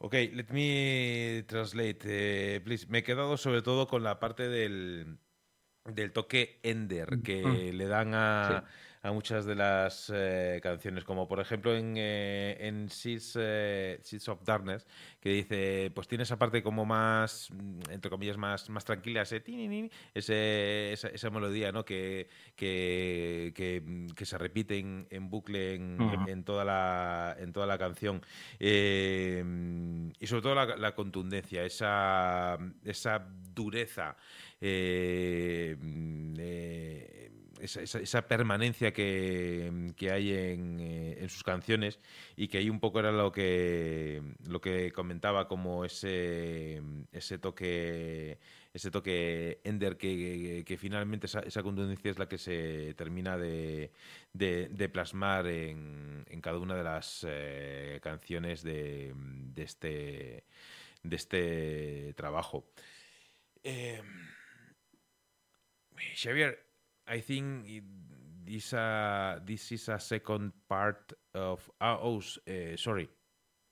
[0.02, 2.88] Ok, let me translate, eh, please.
[2.88, 5.20] Me he quedado sobre todo con la parte del,
[5.84, 8.64] del toque Ender que le dan a,
[9.02, 14.28] a muchas de las eh, canciones, como por ejemplo en, eh, en Seeds, eh, Seeds
[14.30, 14.86] of Darkness,
[15.22, 19.44] que dice, pues tiene esa parte como más, mm, entre comillas, más, más tranquila, ese,
[20.14, 21.86] ese esa, esa melodía, ¿no?
[21.86, 25.98] Que, que, que, mm, que se repite en, en bucle en,
[26.28, 28.22] en toda la, en toda la canción.
[28.60, 29.44] Eh,
[30.20, 34.18] y sobre todo la, la contundencia, esa, esa dureza,
[34.60, 37.32] eh, mm, eh,
[37.62, 42.00] esa, permanencia que, que hay en, eh, en sus canciones
[42.36, 46.82] y que ahí un poco era lo que, lo que comentaba como ese,
[47.12, 48.40] ese toque
[48.74, 51.64] ese toque Ender que, que- finalmente esa, esa
[52.12, 53.92] es la que se termina de,
[54.34, 60.44] de- de plasmar en, en cada una de las eh, canciones de, de este
[61.04, 62.70] de este trabajo.
[63.64, 64.02] Eh,
[66.16, 66.69] Xavier,
[67.10, 67.84] I think it-
[68.46, 73.10] this uh, this is a second part of ah, oh, eh, sorry.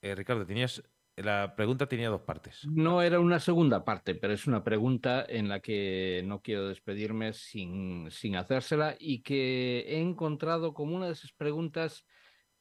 [0.02, 0.82] Eh, Ricardo, tenías
[1.16, 2.64] la pregunta tenía dos partes.
[2.72, 7.32] No era una segunda parte, pero es una pregunta en la que no quiero despedirme
[7.32, 12.06] sin, sin hacérsela y que he encontrado como una de esas preguntas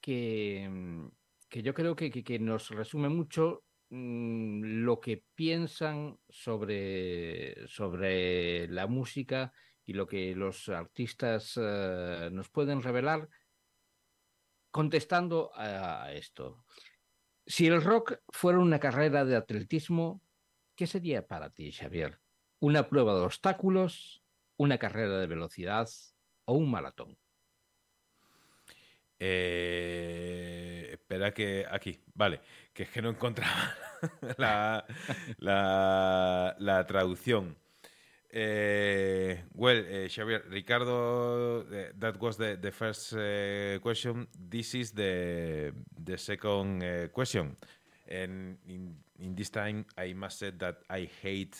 [0.01, 0.67] que,
[1.49, 8.67] que yo creo que, que- que nos resume mucho mm, lo que piensan sobre, sobre
[8.69, 9.53] la música
[9.87, 13.29] y lo que los artistas eh, nos pueden revelar
[14.69, 16.65] contestando a esto.
[17.45, 20.21] Si el rock fuera una carrera de atletismo,
[20.75, 22.19] ¿qué sería para ti, Xavier?
[22.59, 24.23] ¿Una prueba de obstáculos,
[24.57, 25.87] una carrera de velocidad
[26.43, 27.17] o un maratón?
[29.19, 32.41] Eh, espera que aquí, vale,
[32.73, 33.73] que es que no encontraba
[34.37, 34.85] la,
[35.37, 37.57] la, la traducción.
[38.33, 41.63] Uh, well, uh, Xavier, Ricardo, uh,
[41.97, 43.11] that was the, the first
[43.81, 44.27] question.
[44.37, 46.83] This is the the second
[47.13, 47.55] question.
[48.09, 51.59] And in, in this time, I must say that I hate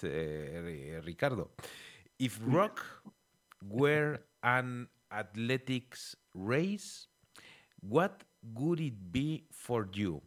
[1.05, 1.49] Ricardo.
[2.19, 2.83] If rock
[3.65, 7.07] were an athletics race,
[7.81, 8.23] what
[8.55, 10.21] would it be for you?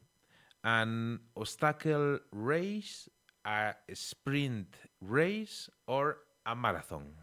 [0.64, 3.08] An obstacle race,
[3.44, 6.18] a sprint race, or
[6.50, 7.14] a marathon?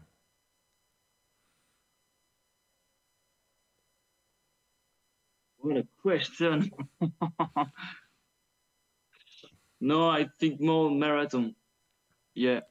[5.58, 6.70] What a question.
[9.80, 11.56] no, I think more marathon.
[12.34, 12.62] Yeah.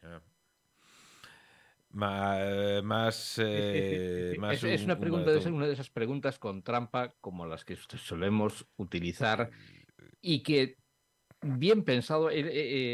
[1.90, 5.54] Ma- más, eh, más Es, es un- una un pregunta, es maratón.
[5.54, 9.50] una de esas preguntas con trampa como las que solemos utilizar
[10.22, 10.78] y que,
[11.42, 12.52] bien pensado, eh, eh,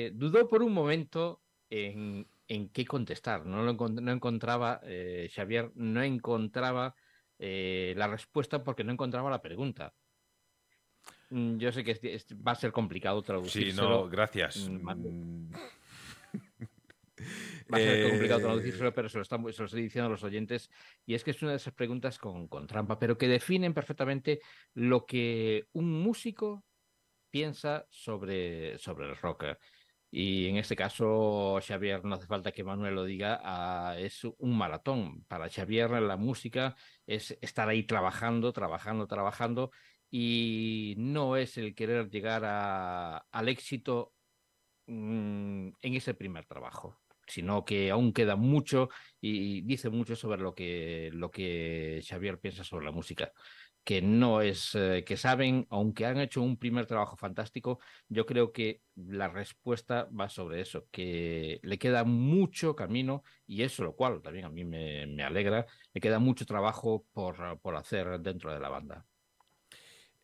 [0.07, 3.45] eh, dudó por un momento en, en qué contestar.
[3.45, 6.95] No, lo no encontraba, eh, Xavier, no encontraba
[7.39, 9.93] eh, la respuesta porque no encontraba la pregunta.
[11.29, 13.89] Mm, Yo sé que es- es- va a ser complicado Sí, traducírselo.
[13.89, 14.69] no, gracias.
[14.69, 15.53] Mm, Mm,
[17.71, 20.11] Va a ser complicado Eh, traducírselo, pero se lo, estamos- se lo estoy diciendo a
[20.11, 20.69] los oyentes.
[21.05, 24.39] Y es que es una de esas preguntas con, con trampa, pero que definen perfectamente
[24.73, 26.65] lo que un músico
[27.29, 29.45] piensa sobre, sobre el rock.
[30.15, 34.55] Y en este caso, Xavier, no hace falta que Manuel lo diga, ah, es un
[34.57, 35.23] maratón.
[35.27, 36.75] Para Xavier, la música
[37.07, 39.71] es estar ahí trabajando, trabajando, trabajando,
[40.11, 44.13] y no es el querer llegar a- al éxito
[44.87, 48.89] mm, en ese primer trabajo, sino que aún queda mucho
[49.21, 53.31] y dice mucho sobre lo que, lo que Xavier piensa sobre la música.
[53.83, 58.53] Que no es eh, que saben, aunque han hecho un primer trabajo fantástico, yo creo
[58.53, 64.21] que la respuesta va sobre eso, que le queda mucho camino y eso lo cual
[64.21, 68.59] también a mí me, me alegra, le queda mucho trabajo por, por hacer dentro de
[68.59, 69.05] la banda.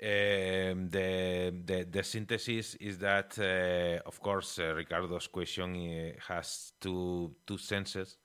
[0.01, 7.57] The, the the synthesis is that, uh, of course, uh, Ricardo's question has two two
[7.57, 8.17] senses,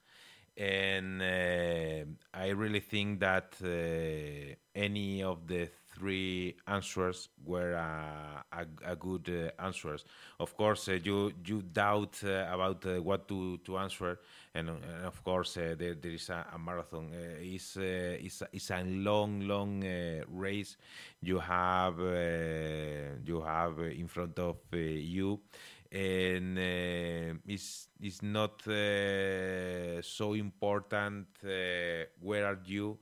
[0.56, 8.93] and uh, I really think that uh, any of the three answers were uh, a,
[8.93, 10.05] a good uh, answers.
[10.40, 14.18] Of course, uh, you you doubt uh, about what to, to answer,
[14.55, 17.10] and, and of course there, there is a, a marathon.
[17.40, 19.85] It's, it's, it's a long, long
[20.28, 20.76] race.
[21.22, 25.40] You have you have in front of you,
[25.94, 32.98] and uh, it's it's not uh, so important uh, where are you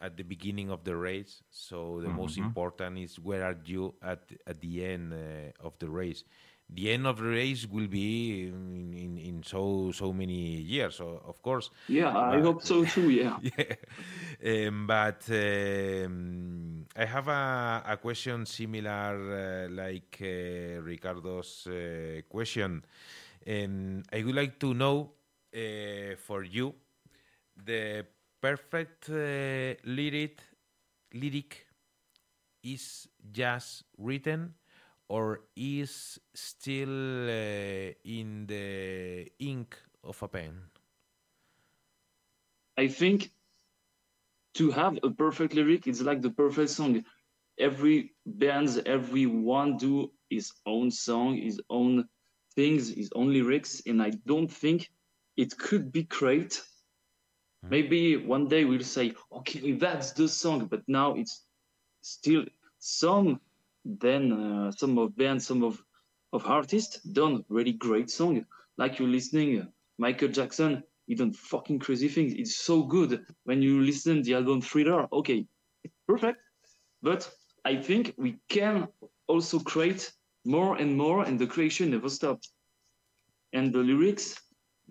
[0.00, 1.42] at the beginning of the race.
[1.50, 5.90] So the most important is where are you at at the end uh, of the
[5.90, 6.22] race.
[6.68, 11.40] The end of the race will be in, in, in so so many years, of
[11.42, 11.70] course.
[11.88, 13.08] Yeah, I hope so too.
[13.10, 13.38] Yeah.
[13.42, 14.68] yeah.
[14.68, 22.84] Um, but um, I have a, a question similar uh, like uh, Ricardo's uh, question.
[23.48, 25.12] Um, I would like to know
[25.54, 26.74] uh, for you
[27.64, 28.04] the
[28.40, 30.40] perfect uh, lyric
[31.14, 31.66] lyric
[32.62, 34.54] is just written
[35.08, 40.62] or is still uh, in the ink of a pen?
[42.76, 43.30] I think
[44.54, 47.04] to have a perfect lyric is like the perfect song.
[47.58, 52.08] Every band, everyone do his own song, his own
[52.54, 54.90] things, his own lyrics, and I don't think
[55.36, 56.62] it could be great.
[57.62, 61.44] Maybe one day we'll say, okay, that's the song, but now it's
[62.00, 62.44] still
[62.78, 63.40] some.
[63.86, 65.80] Then uh, some of bands, some of
[66.32, 68.44] of artists done really great song.
[68.76, 72.34] Like you're listening, uh, Michael Jackson, he done fucking crazy things.
[72.34, 75.06] It's so good when you listen the album Thriller.
[75.12, 75.46] Okay,
[76.08, 76.40] perfect,
[77.00, 77.30] but
[77.64, 78.88] I think we can
[79.28, 80.12] also create
[80.44, 82.52] more and more, and the creation never stops.
[83.52, 84.34] And the lyrics,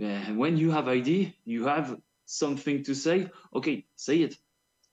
[0.01, 3.29] uh, when you have idea, you have something to say.
[3.53, 4.35] Okay, say it.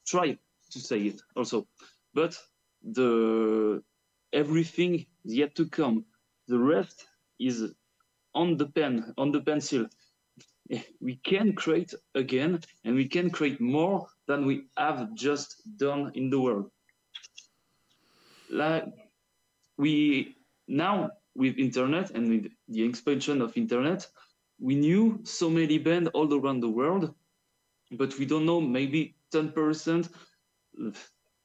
[0.07, 0.39] Try
[0.73, 1.69] to say it also,
[2.15, 2.37] but
[2.83, 3.83] the
[4.33, 6.05] everything is yet to come.
[6.49, 7.07] The rest
[7.39, 7.73] is
[8.35, 9.87] on the pen, on the pencil.
[11.01, 16.31] We can create again, and we can create more than we have just done in
[16.31, 16.71] the world.
[18.51, 18.87] Like
[19.77, 20.37] we
[20.69, 24.07] now with internet and with the expansion of internet,
[24.61, 27.15] we knew so many bands all around the world,
[27.91, 30.09] but we don't know maybe 10%.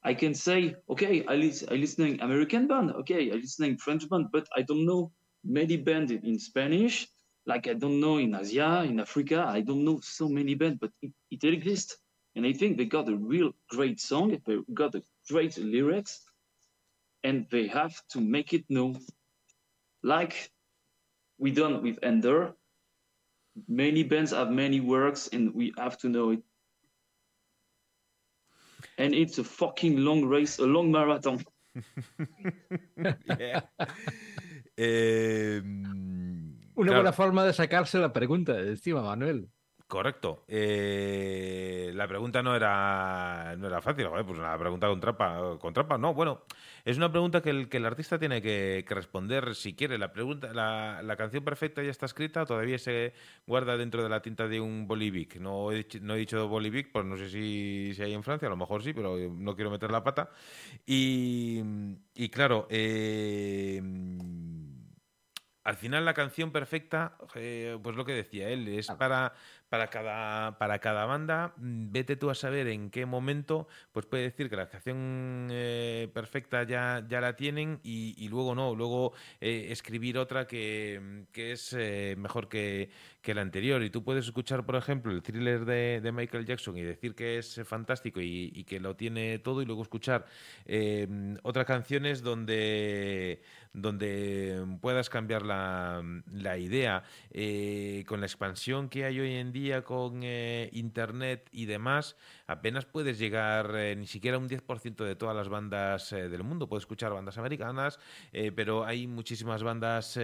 [0.08, 4.28] I can say, okay, I, lis- I listening American band, okay, I listening French band,
[4.32, 5.12] but I don't know
[5.44, 7.06] many bands in Spanish,
[7.44, 10.92] like I don't know in Asia, in Africa, I don't know so many bands, but
[11.02, 11.98] it, it exists.
[12.34, 16.24] And I think they got a real great song, they got a great lyrics,
[17.22, 18.98] and they have to make it known.
[20.02, 20.50] Like
[21.36, 22.54] we done with Ender,
[23.68, 26.40] many bands have many works, and we have to know it.
[28.96, 31.44] And it's a fucking long race, a long marathon.
[33.38, 33.70] Yeah.
[34.76, 39.48] Eh, Una claro, buena forma de sacarse la pregunta de encima, Manuel.
[39.88, 40.44] Correcto.
[40.46, 45.72] Eh, la pregunta no era, no era fácil, joder, pues una pregunta con trampa, con
[45.72, 46.42] trampa, no, bueno,
[46.84, 49.98] es una pregunta que el, que el artista tiene que, que responder si quiere.
[49.98, 53.12] La pregunta, la, la canción perfecta ya está escrita, o todavía se
[53.46, 55.36] guarda dentro de la tinta de un bolivic.
[55.36, 58.46] No he, dicho- no he dicho bolivic, pues no sé si, si hay en Francia,
[58.48, 60.30] a lo mejor sí, pero no quiero meter la pata.
[60.86, 61.62] Y,
[62.14, 63.80] y claro, eh,
[65.64, 69.34] al final la canción perfecta, eh, pues lo que decía él, es para,
[69.68, 71.54] para, cada, para cada banda.
[71.56, 76.08] mm, Vete tú a saber en qué momento, pues puede decir que la canción eh,
[76.12, 81.32] perfecta ya, ya la tienen y, y luego no, luego eh, escribir otra que, mm,
[81.32, 82.90] que es eh, mejor que,
[83.22, 83.82] que la anterior.
[83.82, 87.38] Y tú puedes escuchar, por ejemplo, el thriller de, de Michael Jackson y decir que
[87.38, 90.26] es fantástico y, y que lo tiene todo y luego escuchar
[90.66, 91.06] eh,
[91.42, 93.42] otras canciones donde
[93.72, 97.04] donde puedas cambiar la, la idea.
[97.30, 102.16] Eh, con la expansión que hay hoy en día con eh, Internet y demás,
[102.46, 106.68] apenas puedes llegar eh, ni siquiera un 10% de todas las bandas eh, del mundo.
[106.68, 107.98] Puedes escuchar bandas americanas,
[108.54, 110.18] pero hay muchísimas bandas,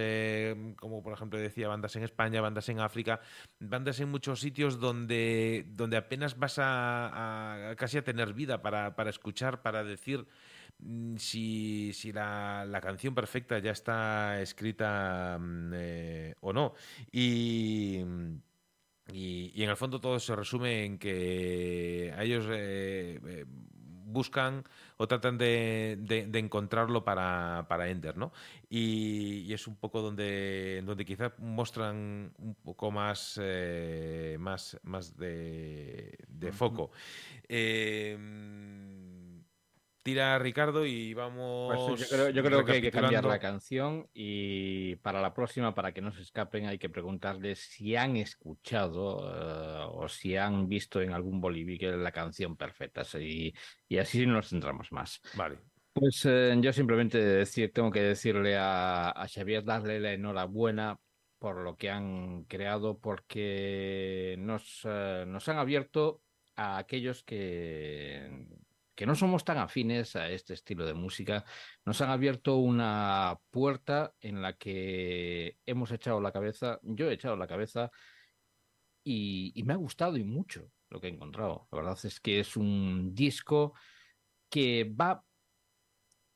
[0.77, 3.19] como por ejemplo decía, bandas en España, bandas en África,
[3.59, 9.09] bandas en muchos sitios donde, donde apenas vas a, casi a tener vida para, para
[9.09, 10.25] escuchar, para decir
[10.79, 15.73] mm, si, si la, canción perfecta ya está escrita mm,
[16.41, 16.73] o no.
[17.11, 18.01] Y,
[19.11, 23.45] y, y en el fondo todo se resume en que a ellos eh, eh,
[24.07, 24.63] buscan
[24.97, 28.31] o tratan de, de- de encontrarlo para, para Ender, ¿no?
[28.69, 35.17] Y, y es un poco donde, donde quizás muestran un poco más, eh, más, más
[35.17, 36.91] de, de foco.
[37.49, 38.17] Eh,
[40.05, 41.75] tira Ricardo y vamos.
[41.89, 45.73] Pues yo creo, yo creo que hay que cambiar la canción y para la próxima,
[45.73, 50.69] para que no se escapen, hay que preguntarles si han escuchado eh, o si han
[50.69, 53.51] visto en algún bolivique la canción perfecta y,
[53.89, 55.19] y así nos centramos más.
[55.33, 55.57] Vale.
[55.91, 60.99] Pues eh, yo simplemente decir, tengo que decirle a, a Xavier, darle la enhorabuena
[61.39, 66.21] por lo que han creado, porque nos, eh, nos han abierto
[66.55, 68.29] a aquellos que,
[68.95, 71.43] que no somos tan afines a este estilo de música,
[71.85, 77.35] nos han abierto una puerta en la que hemos echado la cabeza, yo he echado
[77.35, 77.91] la cabeza
[79.03, 81.67] y, me ha gustado y mucho lo que he encontrado.
[81.71, 83.73] La verdad es que es un disco
[84.49, 85.23] que va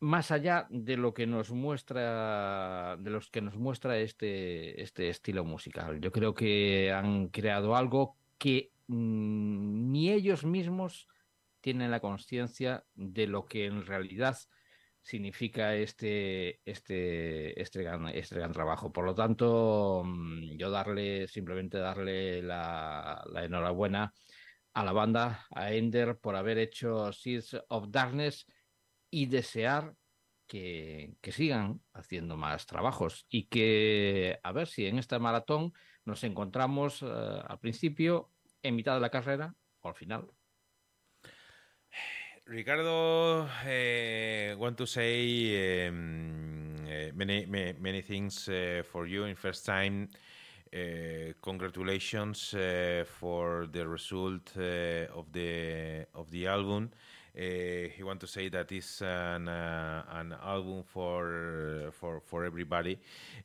[0.02, 5.44] más allá de lo que nos muestra, de los que nos muestra este, este estilo
[5.44, 5.99] musical.
[5.99, 11.07] Yo creo que han creado algo que mm, ni ellos mismos
[11.61, 14.38] tienen la conciencia de lo que en realidad
[15.02, 18.91] significa este, este, este, gran, este gran trabajo.
[18.91, 24.14] Por lo tanto, mm, yo darle, simplemente darle la, la enhorabuena
[24.73, 28.45] a la banda, a Ender, por haber hecho Seeds of Darkness
[29.10, 29.95] y desear
[30.48, 35.73] que, que sigan haciendo más trabajos y que a ver si en esta maratón
[36.06, 38.31] nos encontramos eh, al principio,
[38.64, 40.27] en mitad de la carrera o al final.
[42.50, 49.36] Ricardo, uh, want to say um, uh, many, many many things uh, for you in
[49.36, 50.10] first time.
[51.42, 52.56] Congratulations
[53.20, 56.90] for the result of the of the album.
[57.38, 62.98] Uh, he want to say that it's an uh, an album for for for everybody.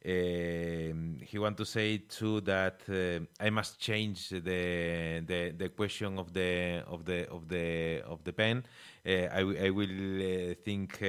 [0.04, 6.18] Um, he want to say too that uh, I must change the, the the question
[6.18, 8.64] of the of the of the of the pen.
[9.06, 11.00] I, I will think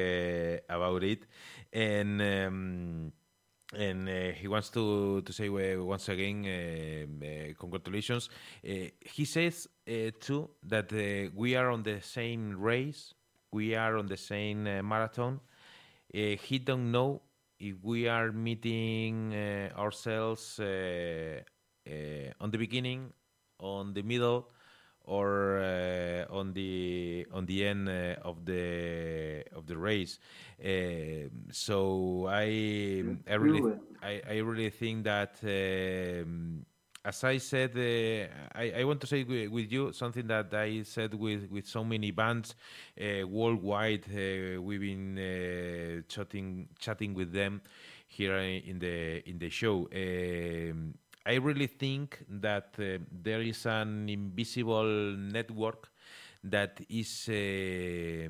[0.70, 1.26] about it
[1.74, 2.22] and.
[2.22, 3.12] Um,
[3.74, 8.30] and uh, he wants to to say uh, once again uh, uh, congratulations.
[8.64, 10.92] Uh, he says uh, too that
[11.36, 13.14] we are on the same race,
[13.52, 15.40] we are on the same marathon.
[16.12, 17.22] He don't know
[17.60, 19.34] if we are meeting
[19.76, 23.12] ourselves on the beginning,
[23.60, 24.50] on the middle,
[25.06, 30.20] or uh, on the on the end uh, of the of the race.
[30.64, 33.62] Uh, so I I really
[34.02, 36.66] I, I really think that um,
[37.06, 40.82] as I said, uh, I, I want to say wi- with you something that I
[40.82, 42.56] said with, with so many bands
[43.00, 44.06] uh, worldwide.
[44.10, 47.62] Uh, we've been uh, chatting chatting with them
[48.08, 49.88] here in the in the show.
[49.94, 50.96] Um,
[51.26, 55.90] I really think that uh, there is an invisible network
[56.44, 58.30] that is uh,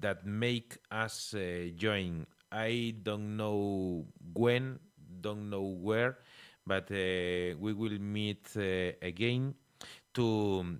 [0.00, 2.26] that make us uh, join.
[2.52, 4.78] I don't know when,
[5.20, 6.18] don't know where,
[6.66, 9.54] but uh, we will meet uh, again
[10.14, 10.78] to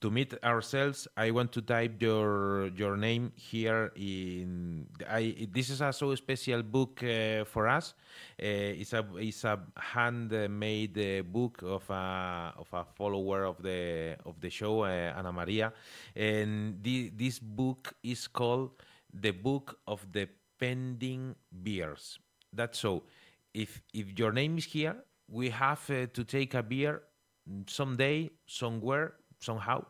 [0.00, 1.08] to meet ourselves.
[1.16, 4.86] I want to type your your name here in.
[5.08, 7.94] I this is a so special book uh, for us.
[8.40, 14.16] Uh, it's a it's a handmade uh, book of a of a follower of the
[14.24, 15.72] of the show, uh, Ana Maria,
[16.14, 18.70] and the, this book is called
[19.12, 22.18] the Book of the Pending Beers.
[22.52, 23.04] That's so.
[23.52, 24.96] If if your name is here,
[25.28, 27.02] we have uh, to take a beer
[27.66, 29.14] someday, somewhere,
[29.44, 29.84] somehow.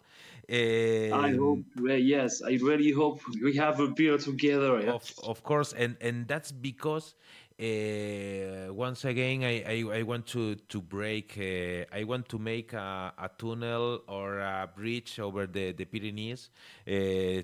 [1.11, 4.81] I Um, hope, well, yes, I really hope we have a beer together.
[4.87, 7.15] of, of course and and that's because
[7.61, 12.73] uh, once again I, I, I want to to break uh, I want to make
[12.73, 16.51] a, a tunnel or a bridge over the, the Pyrenees
[16.87, 16.93] uh,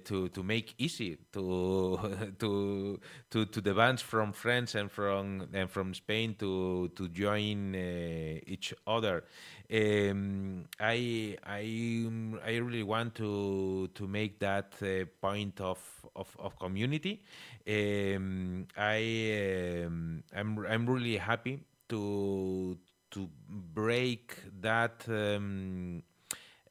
[0.04, 1.98] to to make easy to
[2.40, 3.00] to
[3.30, 8.40] to to the bands from France and from and from Spain to to join uh,
[8.46, 9.24] each other
[9.72, 12.08] um, I I
[12.44, 15.78] I really want to to make that uh, point of,
[16.16, 17.22] of, of community.
[17.68, 22.76] Um, I um, I'm I'm really happy to
[23.12, 25.06] to break that.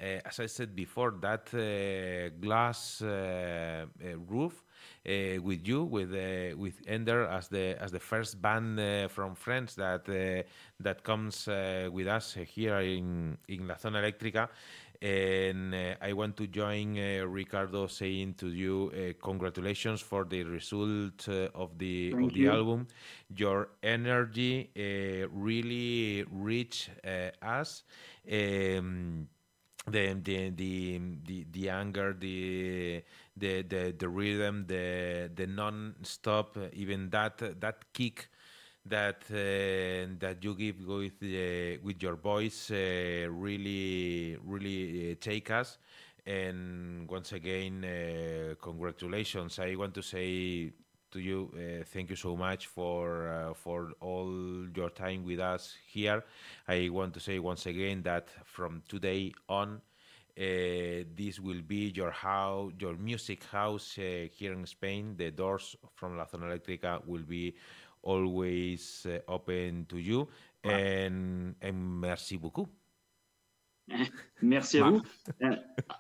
[0.02, 3.86] Uh, as I said before, that uh, glass uh,
[4.30, 4.64] roof
[5.08, 9.36] uh, with you, with uh, with Ender as the as the first band uh, from
[9.36, 10.44] France that uh,
[10.80, 14.50] that comes uh, with us here in in La Zona Eléctrica.
[15.02, 20.44] And uh, I want to join uh, Ricardo saying to you, uh, congratulations for the
[20.44, 22.52] result uh, of the Thank of the you.
[22.52, 22.88] album.
[23.34, 27.84] Your energy uh, really reached uh, us.
[28.30, 29.30] Um,
[29.92, 33.04] the the the the, the anger the
[33.38, 38.30] the the the rhythm the the non-stop uh, even that that kick
[38.86, 45.52] that uh, that you give with uh, with your voice uh, really really uh, take
[45.52, 45.78] us.
[46.26, 49.60] And once again uh, congratulations.
[49.60, 50.72] I want to say
[51.12, 54.32] to you uh, thank you so much for uh, for all
[54.76, 56.24] your time with us here
[56.68, 59.82] i want to say once again that from today on
[60.40, 65.16] uh, this will be your house, your music house uh, here in Spain.
[65.18, 67.56] The doors from La Zona Eléctrica will be
[68.04, 70.30] always uh, open to you.
[70.64, 72.70] And, and merci beaucoup.
[74.42, 75.02] Merci à vous.
[75.44, 75.56] Uh,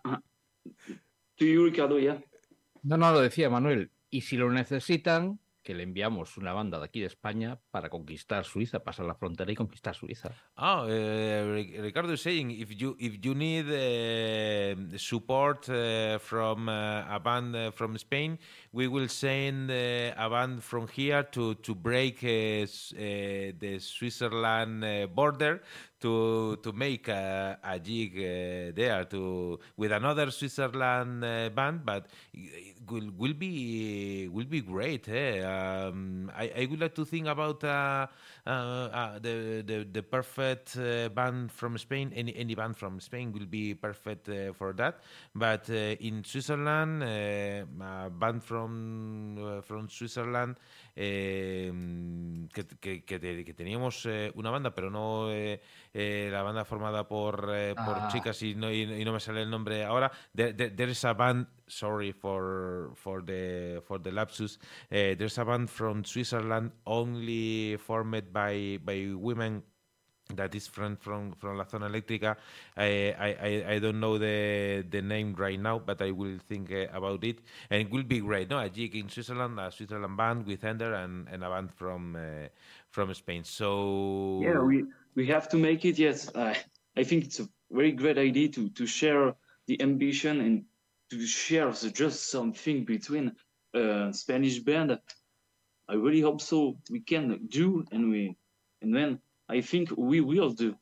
[0.05, 0.17] uh,
[1.37, 2.17] to you, Ricardo, yeah.
[2.83, 3.89] No, no, lo decía Manuel.
[4.09, 8.45] Y si lo necesitan, que le enviamos una banda de aquí de España para conquistar
[8.45, 10.31] Suiza, pasar la frontera y conquistar Suiza.
[10.55, 16.69] Oh, uh, Ri- Ricardo is saying if you if you need uh, support uh, from
[16.69, 18.39] a band from Spain,
[18.71, 25.61] we will send a band from here to to break the Switzerland border
[26.01, 32.77] to to make a, a uh, there to with another Switzerland uh, band, but it
[32.89, 35.07] will will be will be great.
[35.07, 35.41] Eh?
[35.41, 38.07] Um, I, I would like to think about uh,
[38.45, 42.11] uh, uh, the, the the perfect uh, band from Spain.
[42.15, 44.99] Any any band from Spain will be perfect uh, for that.
[45.35, 50.55] But uh, in Switzerland, uh, a band from from Switzerland
[50.95, 51.71] eh,
[52.53, 55.61] que, que, que te- que teníamos eh, una banda, pero no eh,
[55.93, 58.09] eh, la banda formada por, por Ah.
[58.11, 60.11] chicas y no, y, y no me sale el nombre ahora.
[60.35, 64.57] There, there- there is a band, sorry for for the for the lapsus.
[64.91, 69.63] eh, there's a band from Switzerland only formed by by women
[70.35, 72.37] that is from from from La Zona Eléctrica.
[72.77, 76.71] I, I I- I don't know the the name right now, but I will think
[76.71, 77.39] uh, about it,
[77.69, 78.49] and it will be great.
[78.49, 82.15] No, a gig in Switzerland, a Switzerland band with Ender, and, and a band from
[82.15, 82.47] uh,
[82.89, 83.43] from Spain.
[83.43, 84.85] So Yeah, we
[85.15, 85.97] we have to make it.
[85.97, 86.55] Yes, I
[86.95, 89.33] I think it's a very great idea to to share
[89.65, 90.65] the ambition and
[91.09, 93.35] to share just something between
[93.73, 94.99] uh, Spanish band.
[95.87, 96.77] I really hope so.
[96.89, 98.35] We can do, and we
[98.81, 99.19] and then
[99.49, 100.75] I think we will do.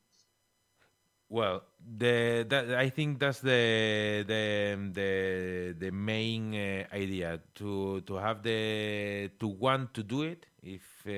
[1.30, 8.14] Well, the that, I think that's the the the the main uh, idea to to
[8.16, 10.46] have the to want to do it.
[10.62, 11.10] If uh,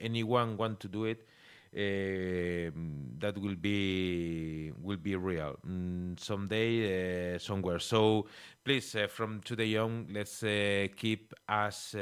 [0.00, 1.27] anyone want to do it,
[1.72, 7.78] that will be will be real mm, someday uh, somewhere.
[7.78, 8.26] So
[8.64, 11.94] please, uh, from today on, let's uh, keep us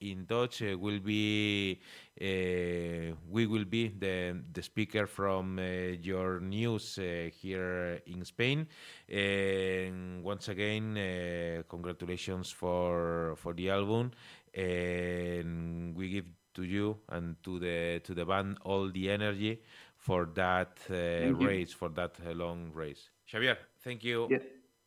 [0.00, 0.60] in touch.
[0.60, 1.80] Will be
[2.18, 5.58] we will be the the speaker from
[6.02, 6.98] your news
[7.32, 8.66] here in Spain.
[9.08, 14.12] And once again, congratulations for for the album,
[14.54, 19.60] and we give to you and to the to the band all the energy
[19.96, 23.10] for that uh, race, for that uh, long race.
[23.30, 24.38] Xavier, thank you Yeah.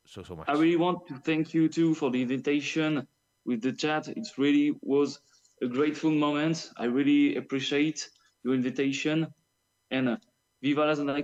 [0.06, 0.50] so so much.
[0.50, 3.08] I really want to thank you too for the invitation
[3.46, 4.08] with the chat.
[4.08, 5.20] It really was
[5.62, 6.70] a grateful moment.
[6.78, 8.10] I really appreciate
[8.44, 9.28] your invitation
[9.90, 10.18] and uh,
[10.62, 11.24] viva la zona.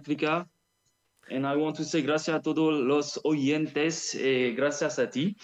[1.29, 4.15] And I want to say gracias a todos los oyentes.
[4.15, 5.35] Eh, gracias a ti.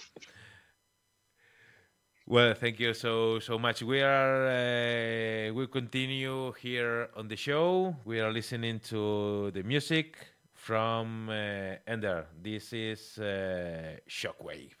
[2.30, 3.82] Well, thank you so so much.
[3.82, 7.96] We are uh, we continue here on the show.
[8.04, 10.18] We are listening to the music
[10.52, 12.26] from uh, Ender.
[12.42, 14.76] This is uh, Shockwave.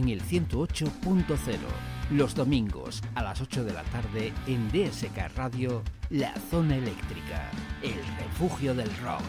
[0.00, 1.58] En el 108.0.
[2.10, 7.50] Los domingos a las 8 de la tarde en DSK Radio, La Zona Eléctrica,
[7.82, 9.22] el refugio del rock.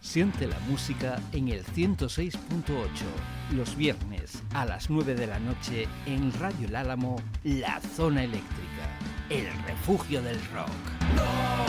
[0.00, 2.36] Siente la música en el 106.8,
[3.54, 8.98] los viernes a las 9 de la noche en Radio El Álamo, La Zona Eléctrica,
[9.30, 11.61] el refugio del rock.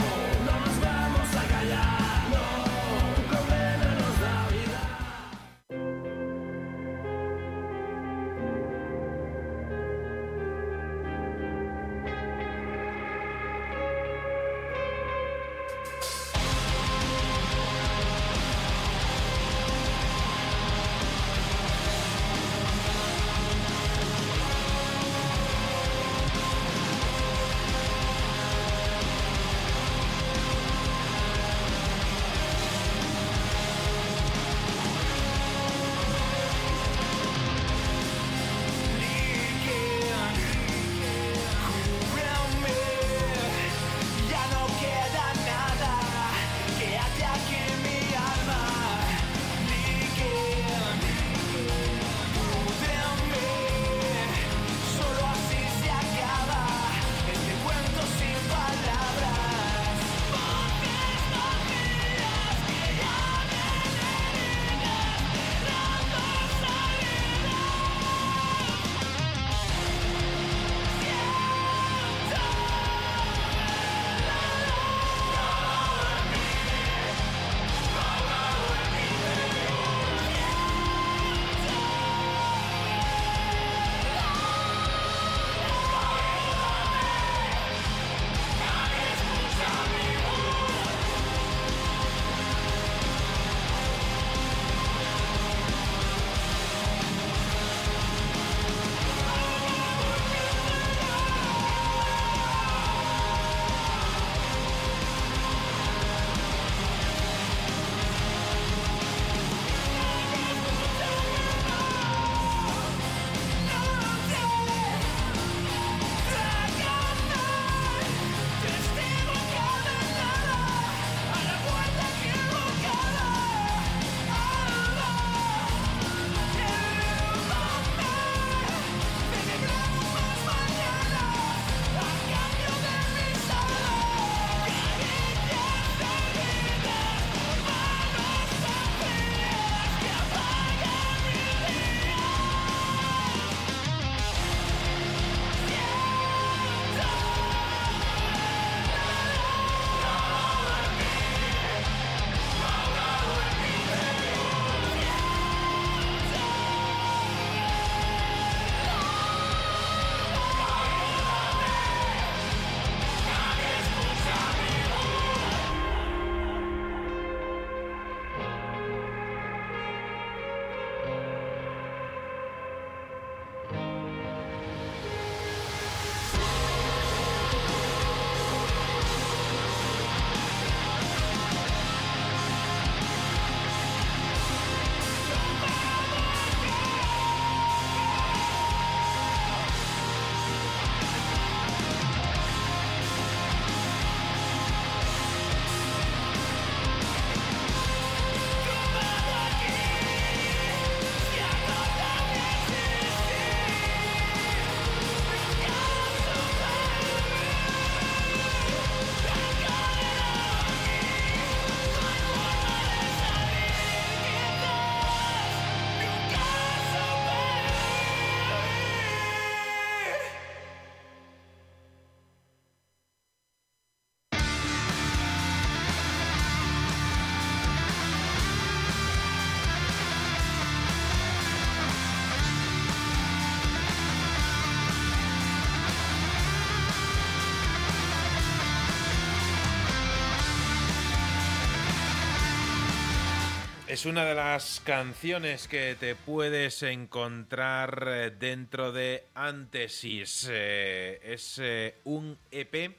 [243.94, 250.48] Es una de las canciones que te puedes encontrar eh, dentro de Antesis.
[250.50, 252.96] Eh, es eh, un EP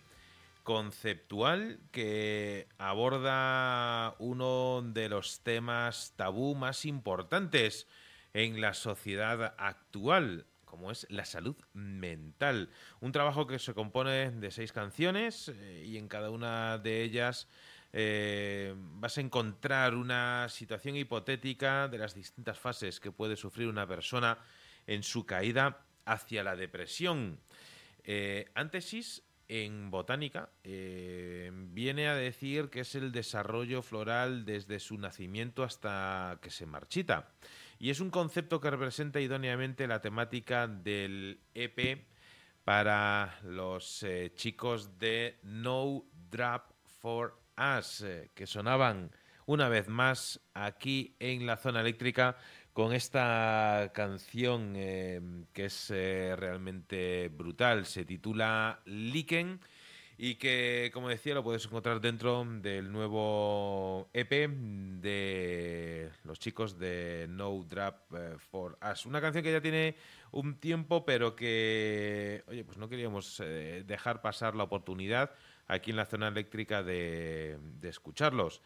[0.64, 7.88] conceptual que aborda uno de los temas tabú más importantes
[8.34, 12.70] en la sociedad actual, como es la salud mental.
[13.02, 15.52] Un trabajo que se compone de seis canciones
[15.84, 17.50] y en cada una de ellas
[17.98, 23.88] eh, vas a encontrar una situación hipotética de las distintas fases que puede sufrir una
[23.88, 24.38] persona
[24.86, 27.40] en su caída hacia la depresión.
[28.04, 34.98] Eh, antesis en botánica eh, viene a decir que es el desarrollo floral desde su
[34.98, 37.32] nacimiento hasta que se marchita.
[37.80, 42.06] Y es un concepto que representa idóneamente la temática del EP
[42.66, 44.06] para los
[44.36, 49.12] chicos de No Drop for Us, eh, que sonaban
[49.46, 52.38] una vez más aquí en la zona eléctrica
[52.76, 55.22] con esta canción eh,
[55.54, 57.86] que es eh, realmente brutal.
[57.86, 59.62] Se titula Liken
[60.18, 67.28] y que, como decía, lo puedes encontrar dentro del nuevo EP de los chicos de
[67.30, 69.06] No Drop eh, for Us.
[69.06, 69.96] Una canción que ya tiene
[70.32, 73.42] un tiempo, pero que, oye, pues no queríamos
[73.86, 75.32] dejar pasar la oportunidad
[75.68, 78.62] aquí en la zona eléctrica de, escucharlos.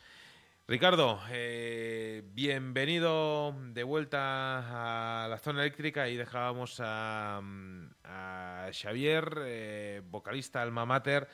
[0.67, 7.41] Ricardo, eh, bienvenido de vuelta a la zona eléctrica y dejábamos a,
[8.71, 11.27] Xavier, eh, vocalista alma mater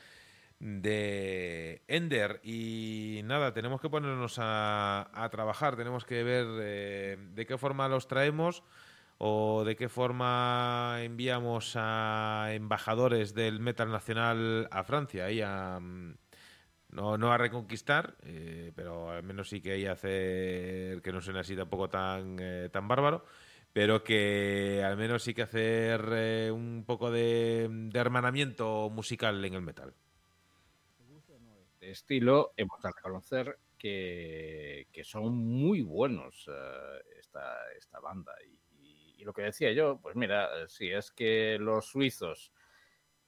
[0.60, 2.40] de Ender.
[2.44, 7.90] Y nada, tenemos que ponernos a, a trabajar, tenemos que ver eh, de qué forma
[7.90, 8.64] los traemos
[9.18, 15.80] o de qué forma enviamos a embajadores del metal nacional a Francia y a...
[16.90, 21.42] No, no a reconquistar, eh, pero al menos sí que hay hacer que no suene
[21.42, 23.26] así tampoco tan, eh, tan bárbaro,
[23.74, 29.56] pero que al menos sí que hacer eh, un poco de, de hermanamiento musical en
[29.56, 29.94] el metal.
[31.82, 36.50] de estilo, hemos de reconocer que, que son muy buenos
[37.20, 38.32] esta, esta banda.
[38.48, 38.55] Y
[39.26, 42.52] lo que decía yo, pues mira, si es que los suizos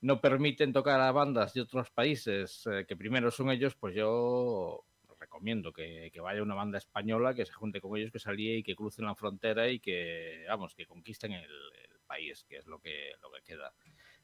[0.02, 4.86] no permiten tocar a bandas de otros países eh, que primero son ellos, pues yo
[5.20, 8.76] recomiendo que, vaya una banda española, que se junte con ellos, que salía y que
[8.76, 11.50] crucen la frontera y que, vamos, que conquisten el,
[12.06, 13.74] país, que es lo que, lo que queda.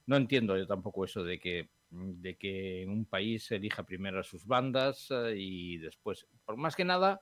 [0.05, 4.45] No entiendo yo tampoco eso de que, de que un país elija primero a sus
[4.45, 7.19] bandas eh, y después, por más que nada,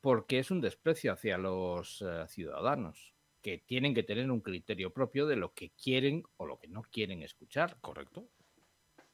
[0.00, 3.15] porque es un desprecio hacia los eh, ciudadanos,
[3.46, 6.82] que tienen que tener un criterio propio de lo que quieren o lo que no
[6.82, 7.78] quieren escuchar.
[7.80, 8.28] ¿Correcto?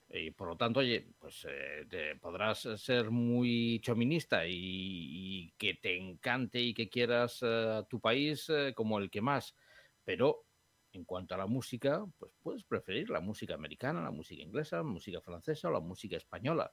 [0.09, 5.75] Y por lo tanto, oye, pues eh, te podrás ser muy chominista y, y que
[5.75, 9.55] te encante y que quieras eh, tu país eh, como el que más,
[10.03, 10.47] pero
[10.95, 14.83] en cuanto a la música, pues puedes preferir la música americana, la música inglesa, la
[14.83, 16.73] música francesa o la música española.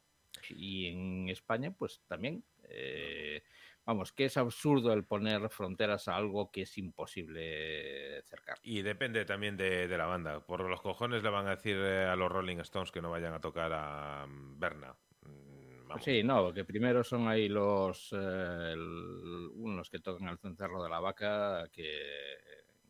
[0.49, 3.43] Y en España, pues también, eh,
[3.89, 8.59] vamos, que es absurdo el poner fronteras a algo que es imposible cercar.
[8.61, 10.45] Y depende también de, de la banda.
[10.45, 13.33] Por los cojones le van a decir eh, a los Rolling Stones que no vayan
[13.33, 14.95] a tocar a mm, Berna.
[15.23, 16.03] Mm, vamos.
[16.03, 20.89] Sí, no, que primero son ahí los eh, el- unos que tocan el cencerro de
[20.89, 22.37] la vaca que,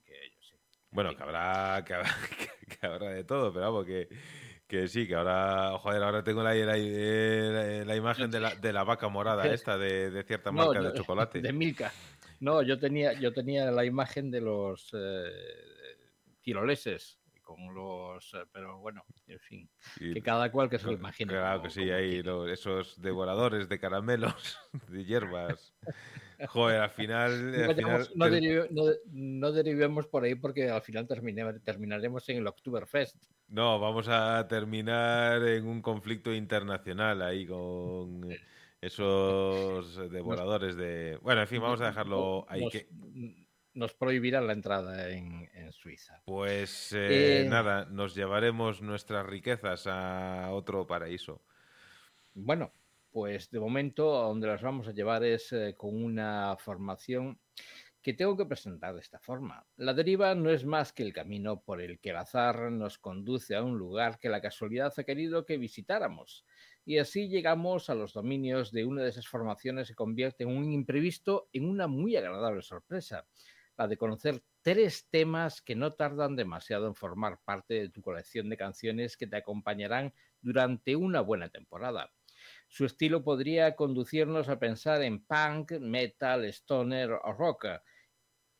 [0.03, 0.57] que ellos sí.
[0.91, 2.09] Bueno, que habrá, que habrá,
[2.81, 4.09] que habrá de todo, pero vamos, que,
[4.69, 8.71] que sí, que ahora, joder, ahora tengo la, la, la- la imagen de la, de
[8.71, 11.41] la vaca morada esta, de, de cierta No, marca yo- de chocolate.
[11.41, 11.91] De Milka.
[12.39, 15.31] No, yo tenía, yo tenía la imagen de los eh,
[16.41, 19.69] tiroleses con los, eh, pero bueno, en fin,
[19.99, 21.33] Y- que cada cual que se lo imagine.
[21.33, 22.23] Claro como- que sí, como ahí quiere.
[22.23, 25.73] lo- esos devoradores de caramelos, de hierbas.
[26.47, 27.51] Joder, al final...
[27.51, 31.05] No, al final vayamos- no te- derive- no- no derivemos por ahí porque al final
[31.07, 33.15] termine- terminaremos en el Oktoberfest.
[33.49, 38.29] No, vamos a terminar en un conflicto internacional ahí con
[38.81, 41.17] esos devoradores de...
[41.21, 42.61] Bueno, en fin, vamos a dejarlo ahí.
[42.63, 42.87] Nos, que-
[43.73, 46.21] nos prohibirán la entrada en, en Suiza.
[46.25, 51.41] Pues eh, Eh, nada, nos llevaremos nuestras riquezas a otro paraíso.
[52.33, 52.71] Bueno,
[53.19, 57.37] pues de momento a donde las vamos a llevar es eh, con una formación
[58.01, 59.67] que tengo que presentar de esta forma.
[59.75, 63.57] La deriva no es más que el camino por el que el azar nos conduce
[63.57, 66.45] a un lugar que la casualidad ha querido que visitáramos.
[66.85, 71.49] Y así llegamos a los dominios de una de esas formaciones que convierte un imprevisto
[71.51, 73.27] en una muy agradable sorpresa,
[73.77, 78.49] la de conocer tres temas que no tardan demasiado en formar parte de tu colección
[78.49, 82.13] de canciones que te acompañarán durante una buena temporada.
[82.71, 87.65] Su estilo podría conducirnos a pensar en punk, metal, stoner o rock.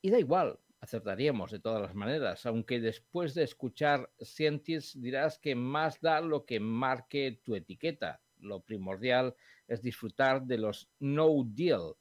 [0.02, 5.54] Y da igual, acertaríamos de todas las maneras, aunque después de escuchar Scientist dirás que
[5.54, 8.20] más da lo que marque tu etiqueta.
[8.40, 9.36] Lo primordial
[9.68, 11.94] es disfrutar de los No Deal,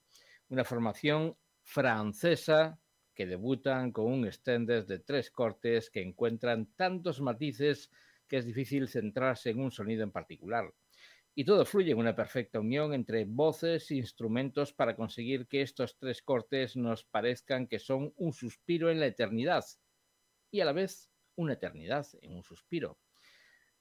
[0.49, 2.81] una formación francesa
[3.15, 7.91] que debutan con un extender de tres cortes que encuentran tantos matices
[8.27, 10.73] que es difícil centrarse en un sonido en particular.
[11.39, 15.97] Y todo fluye en una perfecta unión entre voces e instrumentos para conseguir que estos
[15.97, 19.65] tres cortes nos parezcan que son un suspiro en la eternidad
[20.51, 22.99] y a la vez una eternidad en un suspiro.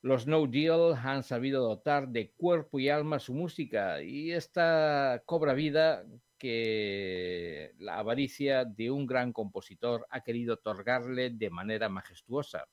[0.03, 5.55] Los No Deal han sabido dotar de cuerpo y alma su música y esta cobra
[5.55, 6.05] vida
[6.37, 12.67] que la avaricia de un gran compositor ha querido otorgarle de manera majestuosa.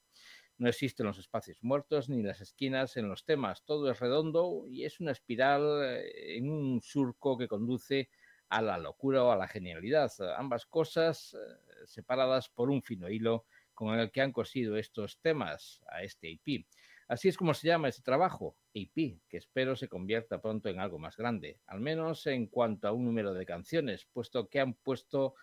[0.56, 4.84] No existen los espacios muertos ni las esquinas en los temas, todo es redondo y
[4.84, 8.08] es una espiral eh, en un surco que conduce
[8.48, 11.38] a la locura o a la genialidad, ambas cosas eh,
[11.86, 16.64] separadas por un fino hilo con el que han cosido estos temas a este EP.
[17.08, 20.98] Así es como se llama este trabajo, EP, que espero se convierta pronto en algo
[20.98, 25.34] más grande, al menos en cuanto a un número de canciones, puesto que han puesto,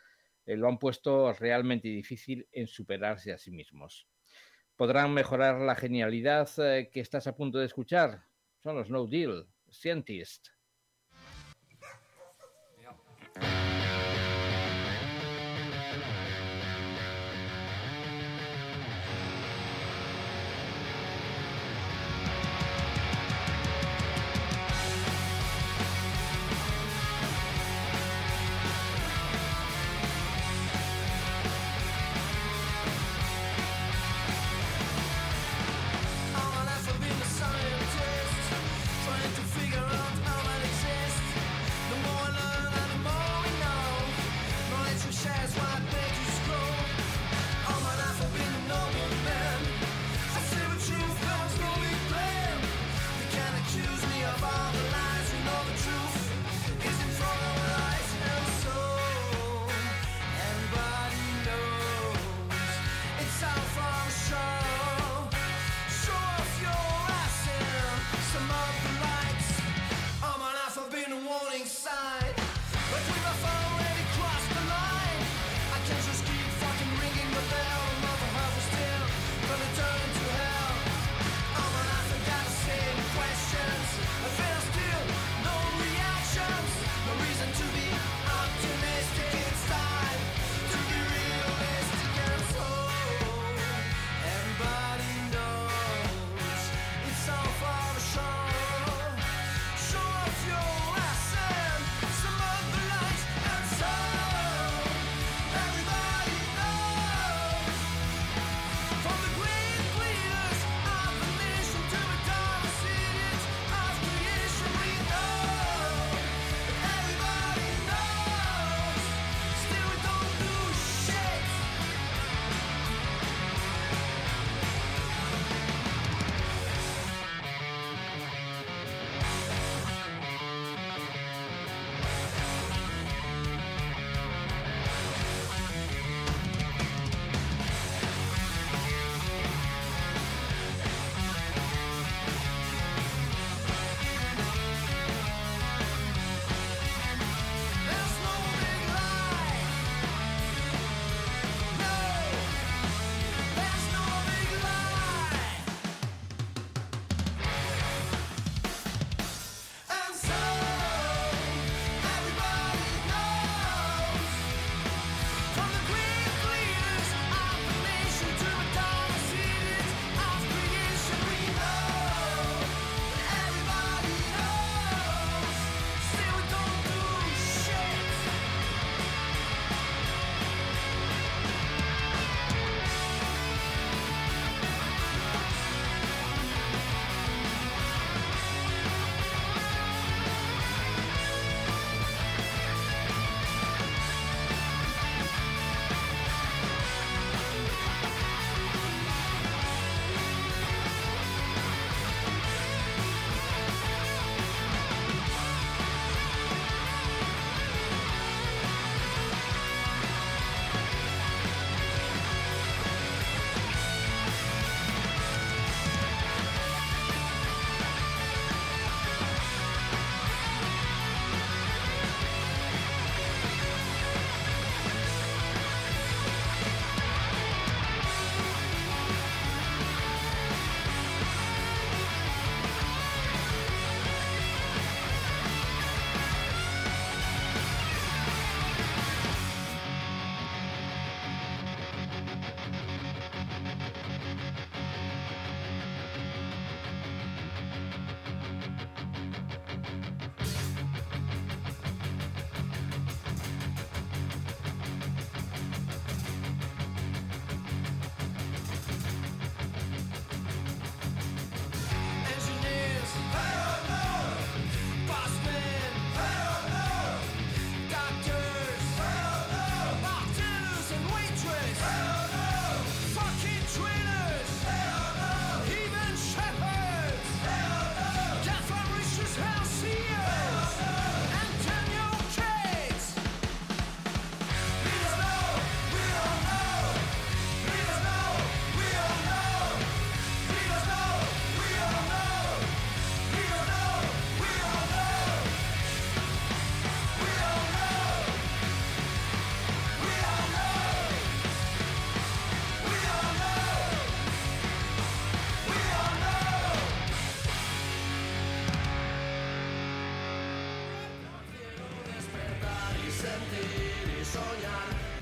[0.45, 4.07] eh, lo han puesto realmente difícil en superarse a sí mismos.
[4.81, 8.23] ¿Podrán mejorar la genialidad eh, que estás a punto de escuchar?
[8.63, 10.47] Son los No Deal, Scientist.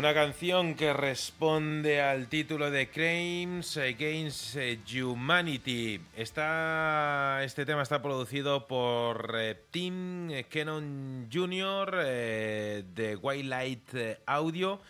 [0.00, 4.56] Una canción que responde al título de Crimes Against
[4.90, 6.00] Humanity.
[6.16, 11.98] Está, este tema está producido por eh, Tim Cannon Jr.
[12.02, 13.94] eh, de Wildlight
[14.24, 14.80] Audio,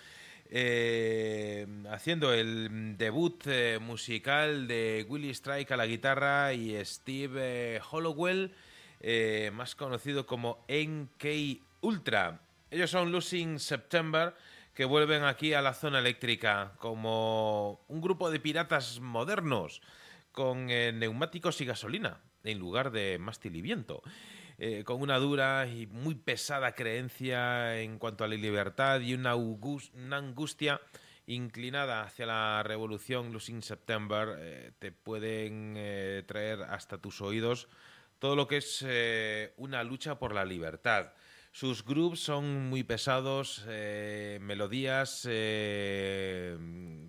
[0.48, 8.52] eh, haciendo el debut eh, musical de Willie Strike a la guitarra y Steve Hollowell,
[9.54, 12.42] más conocido como NK Ultra.
[12.70, 14.32] Ellos son Losing September
[14.74, 19.82] que vuelven aquí a la zona eléctrica como un grupo de piratas modernos
[20.32, 24.02] con eh, neumáticos y gasolina en lugar de mástil y viento.
[24.62, 29.32] eh, con una dura y muy pesada creencia en cuanto a la libertad y una,
[30.12, 30.82] angustia
[31.26, 35.74] inclinada hacia la revolución Losing September, eh, te pueden
[36.26, 37.68] traer hasta tus oídos
[38.18, 38.84] todo lo que es
[39.56, 41.12] una lucha por la libertad.
[41.52, 46.56] Sus grooves son muy pesados, eh, melodías eh,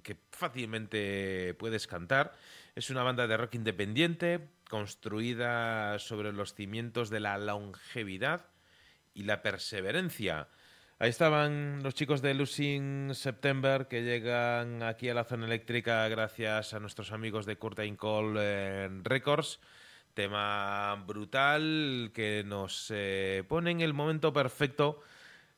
[0.03, 2.33] que fácilmente puedes cantar.
[2.75, 8.47] Es una banda de rock independiente, construida sobre los cimientos de la longevidad
[9.13, 10.47] y la perseverancia.
[10.97, 16.73] Ahí estaban los chicos de Losing September que llegan aquí a la zona eléctrica gracias
[16.73, 19.59] a nuestros amigos de Curtain Call eh, Records.
[20.13, 24.99] Tema brutal que nos eh, pone en el momento perfecto,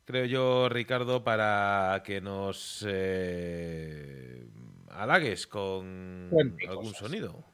[0.06, 4.48] creo yo, Ricardo, para que nos eh,
[4.90, 6.98] halagues con Cuente algún cosas.
[7.00, 7.46] sonido.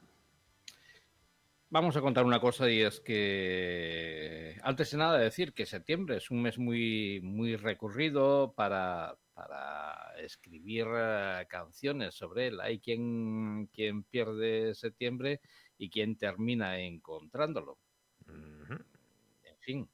[1.72, 6.30] Vamos a contar una cosa y es que antes de nada decir que septiembre es
[6.32, 12.60] un mes muy, muy recurrido para, para escribir eh, canciones sobre él.
[12.60, 15.40] Hay quien, quien pierde septiembre
[15.80, 17.78] y quien termina encontrándolo.
[18.26, 18.74] Ujú.
[19.42, 19.90] En fin.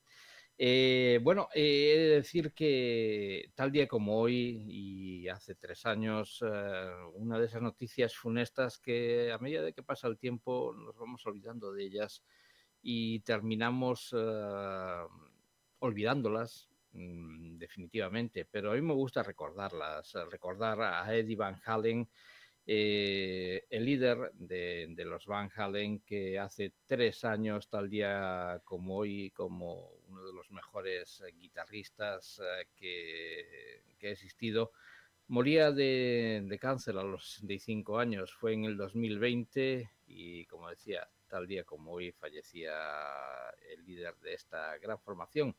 [0.59, 6.43] Eh, bueno, eh, he de decir que tal día como hoy y hace tres años,
[6.45, 10.97] eh, una de esas noticias funestas que a medida de que pasa el tiempo nos
[10.97, 12.25] vamos olvidando de ellas
[12.83, 15.03] y terminamos eh,
[15.79, 22.09] olvidándolas mm, definitivamente, pero a mí me gusta recordarlas, recordar a Eddie Van Halen,
[22.68, 29.30] eh, el líder de, los Van Halen, que hace tres años, tal día como hoy,
[29.30, 34.72] como uno de los mejores eh, guitarristas eh, que, que ha existido,
[35.28, 38.32] moría de, cáncer a los 65 años.
[38.32, 42.72] Fue en el 2020 y, como decía, tal día como hoy fallecía
[43.70, 45.55] el líder de esta gran formación.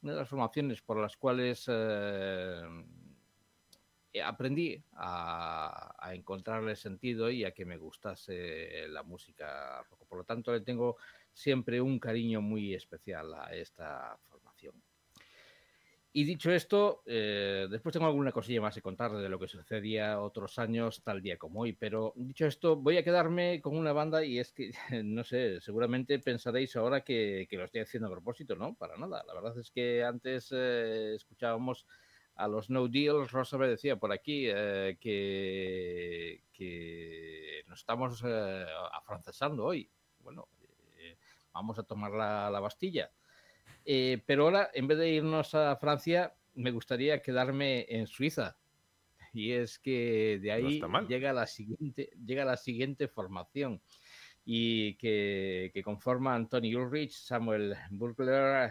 [0.00, 1.68] Una de las formaciones por las cuales
[4.20, 9.84] aprendí a, encontrarle sentido y a que me gustase la música.
[10.08, 10.96] Por lo tanto, le tengo
[11.32, 14.74] siempre un cariño muy especial a esta formación.
[16.12, 20.20] Y dicho esto, eh, después tengo alguna cosilla más que contar de lo que sucedía
[20.20, 21.74] otros años, tal día como hoy.
[21.74, 24.72] Pero dicho esto, voy a quedarme con una banda y es que,
[25.04, 28.74] no sé, seguramente pensaréis ahora que, que lo estoy haciendo a propósito, ¿no?
[28.74, 29.22] Para nada.
[29.26, 31.86] La verdad es que antes eh, escuchábamos
[32.38, 38.64] a los No Deals, Rosa me decía por aquí eh, que, que nos estamos eh,
[38.92, 39.90] afrancesando hoy.
[40.20, 40.48] Bueno,
[40.98, 41.16] eh,
[41.52, 43.10] vamos a tomar la, la Bastilla.
[43.84, 48.56] Eh, pero ahora, en vez de irnos a Francia, me gustaría quedarme en Suiza.
[49.32, 53.82] Y es que de ahí llega la siguiente, llega la siguiente formación
[54.44, 58.70] y que, que conforman Tony Ulrich, Samuel Burgler,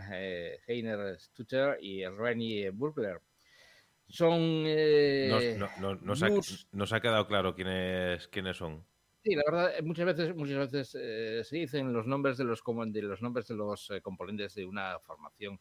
[0.67, 3.21] Heiner Stutter y Rennie Burgler.
[4.09, 6.29] Son eh, Nos, no- no- nos ha,
[6.71, 8.85] nos ha quedado claro quiénes, quiénes son.
[9.23, 12.63] Sí, la verdad, eh, muchas veces, muchas veces eh, se dicen los nombres de los,
[12.87, 15.59] de los nombres de los eh, componentes de una formación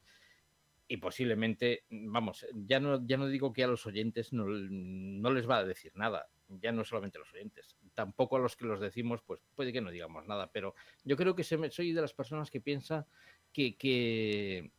[0.88, 5.48] y posiblemente, vamos, ya no, ya no digo que a los oyentes no, no les
[5.50, 8.78] va a decir nada, ya no solamente a los oyentes, tampoco a los que los
[8.78, 12.02] decimos, pues puede que no digamos nada, pero yo creo que se me- soy de
[12.02, 13.08] las personas que piensa
[13.52, 14.70] que, que,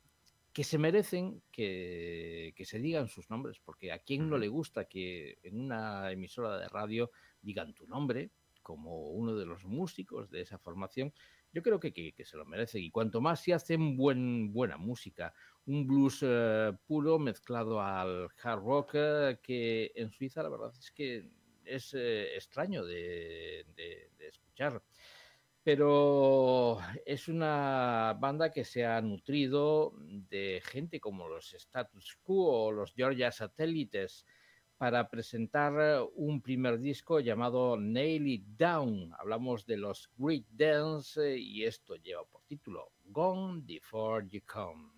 [0.58, 4.86] que se merecen que, que se digan sus nombres, porque a quien no le gusta
[4.86, 7.12] que en una emisora de radio
[7.42, 8.32] digan tu nombre
[8.64, 11.14] como uno de los músicos de esa formación,
[11.54, 12.80] yo creo que, que, que se lo merece.
[12.80, 15.32] Y cuanto más se hacen buen, buena música,
[15.68, 20.92] un blues eh, puro mezclado al hard rock, eh, que en Suiza la verdad es
[20.92, 21.30] que
[21.66, 24.82] es eh, extraño de, de- de escuchar.
[25.68, 32.72] Pero es una banda que se ha nutrido de gente como los Status Quo o
[32.72, 34.26] los Georgia Satélites
[34.78, 39.12] para presentar un primer disco llamado Nail It Down.
[39.20, 44.98] Hablamos de los Great Dance eh, y esto lleva por título Gone Before You Come.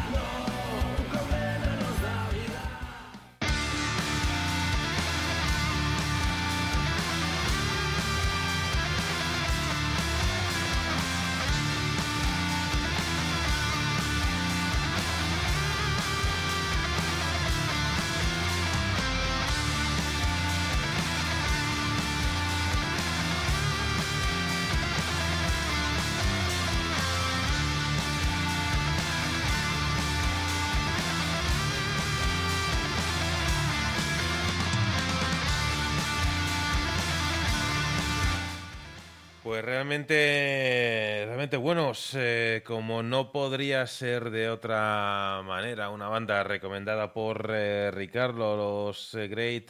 [39.61, 47.13] Pues realmente, realmente buenos, eh, como no podría ser de otra manera, una banda recomendada
[47.13, 49.69] por eh, Ricardo, los eh, Great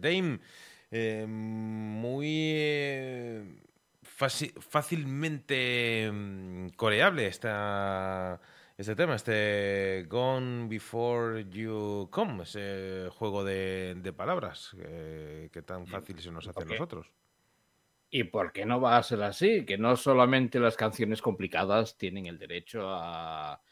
[0.00, 0.38] Dame,
[1.26, 3.58] muy
[4.02, 8.38] fácilmente mm, coreable esta,
[8.76, 16.20] este tema, este Gone Before You Come, ese juego de, de palabras que tan fácil
[16.20, 17.10] se nos hace a nosotros.
[18.12, 19.64] ¿Y por qué no va a ser así?
[19.64, 23.62] Que no solamente las canciones complicadas tienen el derecho a,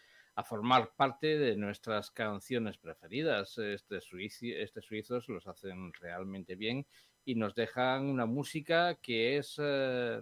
[0.44, 3.58] formar parte de nuestras canciones preferidas.
[3.58, 6.86] Este, este suizos los hacen realmente bien
[7.24, 10.20] y nos dejan una música que es, eh,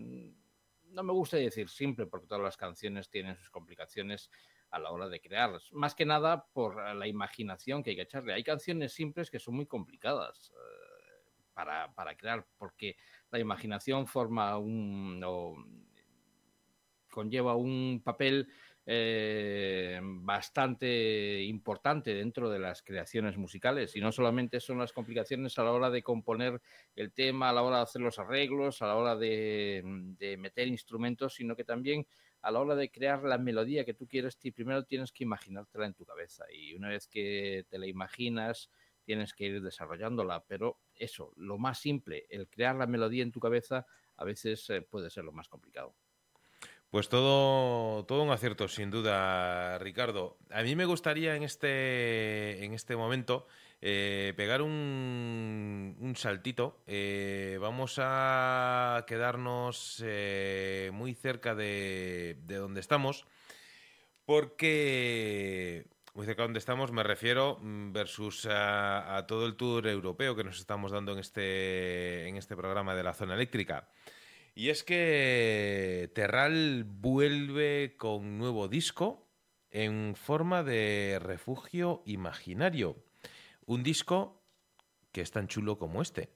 [0.85, 4.31] no me gusta decir simple, porque todas las canciones tienen sus complicaciones
[4.71, 5.71] a la hora de crearlas.
[5.73, 8.33] Más que nada por la imaginación que hay que echarle.
[8.33, 10.86] Hay canciones simples que son muy complicadas eh,
[11.57, 12.97] para, para crear, porque
[13.31, 15.25] la imaginación forma un
[17.11, 18.47] conlleva un papel
[18.85, 23.97] eh, bastante importante dentro de las creaciones musicales.
[23.97, 26.61] Y no solamente son las complicaciones a la hora de componer
[26.95, 29.83] el tema, a la hora de hacer los arreglos, a la hora de,
[30.19, 32.07] de meter instrumentos, sino que también
[32.43, 35.95] a la hora de crear la melodía que tú quieres, primero tienes que imaginártela en
[35.95, 36.45] tu cabeza.
[36.53, 38.71] Y una vez que te la imaginas,
[39.07, 43.41] tienes que ir desarrollándola, pero eso, lo más simple, el crear la melodía en tu
[43.41, 43.87] cabeza,
[44.17, 45.95] a veces eh, puede ser lo más complicado.
[46.91, 50.39] Pues todo, todo un acierto, sin duda, Ricardo.
[50.51, 53.47] A mí me gustaría en este, en este momento
[53.81, 56.83] eh, pegar un, saltito.
[56.87, 60.03] Eh, vamos a quedarnos
[60.93, 63.27] muy cerca de, de donde estamos,
[64.25, 65.87] porque
[66.17, 70.45] muy cerca donde estamos, me refiero mm, versus a, a todo el tour europeo que
[70.45, 73.89] nos estamos dando en este, en este programa de la zona eléctrica.
[74.55, 79.29] Y es que Terral vuelve con nuevo disco
[79.71, 82.97] en forma de refugio imaginario.
[83.67, 84.43] Un disco
[85.13, 86.31] que es tan chulo como este.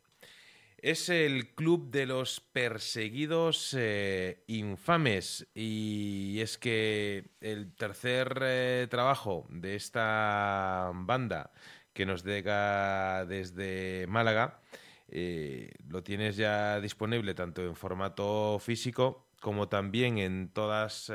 [0.83, 9.47] Es el club de los perseguidos eh, infames y es que el tercer eh, trabajo
[9.51, 11.51] de esta banda
[11.93, 14.63] que nos llega desde Málaga
[15.09, 21.11] eh, lo tienes ya disponible tanto en formato físico como también en todas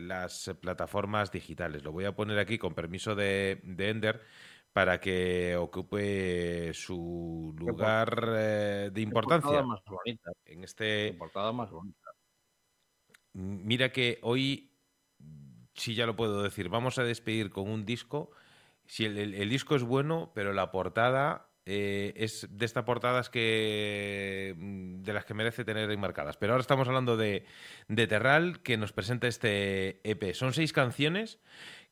[0.00, 1.82] las plataformas digitales.
[1.82, 4.22] Lo voy a poner aquí con permiso de Ender
[4.74, 10.32] para que ocupe su lugar eh, de importancia Portada más bonita.
[10.44, 12.10] en este portada más bonita.
[13.32, 14.72] Mira que hoy,
[15.74, 18.30] sí ya lo puedo decir, vamos a despedir con un disco.
[18.86, 23.30] Si el, el- el disco es bueno, pero la portada eh, es de estas portadas
[23.30, 26.36] que mm, de las que merece tener enmarcadas.
[26.36, 27.46] Pero ahora estamos hablando de,
[27.88, 30.34] de Terral, que nos presenta este EP.
[30.34, 31.38] Son seis canciones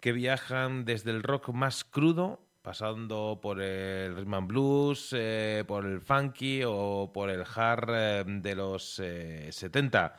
[0.00, 5.84] que viajan desde el rock más crudo, pasando por el rhythm and blues, eh, por
[5.84, 10.16] el funky o por el hard eh, de los eh, 70.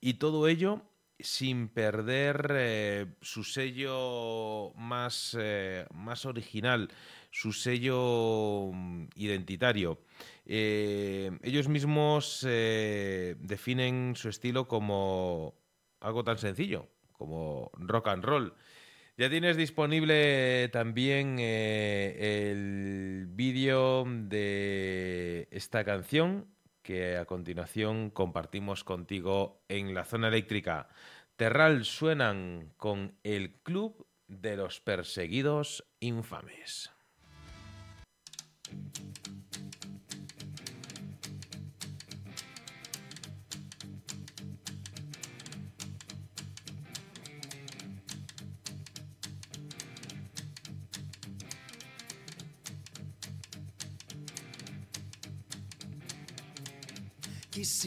[0.00, 0.82] Y todo ello
[1.18, 6.88] sin perder eh, su sello más, eh, más original,
[7.30, 10.00] su sello mm, identitario.
[10.44, 15.54] Eh, ellos mismos eh, definen su estilo como
[16.00, 18.54] algo tan sencillo, como rock and roll.
[19.18, 26.46] Ya tienes disponible también eh, el vídeo de esta canción
[26.82, 30.90] que a continuación compartimos contigo en la zona eléctrica.
[31.36, 36.90] Terral suenan con el Club de los Perseguidos Infames.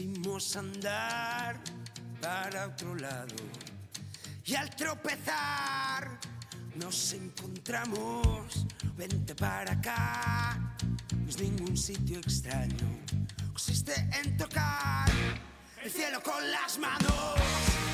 [0.00, 1.60] Quisimos andar
[2.22, 3.34] para otro lado
[4.46, 6.18] y al tropezar
[6.76, 8.66] nos encontramos.
[8.96, 10.74] Vente para acá,
[11.14, 12.98] no es ningún sitio extraño.
[13.48, 13.92] Consiste
[14.24, 15.10] en tocar
[15.84, 17.89] el cielo con las manos.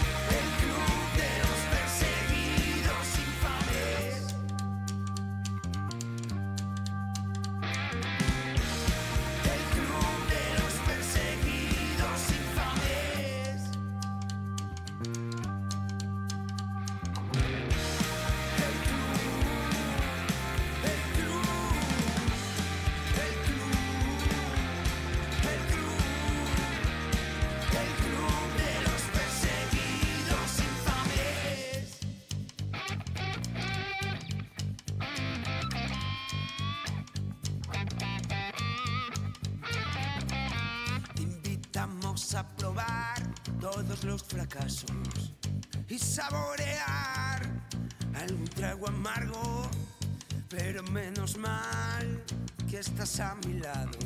[53.21, 54.06] A mi lado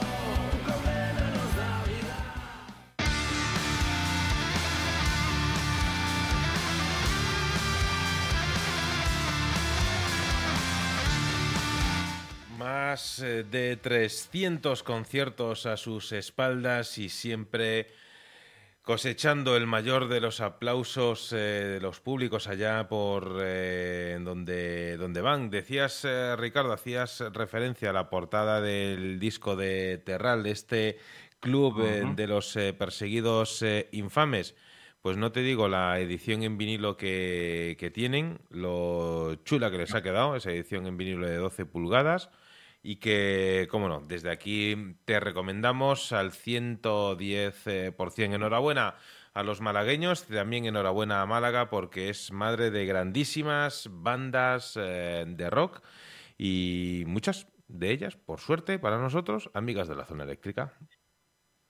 [13.01, 17.87] Más eh, de 300 conciertos a sus espaldas y siempre
[18.83, 25.21] cosechando el mayor de los aplausos eh, de los públicos allá por eh, donde, donde
[25.21, 25.49] van.
[25.49, 30.99] Decías, eh, Ricardo, hacías referencia a la portada del disco de Terral, de este
[31.39, 31.83] club
[32.15, 34.53] de los perseguidos infames.
[35.01, 39.95] Pues no te digo la edición en vinilo que, que tienen, lo chula que les
[39.95, 42.29] ha quedado, esa edición en vinilo de 12 pulgadas
[42.83, 48.33] y que, cómo no, desde aquí te recomendamos al 110%.
[48.33, 48.95] Enhorabuena
[49.33, 55.49] a los malagueños, también enhorabuena a Málaga porque es madre de grandísimas bandas eh, de
[55.49, 55.81] rock
[56.37, 60.73] y muchas de ellas, por suerte para nosotros, amigas de la zona eléctrica.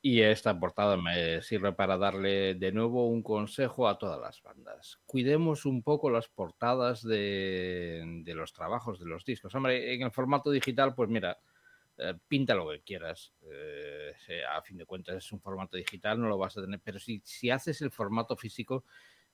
[0.04, 5.00] Y esta portada me sirve para darle de nuevo un consejo a todas las bandas.
[5.06, 9.54] Cuidemos un poco las portadas de, de los trabajos, de los discos.
[9.54, 11.38] Hombre, en el formato digital, pues mira,
[11.98, 13.34] eh, pinta lo que quieras.
[13.44, 14.12] Eh,
[14.50, 16.82] a fin de cuentas es un formato digital, no lo vas a tener.
[16.84, 18.86] Pero si, si haces el formato físico,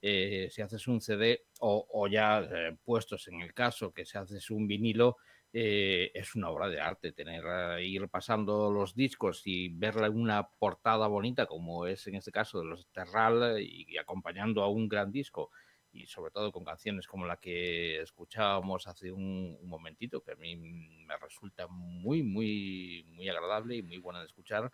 [0.02, 4.18] eh, si haces un CD o, o ya eh, puestos en el caso que si
[4.18, 5.18] haces un vinilo,
[5.54, 10.20] eh, es una obra de arte tener eh, ir pasando los discos y verla en
[10.20, 14.70] una portada bonita como es en este caso de los Terral y, y acompañando a
[14.70, 15.52] un gran disco
[15.92, 20.36] y sobre todo con canciones como la que escuchábamos hace un, un momentito que a
[20.36, 24.72] mí me resulta muy muy muy agradable y muy buena de escuchar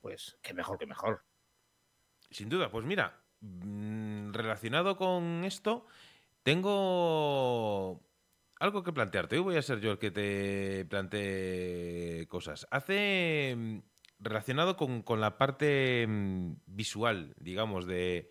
[0.00, 1.24] pues qué mejor que mejor.
[2.30, 5.86] Sin duda, pues mira, mm, relacionado con esto,
[6.42, 8.07] tengo
[8.60, 9.36] algo que plantearte.
[9.36, 12.66] Hoy voy a ser yo el que te plantee cosas.
[12.70, 13.78] Hace mm,
[14.20, 18.30] relacionado con, con la parte mm, visual, digamos, de,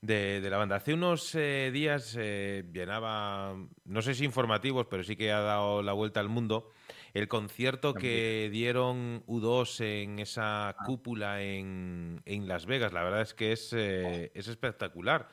[0.00, 0.76] de, de la banda.
[0.76, 5.82] Hace unos eh, días eh, llenaba, no sé si informativos, pero sí que ha dado
[5.82, 6.70] la vuelta al mundo,
[7.14, 12.92] el concierto que dieron U2 en esa cúpula en, en Las Vegas.
[12.92, 15.28] La verdad es que es, eh, es espectacular.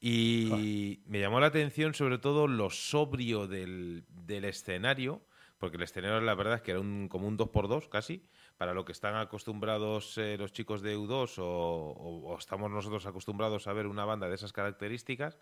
[0.00, 5.22] Y me llamó la atención sobre todo lo sobrio del, del escenario,
[5.58, 8.26] porque el escenario la verdad es que era un, como un 2x2 casi,
[8.56, 13.72] para lo que están acostumbrados eh, los chicos de U2 o, estamos nosotros acostumbrados a
[13.72, 15.38] ver una banda de esas características,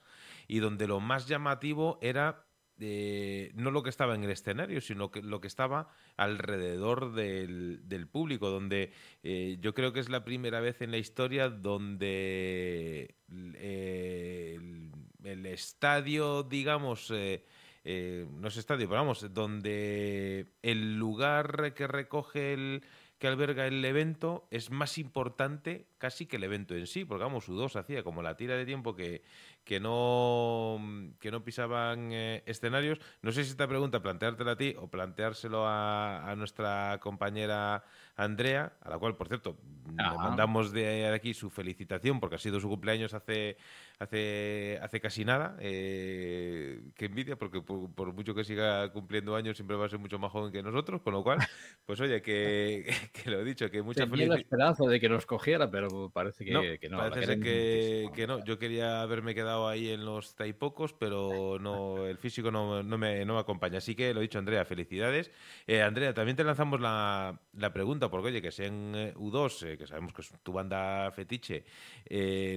[0.47, 2.47] y donde lo más llamativo era
[2.81, 8.09] eh, no lo que estaba en el escenario, sino que lo que estaba alrededor del,
[8.11, 13.15] público, donde eh, yo creo que es la primera vez en la historia donde
[13.57, 22.55] eh, el, el estadio, digamos, no es estadio, pero vamos, donde el lugar que recoge
[22.55, 22.83] el
[23.19, 27.49] que alberga el evento es más importante casi que el evento en sí, porque vamos,
[27.49, 29.23] U2 hacía como la tira de tiempo que,
[29.65, 30.79] que no
[31.21, 33.01] que no pisaban eh, escenarios.
[33.23, 37.85] No sé si esta pregunta planteártela a ti o planteárselo a, a nuestra compañera
[38.17, 42.61] Andrea, a la cual, por cierto, le mandamos de aquí su felicitación porque ha sido
[42.61, 43.57] su cumpleaños hace
[43.99, 45.57] hace hace casi nada.
[45.61, 49.99] Eh, qué envidia, porque por, por mucho que siga cumpliendo años siempre va a ser
[49.99, 51.39] mucho más joven que nosotros, con lo cual,
[51.87, 55.27] pues oye, que, que lo he dicho, que muchas tenía la esperanza de que nos
[55.27, 58.45] cogiera pero parece que No, que parece que, que no.
[58.45, 63.35] Yo quería haberme quedado ahí en los taipocos, pero no, el físico no, me, no
[63.35, 63.79] me acompaña.
[63.79, 65.31] Así que lo dicho, Andrea, felicidades.
[65.67, 69.79] Eh, Andrea, también te lanzamos la, la pregunta, porque oye, que sean eh, U2, eh,
[69.79, 71.65] que sabemos que es tu banda fetiche,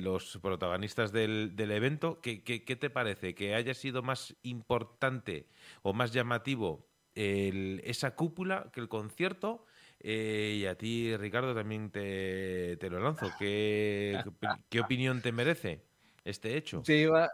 [0.02, 3.36] los protagonistas del, del evento, ¿qué, qué, qué te parece?
[3.36, 5.48] ¿Que haya sido más importante
[5.84, 9.66] o más llamativo esa cúpula que el concierto?
[10.00, 13.32] Y a ti, Ricardo, también te, te lo lanzo.
[13.40, 14.24] ¿Qué,
[14.70, 15.87] qué opinión te merece
[16.30, 16.84] este hecho?
[16.88, 17.32] Iba,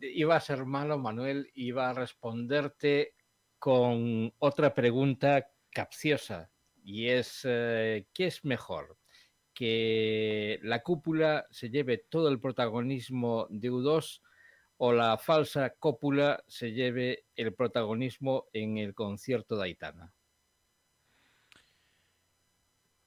[0.00, 3.14] iba a ser malo, Manuel, iba a responderte
[3.58, 6.50] con otra pregunta capciosa
[6.82, 8.98] y es, eh, ¿qué es mejor?
[9.54, 14.22] ¿Que la cúpula se lleve todo el protagonismo de U2
[14.78, 20.14] o la falsa cópula se lleve el protagonismo en el concierto de Aitana?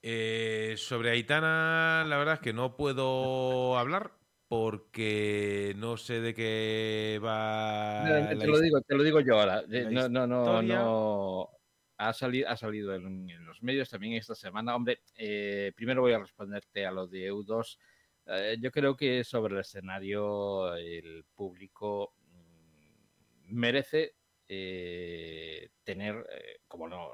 [0.01, 4.23] Eh, sobre Aitana, la verdad es que no puedo hablar
[4.53, 8.03] porque no sé de qué va.
[8.06, 9.64] No, la te, lo digo, te lo digo yo ahora.
[9.90, 11.49] No, no, no, no.
[11.98, 14.75] ha, salido ha salido en, en los medios también esta semana.
[14.75, 17.80] Hombre, eh, primero voy a responderte a lo de EU2.
[18.27, 24.14] Eh, yo creo que sobre el escenario el público mm, merece
[24.48, 27.09] eh, tener, eh, como no,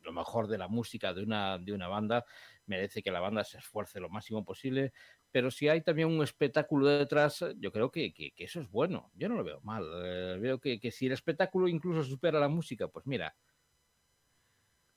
[0.00, 2.24] lo mejor de la música de una, de una banda,
[2.64, 4.94] merece que la banda se esfuerce lo máximo posible,
[5.32, 9.10] pero si hay también un espectáculo detrás, yo creo que, que- eso es bueno.
[9.16, 9.84] Yo no lo veo mal.
[10.04, 13.34] Eh, veo que, que si el espectáculo incluso supera la música, pues mira,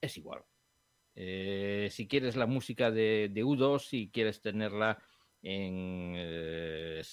[0.02, 0.44] es igual.
[1.16, 5.00] Eh, si quieres la música de, de U2, si quieres tenerla
[5.44, 7.04] en, eh,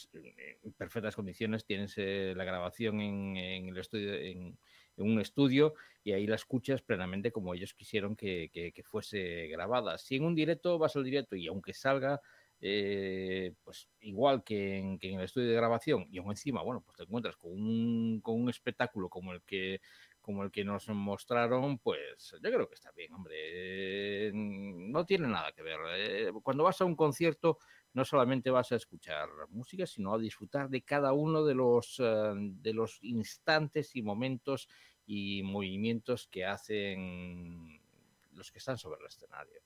[0.76, 4.58] perfectas condiciones, tienes eh, la grabación en, en el estudio, en,
[4.96, 9.98] en un estudio y ahí la escuchas plenamente como ellos quisieron que fuese grabada.
[9.98, 12.20] Si en un directo vas al directo y aunque salga
[12.62, 16.80] eh, pues igual que en, que en el estudio de grabación y aún encima, bueno,
[16.80, 19.80] pues te encuentras con un, con un espectáculo como el que
[20.22, 23.34] como el que nos mostraron, pues yo creo que está bien, hombre.
[23.36, 25.78] Eh, no tiene nada que ver.
[25.96, 27.58] Eh, cuando vas a un concierto,
[27.92, 32.32] no solamente vas a escuchar música, sino a disfrutar de cada uno de los, eh,
[32.36, 34.68] de los instantes y momentos
[35.04, 37.80] y movimientos que hacen
[38.32, 39.60] los que están sobre el escenario.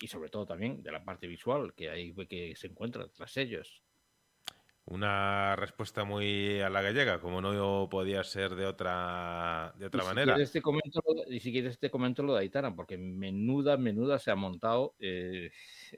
[0.00, 3.82] Y sobre todo también de la parte visual que ahí que se encuentra tras ellos.
[4.90, 10.02] Una respuesta muy a la gallega, como no podía ser de otra, de otra y
[10.02, 10.32] si manera.
[10.32, 14.30] Quieres te comento, y si quieres te comento lo de Aitana, porque menuda, menuda se
[14.30, 15.50] ha montado eh,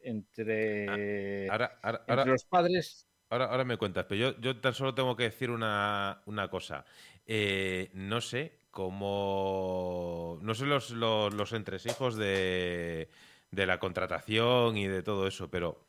[0.02, 3.06] entre, Ahora, ahora, entre ahora, los padres.
[3.28, 6.84] ahora, ahora me cuentas, pero yo, yo tan solo tengo que decir una, una cosa.
[7.26, 10.38] Eh, no sé cómo.
[10.42, 13.08] No sé los, los, los entresijos de,
[13.50, 15.84] de la contratación y de todo eso, pero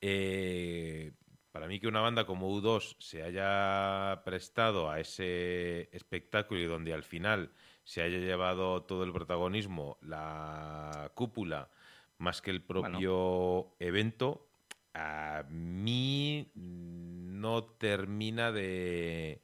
[0.00, 1.12] eh,
[1.52, 6.92] para mí que una banda como U2 se haya prestado a ese espectáculo y donde
[6.92, 7.52] al final
[7.84, 11.70] se haya llevado todo el protagonismo la cúpula
[12.18, 14.48] más que el propio evento,
[14.94, 19.42] a mí no termina de,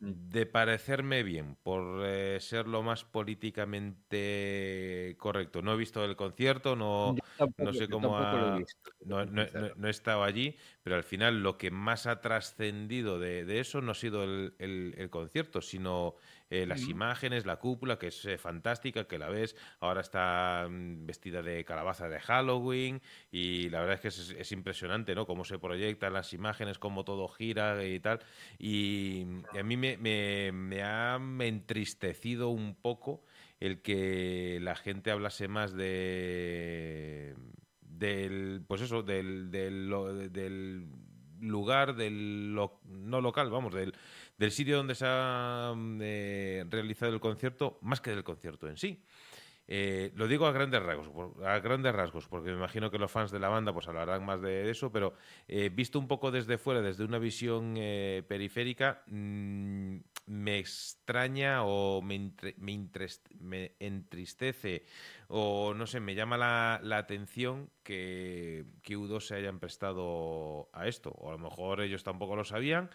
[0.00, 5.60] de parecerme bien, por eh, ser lo más políticamente correcto.
[5.62, 9.74] No he visto el concierto, no, tampoco- no sé cómo ha- visto, no, no- no-
[9.76, 13.82] no he estado allí, pero al final lo que más ha trascendido de, de eso
[13.82, 16.14] no ha sido el, el- el concierto, sino
[16.50, 21.06] eh, las imágenes, la cúpula, que es eh, fantástica, que la ves, ahora está mm,
[21.06, 25.26] vestida de calabaza de Halloween y la verdad es que es, es impresionante, ¿no?
[25.26, 28.20] Cómo se proyectan las imágenes, cómo todo gira y tal.
[28.58, 33.22] Y, y a mí me, me- me ha entristecido un poco
[33.60, 37.34] el que la gente hablase más de
[37.82, 39.90] del pues eso del, del,
[40.32, 40.86] del
[41.40, 43.94] lugar del lo- no local vamos del,
[44.40, 48.78] del sitio donde se ha mm, eh, realizado el concierto más que del concierto en
[48.78, 49.04] sí.
[49.68, 53.30] Eh, lo digo a grandes rasgos, a grandes rasgos, porque me imagino que los fans
[53.30, 55.12] de la banda pues hablarán más de eso, pero
[55.46, 57.74] eh, visto un poco desde fuera, desde una visión
[58.26, 64.84] periférica, mm, me extraña o me, me entristece
[65.28, 70.88] o no sé, me llama la, la atención que, que U2 se hayan prestado a
[70.88, 72.90] esto, o a lo mejor ellos tampoco lo sabían,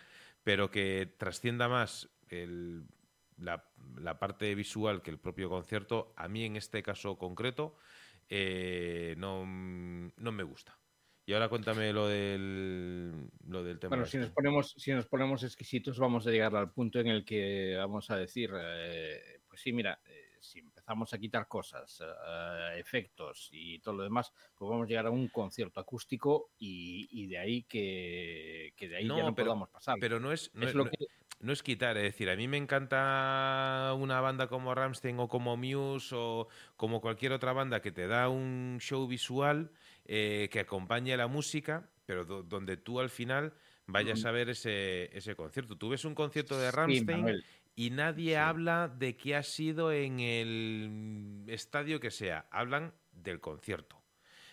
[0.46, 2.86] pero que trascienda más el
[3.38, 3.66] la,
[3.98, 7.76] la parte visual que el propio concierto, a mí en este caso concreto,
[8.30, 10.80] eh, no, no me gusta.
[11.26, 13.90] Y ahora cuéntame lo del, lo del tema.
[13.90, 14.28] Bueno, si este.
[14.28, 18.12] nos ponemos, si nos ponemos exquisitos, vamos a llegar al punto en el que vamos
[18.12, 23.80] a decir, eh, pues sí, mira, eh, si empezamos a quitar cosas, eh, efectos y
[23.80, 27.64] todo lo demás, pues vamos a llegar a un concierto acústico y, y de ahí
[27.64, 29.98] que, que de ahí No, ya no pero- podamos pasar.
[30.00, 31.08] Pero no es, no, es es- lo no- que,
[31.40, 35.58] no es quitar, es decir, a mí me encanta una banda como Ramstein o como
[35.58, 36.48] Muse o
[36.78, 39.72] como cualquier otra banda que te da un show visual
[40.06, 43.54] eh, que acompañe la música, pero do- donde tú al final
[43.88, 44.28] vayas Mm.
[44.28, 45.78] a ver ese, ese concierto.
[45.80, 47.42] Tú ves un concierto de Ramstein
[47.76, 54.02] y nadie habla de qué ha sido en el estadio que sea, hablan del concierto.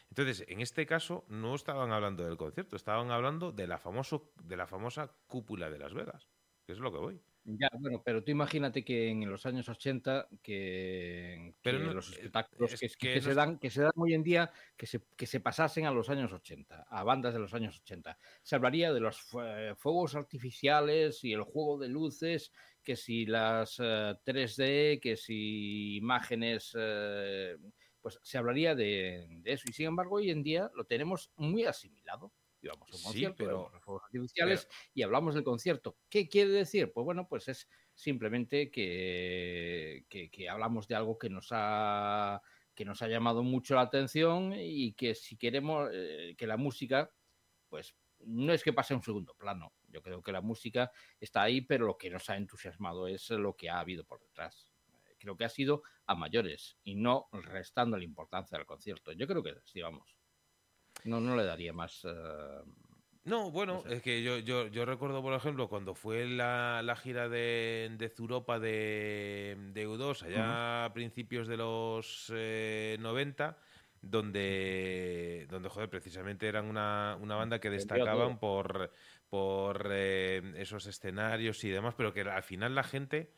[0.08, 4.56] Entonces, en este caso no estaban hablando del concierto, estaban hablando de la famoso, de
[4.56, 6.28] la famosa cúpula de Las Vegas,
[6.66, 7.20] que es lo que voy.
[7.44, 12.08] Ya, bueno, pero tú imagínate que en los años 80 que, Pero que no- los
[12.12, 15.26] eh, espectáculos es que, se dan que se dan hoy en día que se, que
[15.26, 18.16] se pasasen a los años 80, a bandas de los años 80.
[18.44, 22.52] Se hablaría de los fue- fuegos artificiales y el juego de luces,
[22.84, 27.56] que si las eh, 3D, que si imágenes, eh,
[28.00, 29.64] pues se hablaría de, de eso.
[29.68, 32.32] Y sin embargo, hoy en día lo tenemos muy asimilado.
[32.62, 35.98] Íbamos a un Sí, concierto, pero- fuegos artificiales y hablamos del concierto.
[36.08, 36.92] ¿Qué quiere decir?
[36.92, 42.40] Pues bueno, pues es simplemente que, que, que hablamos de algo que nos ha
[42.74, 47.12] que nos ha llamado mucho la atención y que si queremos eh, que la música,
[47.68, 49.74] pues no es que pase a un segundo plano.
[49.88, 53.56] Yo creo que la música está ahí, pero lo que nos ha entusiasmado es lo
[53.56, 54.72] que ha habido por detrás.
[55.18, 59.12] Creo que ha sido a mayores y no restando la importancia del concierto.
[59.12, 60.16] Yo creo que sí, vamos.
[61.04, 62.04] No, no le daría más.
[62.04, 62.62] eh,
[63.24, 63.96] No, bueno, No sé.
[63.96, 68.08] es que yo, yo, yo recuerdo, por ejemplo, cuando fue la, la gira de, de
[68.08, 73.58] Zuropa de, de U2, allá a principios de los eh, 90,
[74.00, 78.90] donde, donde, joder, precisamente eran una, una banda que destacaban por,
[79.28, 83.32] por eh, esos escenarios y demás, pero que al final la gente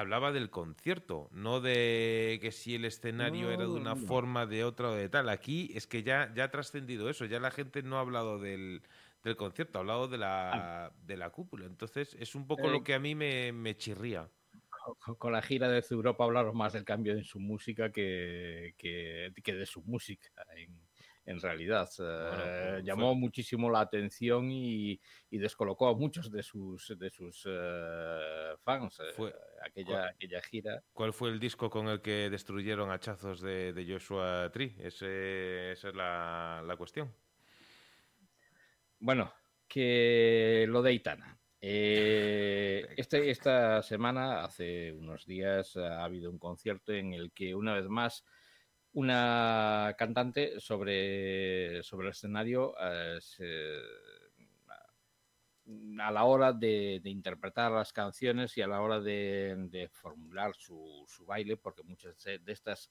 [0.00, 3.96] hablaba del concierto, no de que si el escenario era de una no.
[3.96, 5.28] forma, de otra o de tal.
[5.28, 8.82] Aquí es que ya, ya ha trascendido eso, ya la gente no ha hablado del,
[9.24, 11.66] del concierto, ha hablado de la, de la cúpula.
[11.66, 14.30] Entonces es un poco Eh, lo que a mí me, me chirría.
[15.00, 19.32] con- con la gira de Europa hablaron más del cambio en su música que, que,
[19.42, 20.85] que de su música en,
[21.26, 21.88] en realidad.
[21.98, 24.98] Eh, fue- llamó muchísimo la atención y,
[25.30, 30.08] y descolocó a muchos de sus de sus eh, fans eh, Fue- aquella, ¿cuál?
[30.08, 30.82] aquella gira.
[30.92, 34.74] ¿Cuál fue el disco con el que destruyeron hachazos de, de Joshua Tree?
[34.78, 37.12] Ese- esa es la, la cuestión.
[38.98, 39.32] Bueno,
[39.68, 41.38] que lo de Itana.
[41.60, 47.74] Eh, este, esta semana, hace unos días, ha habido un concierto en el que una
[47.74, 48.24] vez más
[48.96, 53.18] una cantante sobre, sobre el escenario eh,
[56.00, 61.58] a la hora de, interpretar las canciones y a la hora de, formular su, baile,
[61.58, 62.90] porque muchas de estas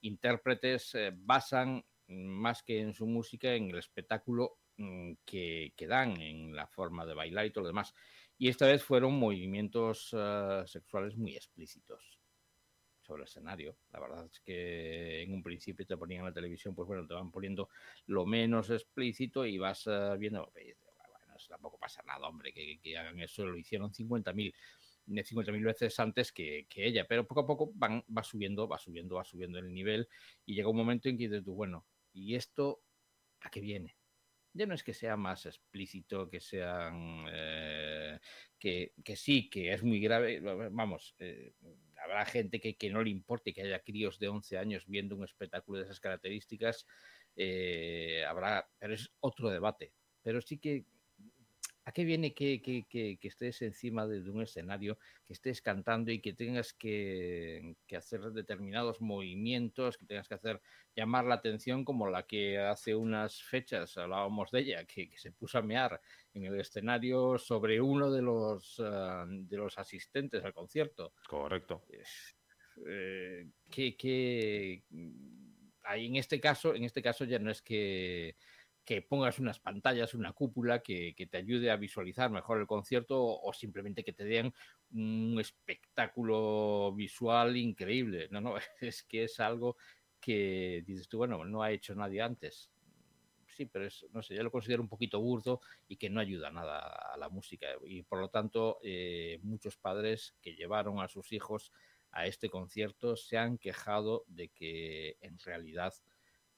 [0.00, 6.20] intérpretes eh, basan más que en su música en el espectáculo mm, que, que dan,
[6.20, 7.94] en la forma de bailar y todo lo demás.
[8.36, 12.13] Y esta vez fueron movimientos eh, sexuales muy explícitos
[13.04, 13.76] sobre el escenario.
[13.92, 17.30] La verdad es que en un principio te ponían la televisión, pues bueno, te van
[17.30, 17.68] poniendo
[18.06, 22.96] lo menos explícito y vas eh, viendo, bueno, eso tampoco pasa nada, hombre, que, que
[22.96, 24.54] hagan eso, lo hicieron 50.000
[25.06, 29.16] 50.000 veces antes que, que ella, pero poco a poco van, va subiendo, va subiendo,
[29.16, 30.08] va subiendo el nivel
[30.46, 32.82] y llega un momento en que dices tú, bueno, ¿y esto
[33.40, 33.96] a qué viene?
[34.54, 38.20] Ya no es que sea más explícito, que sean, eh,
[38.58, 41.54] que, que sí, que es muy grave, vamos, eh,
[42.14, 45.24] habrá gente que, que no le importe que haya críos de 11 años viendo un
[45.24, 46.86] espectáculo de esas características,
[47.36, 49.92] eh, habrá, pero es otro debate.
[50.22, 50.86] Pero sí que,
[51.86, 55.60] ¿a qué viene que, que, que, que estés encima de, de, un escenario, que estés
[55.60, 60.60] cantando y que tengas que, hacer determinados movimientos, que tengas que hacer
[60.96, 65.58] llamar la atención como la que hace unas fechas hablábamos de ella, que, se puso
[65.58, 66.00] a mear
[66.32, 71.12] en el escenario sobre uno de los, uh, de los asistentes al concierto?
[71.28, 71.84] Correcto.
[72.86, 74.82] Eh, que, que
[75.84, 78.36] ahí en este caso, en este caso ya no es que
[78.84, 83.22] que pongas unas pantallas, una cúpula que, que, te ayude a visualizar mejor el concierto
[83.24, 84.52] o, simplemente que te den
[84.92, 88.28] un espectáculo visual increíble.
[88.30, 89.76] No, no, es que es algo
[90.20, 92.70] que dices tú, bueno, no ha hecho nadie antes.
[93.46, 96.50] Sí, pero es, no sé, yo lo considero un poquito burdo y que no ayuda
[96.50, 97.68] nada a la música.
[97.86, 101.70] Y por lo tanto, eh, muchos padres que llevaron a sus hijos
[102.10, 105.94] a este concierto se han quejado de que en realidad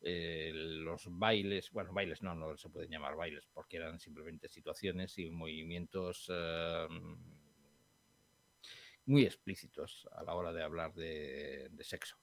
[0.03, 5.19] eh, los bailes, bueno, bailes no, no se pueden llamar bailes porque eran simplemente situaciones
[5.19, 6.87] y movimientos eh,
[9.07, 12.17] muy explícitos a la hora de hablar de, de sexo.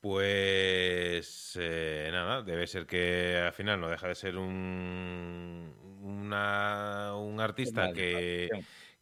[0.00, 7.40] Pues eh, nada, debe ser que al final no deja de ser un, una, un
[7.40, 8.48] artista que,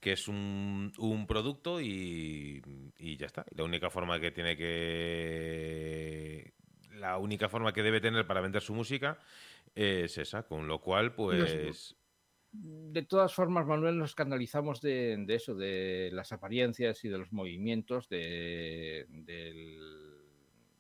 [0.00, 2.62] que es un, un producto y,
[2.96, 3.44] y, ya está.
[3.54, 6.54] La única forma que tiene que
[6.94, 9.18] la única forma que debe tener para vender su música
[9.74, 11.96] es esa, con lo cual, pues...
[12.56, 17.32] De todas formas, Manuel, nos escandalizamos de, de eso, de las apariencias y de los
[17.32, 19.80] movimientos de, del,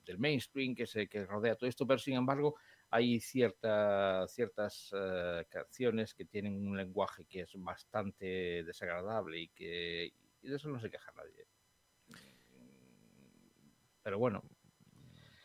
[0.06, 2.54] del, mainstream que, se, que rodea todo esto, pero sin embargo
[2.90, 10.12] hay cierta, ciertas uh, canciones que tienen un lenguaje que es bastante desagradable y que
[10.44, 11.46] y de eso no se queja nadie.
[14.02, 14.44] Pero bueno,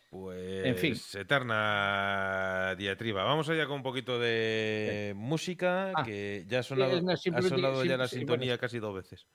[0.09, 0.93] pues en fin.
[1.19, 3.23] eterna diatriba.
[3.23, 5.19] Vamos allá con un poquito de sí.
[5.19, 9.27] música, ah, que ya ha sonado, ha sonado ya la sintonía casi dos veces.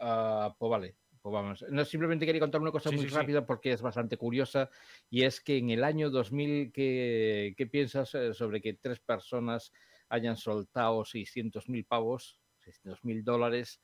[0.00, 3.44] Uh, pues vale, Pues vamos, no, simplemente quería contar una cosa Sí, muy sí, rápida
[3.44, 4.70] porque es bastante curiosa
[5.10, 9.72] y es que en el año 2000, ¿qué, qué piensas eh, sobre que tres personas
[10.08, 13.80] hayan soltado 600 mil pavos, 600 mil dólares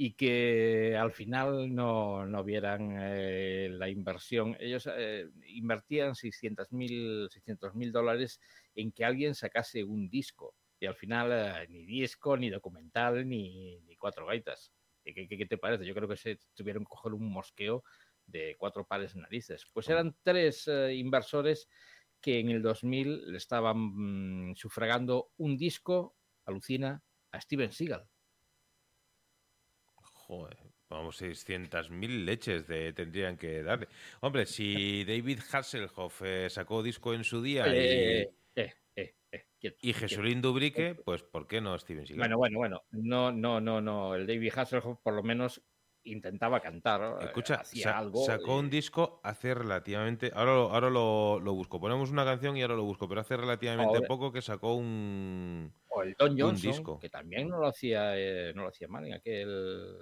[0.00, 4.56] y que al final no, no vieran eh, la inversión?
[4.60, 8.40] Ellos eh, invertían 600 mil 600 mil dólares
[8.76, 13.80] en que alguien sacase un disco y al final eh, ni disco, ni documental, ni,
[13.80, 14.72] ni cuatro gaitas.
[15.02, 15.84] ¿Qué, qué- qué te parece?
[15.84, 17.82] Yo creo que se tuvieron que coger un mosqueo
[18.26, 19.66] de cuatro pares de narices.
[19.72, 21.68] Pues eran tres eh, inversores
[22.20, 23.78] que en el 2000 le estaban
[24.50, 27.02] mm, sufragando un disco, alucina,
[27.32, 28.08] a Steven Seagal.
[30.28, 30.58] Joder,
[30.90, 33.88] vamos, 600.000 leches de, tendrían que darle.
[34.20, 39.78] Hombre, si David Hasselhoff eh, sacó disco en su día Eh, eh, eh, eh, quieto,
[39.80, 39.92] y, y.
[39.94, 42.20] Jesulín Dubrique, pues ¿por qué no Steven Seagal?
[42.20, 42.82] Bueno, bueno, bueno.
[42.90, 44.14] No, no, no, no.
[44.14, 45.62] El David Hasselhoff por lo menos
[46.04, 47.22] intentaba cantar.
[47.22, 48.22] Escucha, sa- algo.
[48.24, 50.30] sacó un disco hace relativamente.
[50.34, 51.80] Ahora, lo, ahora lo, lo busco.
[51.80, 55.72] Ponemos una canción y ahora lo busco, pero hace relativamente Ahora- poco que sacó un.
[55.88, 56.98] O el Don Johnson, disco.
[56.98, 58.12] que también no lo hacía,
[58.54, 59.96] no lo hacía mal en aquel.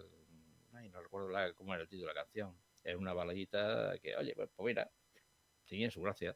[0.96, 2.56] No recuerdo la- cómo era el título de la canción.
[2.82, 4.90] Era una baladita que, oye, pues, pues mira,
[5.66, 6.34] tenía su gracia.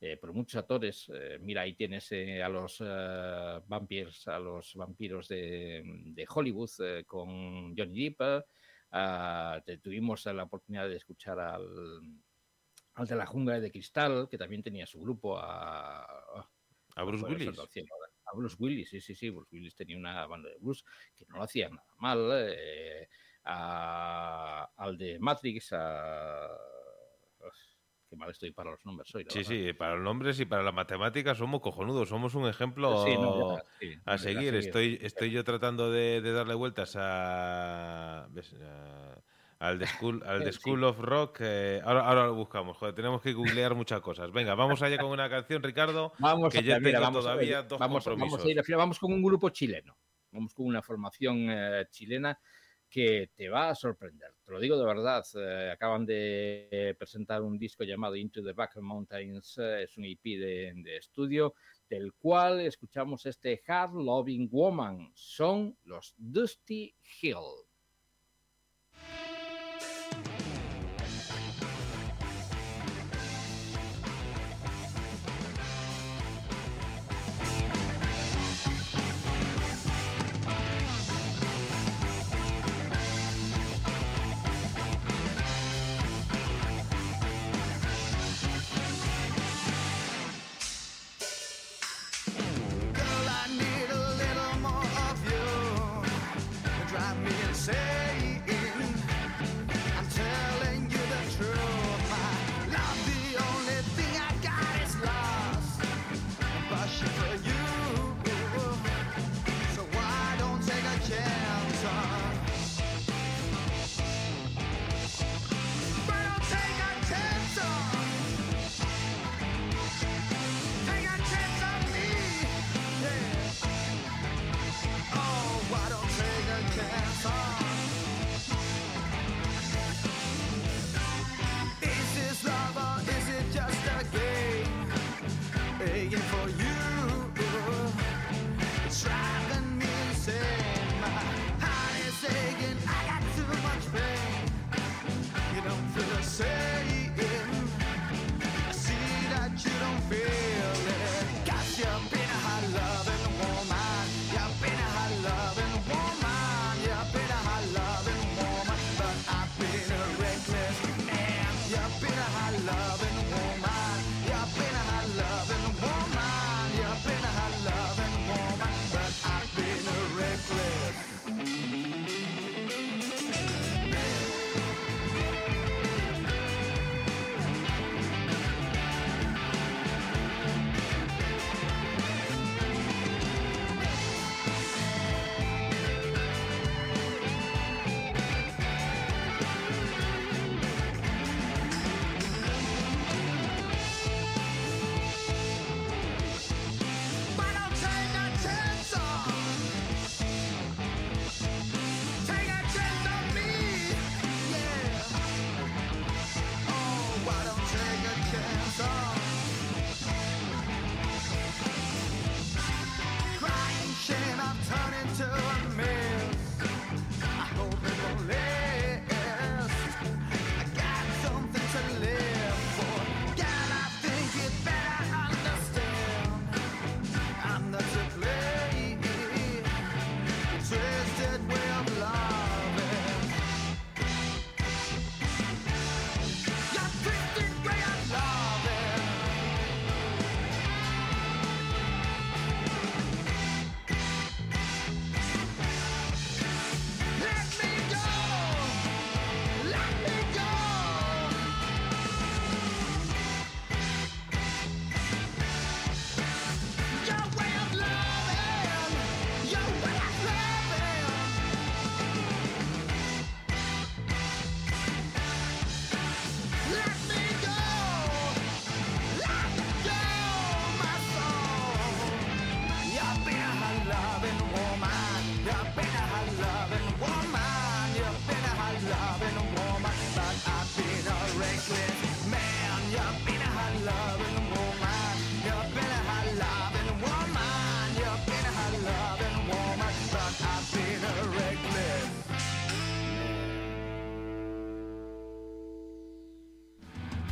[0.00, 2.78] Eh, pero muchos actores, eh, mira, ahí tienes eh, a los
[3.66, 6.70] vampiros, a los vampiros de, de Hollywood
[7.06, 8.46] con Johnny Depp.
[9.82, 11.66] tuvimos la oportunidad de escuchar al,
[12.94, 16.04] al de la jungla de cristal, que también tenía su grupo a,
[16.94, 17.58] A Bruce Willis.
[18.24, 19.30] A Bruce Willis, sí, sí, sí.
[19.30, 20.84] Bruce Willis tenía una banda de blues
[21.16, 22.30] que no lo hacía nada mal.
[22.32, 23.08] eh,
[23.48, 26.48] a- al de Matrix, a...
[28.08, 29.24] Qué mal estoy para los nombres hoy.
[29.24, 29.50] la Sí, verdad.
[29.50, 33.56] sí, para los nombres y para la matemática somos cojonudos, somos un ejemplo Sí, no,
[33.58, 34.54] ya, sí, a seguir.
[34.54, 38.54] Estoy, estoy yo tratando de, de darle vueltas a, ¿ves?
[38.62, 39.20] A-
[39.60, 40.58] al de School, al de Sí.
[40.58, 41.38] School of Rock.
[41.40, 44.30] eh, ahora, ahora lo buscamos, joder, tenemos que googlear muchas cosas.
[44.32, 46.12] Venga, vamos allá con una canción, Ricardo.
[46.18, 48.38] Vamos que a, ya mira, tengo vamos a- todavía oye, dos vamos, compromisos.
[48.38, 49.98] vamos a ir vamos con un grupo chileno.
[50.30, 52.38] Vamos con una formación eh, chilena
[52.90, 54.32] que te va a sorprender.
[54.44, 55.24] Te lo digo de verdad.
[55.36, 59.58] eh, acaban de presentar un disco llamado Into the Back Mountains.
[59.58, 61.54] eh, es un EP de, de estudio
[61.88, 65.10] del cual escuchamos este Hard Loving Woman.
[65.14, 67.67] Son los Dusty Hill.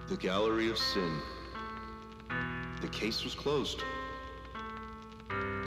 [0.09, 1.21] The Gallery of Sin.
[2.81, 3.83] The case was closed.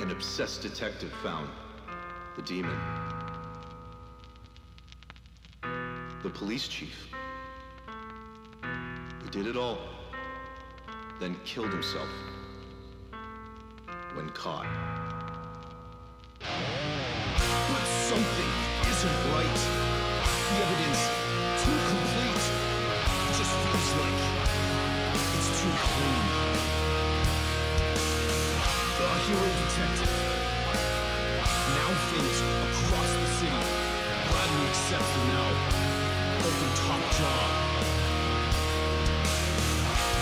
[0.01, 1.49] An obsessed detective found
[2.35, 3.04] the demon.
[6.25, 7.11] The police chief.
[9.23, 9.79] He did it all,
[11.21, 12.09] then killed himself
[14.15, 14.65] when caught.
[16.41, 18.51] But something
[18.89, 19.84] isn't right.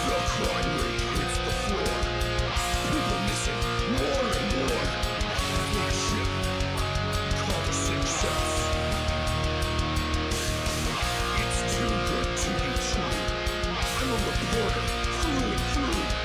[0.07, 1.95] The crime rate hits the floor.
[2.91, 3.61] People missing
[3.93, 4.87] more and more.
[11.39, 13.17] It's too good to be true.
[13.75, 14.85] I'm a reporter
[15.21, 16.22] through and through.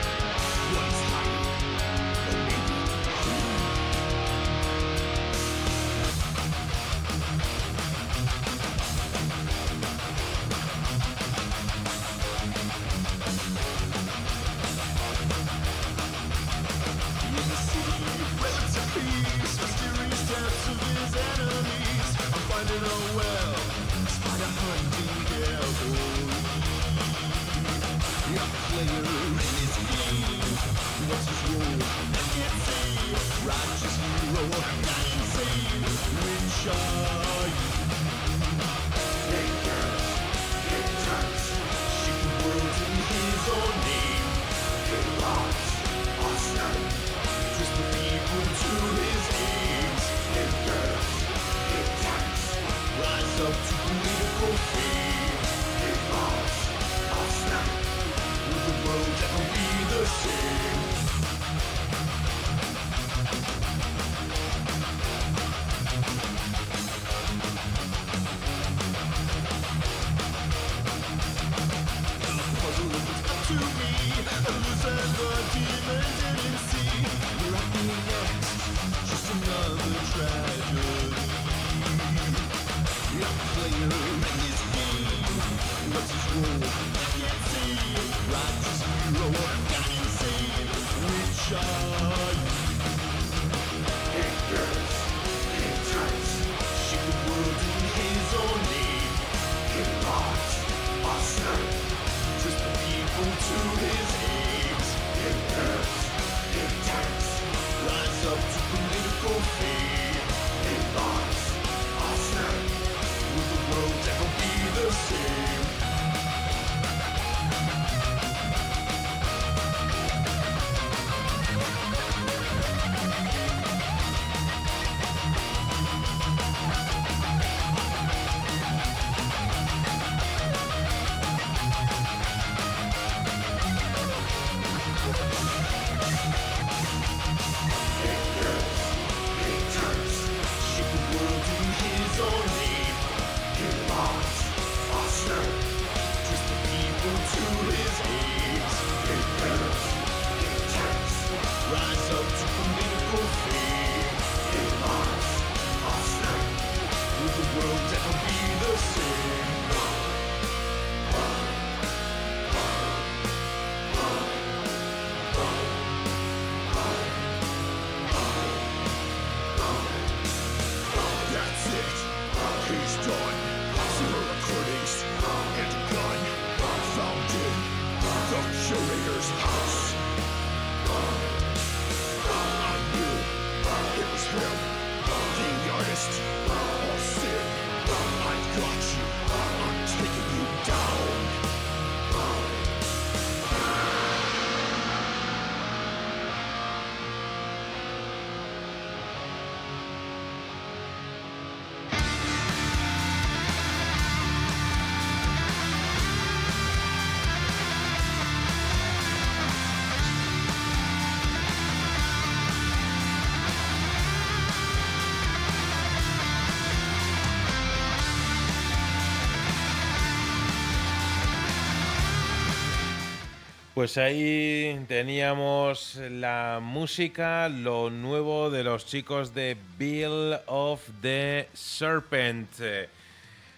[223.77, 232.49] Pues ahí teníamos la música, lo nuevo de los chicos de Bill of the Serpent.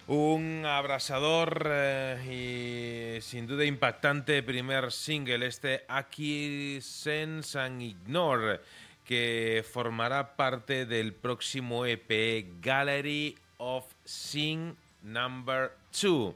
[0.07, 8.59] Un abrasador eh, y sin duda impactante primer single, este Aki Sense and Ignore,
[9.05, 16.35] que formará parte del próximo EP Gallery of Sin Number 2.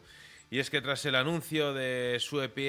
[0.54, 2.60] Y es que tras el anuncio de su EP,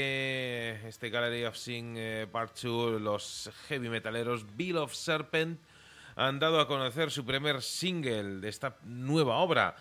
[0.88, 5.60] este Gallery of Sin eh, Part 2, los heavy metaleros Bill of Serpent
[6.16, 9.76] han dado a conocer su primer single de esta nueva obra.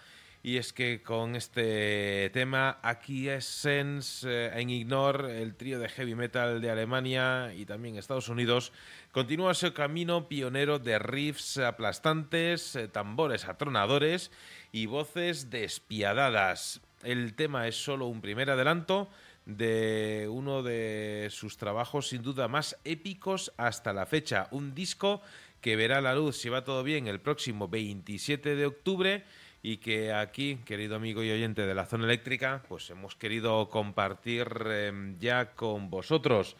[0.45, 6.15] Y es que con este tema, aquí Essence eh, en Ignore, el trío de heavy
[6.15, 8.73] metal de Alemania y también Estados Unidos,
[9.13, 14.29] continúa su camino pionero de riffs aplastantes, eh, tambores atronadores
[14.73, 16.81] y voces despiadadas.
[17.03, 19.09] El tema es solo un primer adelanto
[19.45, 24.47] de uno de sus trabajos sin duda más épicos hasta la fecha.
[24.51, 25.21] Un disco
[25.59, 29.23] que verá la luz, si va todo bien, el próximo 27 de octubre
[29.61, 34.47] y que aquí, querido amigo y oyente de la zona eléctrica, pues hemos querido compartir
[34.65, 36.57] eh, ya con vosotros.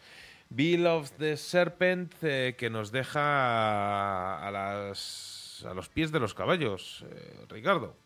[0.48, 6.20] Bill of the Serpent eh, que nos deja a, a las, a los pies de
[6.20, 8.03] los caballos, eh, Ricardo.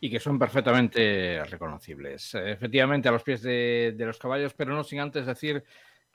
[0.00, 2.34] Y que son perfectamente reconocibles.
[2.34, 5.64] Eh, Efectivamente, a los pies de, de los caballos, pero no sin antes decir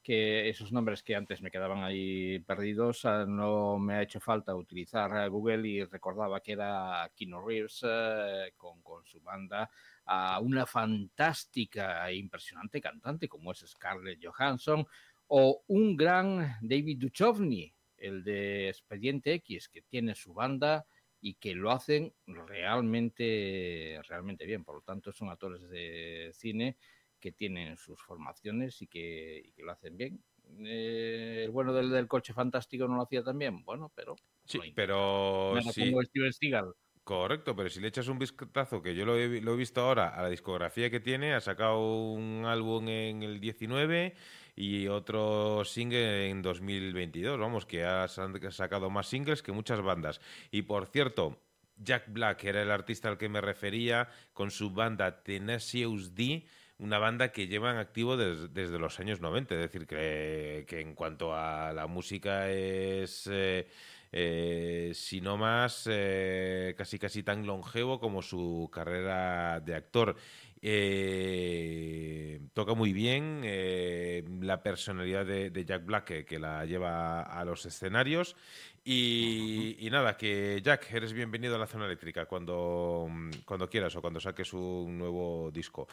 [0.03, 4.55] que esos nombres que antes me quedaban ahí perdidos, ah, no me ha hecho falta
[4.55, 9.69] utilizar eh, Google y recordaba que era Keanu Reeves eh, con, con su banda,
[10.05, 14.85] a una fantástica e impresionante cantante como es Scarlett Johansson,
[15.27, 20.85] o un gran David Duchovny, el de Expediente X, que tiene su banda
[21.21, 24.63] y que lo hacen realmente, realmente bien.
[24.63, 26.77] Por lo tanto, son actores de cine
[27.19, 30.23] que tienen sus formaciones y que, y que lo hacen bien.
[30.65, 34.15] Eh, el bueno del, del coche fantástico no lo hacía tan bien, bueno, pero...
[34.45, 36.73] Sí, pero Nada sí, como Steven Seagal.
[37.03, 40.09] correcto, pero si le echas un vistazo, que yo lo he, lo he visto ahora,
[40.09, 41.79] a la discografía que tiene, ha sacado
[42.13, 44.15] un álbum en el 19
[44.59, 50.19] y otro single en 2022, vamos, que ha sa- sacado más singles que muchas bandas.
[50.51, 51.39] Y por cierto,
[51.77, 56.45] Jack Black era el artista al que me refería con su banda Tenacious D,
[56.77, 60.81] una banda que lleva en activo des- desde los años 90, es decir, que, que
[60.81, 63.65] en cuanto a la música es, eh,
[64.11, 70.15] eh, si no más, eh, casi casi tan longevo como su carrera de actor.
[70.61, 77.21] Eh, toca muy bien eh, la personalidad de, de Jack Black que, que la lleva
[77.21, 78.35] a los escenarios.
[78.83, 83.07] Y, y nada, que Jack, eres bienvenido a la zona eléctrica cuando,
[83.45, 85.87] cuando quieras o cuando saques un nuevo disco.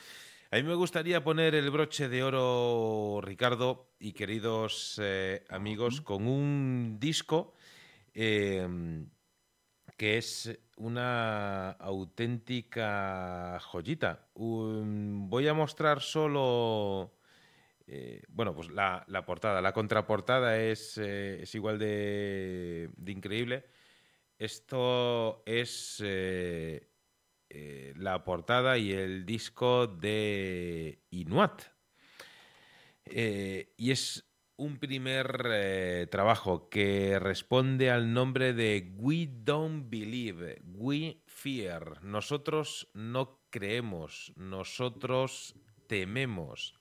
[0.51, 6.27] A mí me gustaría poner el broche de oro, Ricardo y queridos eh, amigos, con
[6.27, 7.55] un disco
[8.15, 8.67] eh,
[9.97, 14.29] que es una auténtica joyita.
[14.35, 17.19] Voy a mostrar solo...
[17.87, 19.61] eh, bueno, pues la, portada.
[19.63, 23.65] La contraportada es, eh, igual de, increíble.
[24.39, 26.89] Esto es eh,
[27.97, 31.63] la portada y el disco de Inuat.
[33.07, 34.26] Y es
[34.57, 42.03] un primer eh, trabajo que responde al nombre de We Don't Believe, We Fear.
[42.03, 45.55] Nosotros no creemos, nosotros
[45.87, 46.75] tememos.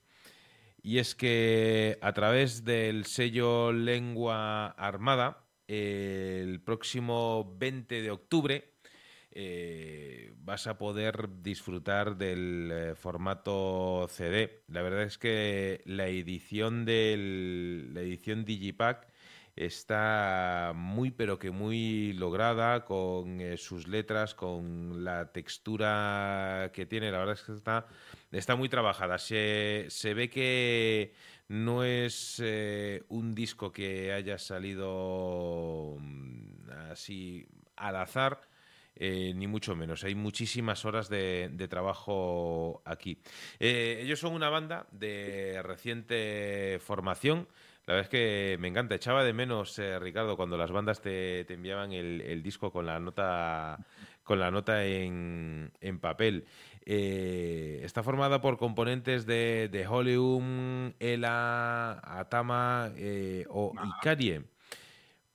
[0.82, 8.75] Y es que a través del sello Lengua Armada, el próximo 20 de octubre,
[9.38, 14.62] eh, vas a poder disfrutar del eh, formato CD.
[14.68, 19.08] La verdad es que la edición del la edición Digipack
[19.54, 27.12] está muy pero que muy lograda con eh, sus letras, con la textura que tiene.
[27.12, 27.86] La verdad es que está
[28.32, 29.18] está muy trabajada.
[29.18, 31.12] Se, se ve que
[31.48, 32.42] no es
[33.08, 38.55] un disco que haya salido mm, así al azar.
[38.98, 40.04] Eh, ni mucho menos.
[40.04, 43.18] Hay muchísimas horas de, de trabajo aquí.
[43.60, 47.46] Eh, ellos son una banda de reciente formación.
[47.86, 48.94] La verdad es que me encanta.
[48.94, 52.86] Echaba de menos, eh, Ricardo, cuando las bandas te, te enviaban el, el disco con
[52.86, 53.78] la nota,
[54.24, 56.46] con la nota en, en papel.
[56.84, 64.42] Eh, está formada por componentes de, de Holium, Ela, Atama eh, o Icarie.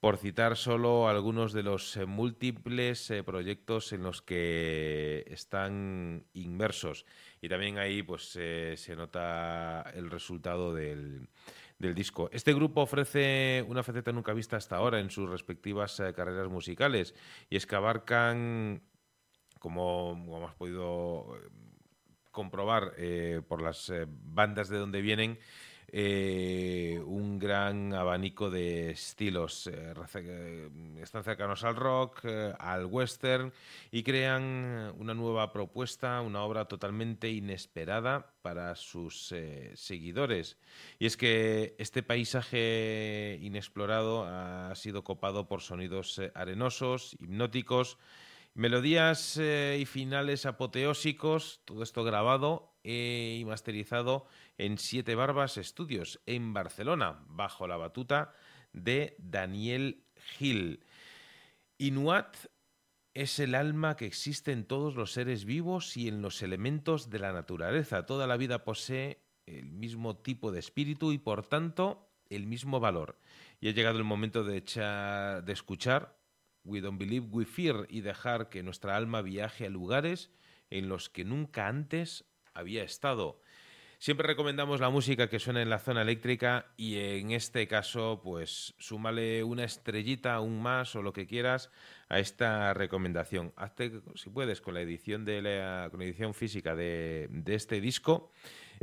[0.02, 7.06] Por citar solo algunos de los eh, múltiples eh, proyectos en los que están inmersos.
[7.40, 11.30] Y también ahí pues eh, se nota el resultado del,
[11.78, 12.32] del disco.
[12.34, 17.14] Este grupo ofrece una faceta nunca vista hasta ahora en sus respectivas carreras musicales
[17.48, 18.82] y es que abarcan,
[19.60, 21.38] como, como has podido
[22.32, 22.96] comprobar
[23.48, 25.38] por las bandas de donde vienen,
[25.94, 29.68] eh, un gran abanico de estilos.
[29.68, 30.70] eh, eh,
[31.02, 32.26] están cercanos al rock,
[32.60, 33.52] al western
[33.92, 39.36] y crean una nueva propuesta, una obra totalmente inesperada para sus
[39.74, 40.58] seguidores.
[40.98, 47.98] Y es que este paisaje inexplorado ha sido copado por sonidos arenosos, hipnóticos,
[48.54, 54.26] melodías y finales apoteósicos, todo esto grabado y masterizado
[54.62, 58.32] en Siete Barbas Estudios en Barcelona, bajo la batuta
[58.74, 60.04] de Daniel
[60.38, 60.86] Gil.
[61.80, 62.38] Inuat
[63.16, 67.18] es el alma que existe en todos los seres vivos y en los elementos de
[67.18, 68.06] la naturaleza.
[68.06, 73.18] Toda la vida posee el mismo tipo de espíritu y por tanto el mismo valor.
[73.62, 76.20] Y ha llegado el momento de, echar- de escuchar
[76.64, 80.30] We Don't Believe We Fear y dejar que nuestra alma viaje a lugares
[80.70, 83.42] en los que nunca antes había estado.
[84.02, 88.74] Siempre recomendamos la música que suena en la zona eléctrica y en este caso, pues
[88.80, 91.70] súmale una estrellita aún más o lo que quieras
[92.10, 93.54] a esta recomendación.
[93.56, 97.80] Hazte, si puedes, con la edición de la, con la edición física de, de este
[97.80, 98.32] disco.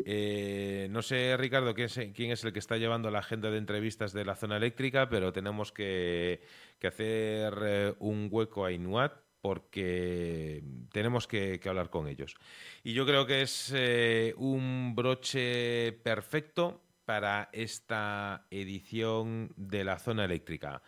[0.04, 3.58] Eh, no sé, Ricardo, quién es, quién es el que está llevando la agenda de
[3.58, 6.42] entrevistas de la zona eléctrica, pero tenemos que,
[6.78, 12.34] que hacer eh, un hueco a Inuat porque tenemos que, hablar con ellos.
[12.82, 20.24] Y yo creo que es eh, un broche perfecto para esta edición de la zona
[20.24, 20.82] eléctrica.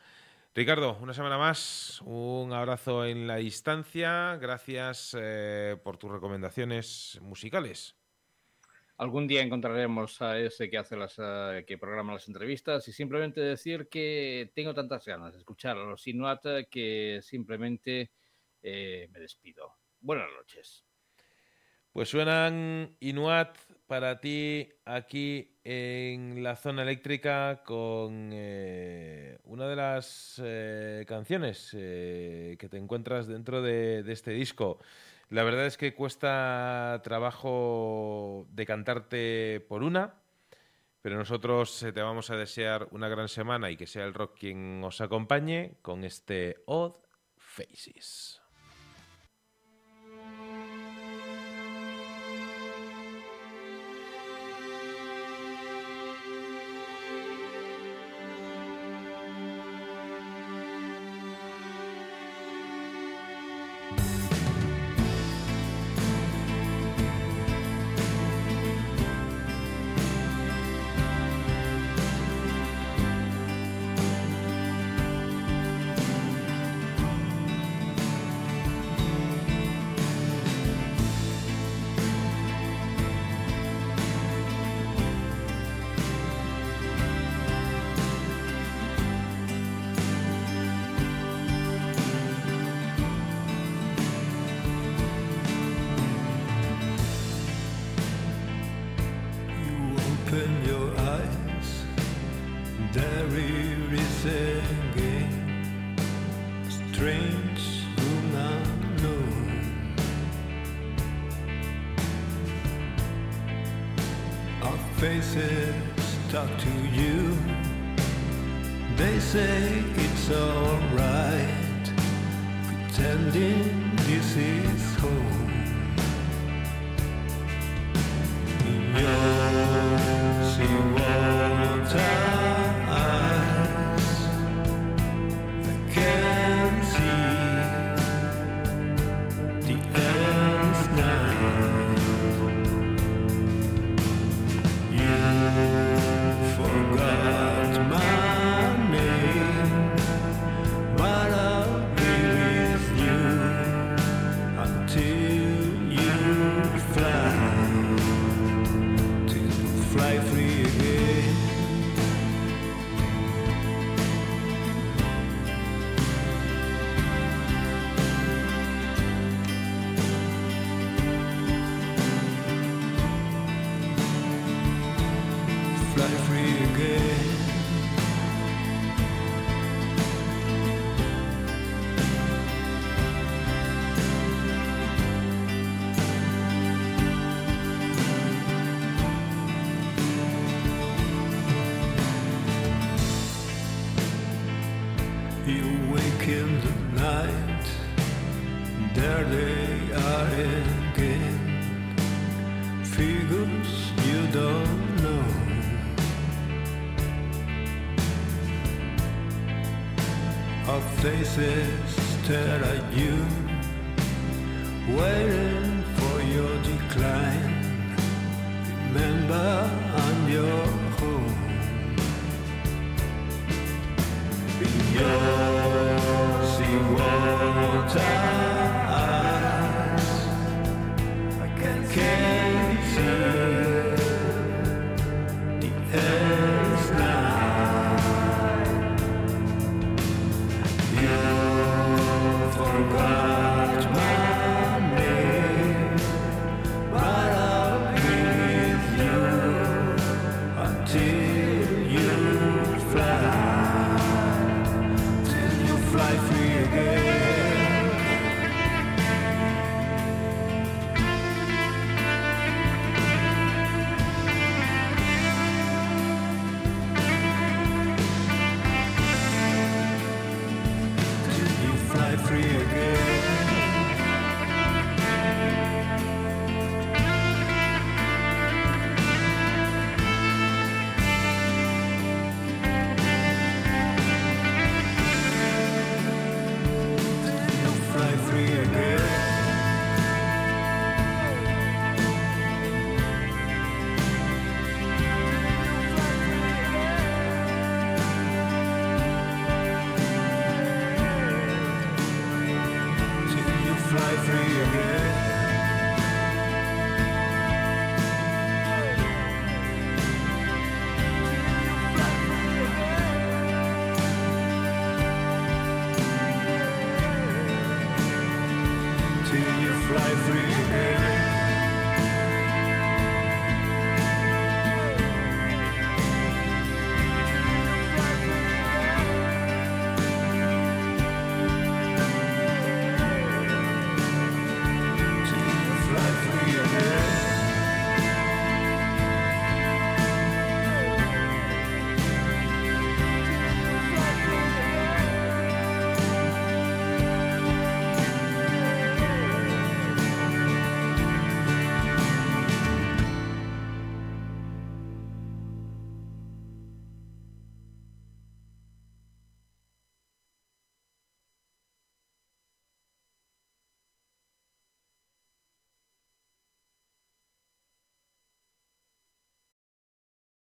[0.55, 7.95] Ricardo, una semana más, un abrazo en la distancia, gracias eh, por tus recomendaciones musicales.
[8.97, 13.41] Algún día encontraremos a ese que hace las eh, que programa las entrevistas y simplemente
[13.41, 18.11] decir que tengo tantas ganas de escuchar a los Inuat que simplemente
[18.63, 19.75] eh, me despido.
[20.01, 20.85] Buenas noches.
[21.93, 23.59] Pues suenan Inuat
[23.89, 32.57] para ti aquí en la zona eléctrica con eh, una de las eh, canciones eh,
[32.61, 34.79] que te encuentras dentro de, de este disco.
[35.31, 40.15] La verdad es que cuesta trabajo decantarte por una,
[41.03, 44.83] pero nosotros te vamos a desear una gran semana y que sea el rock quien
[44.85, 46.95] os acompañe con este Odd
[47.37, 48.40] Faces.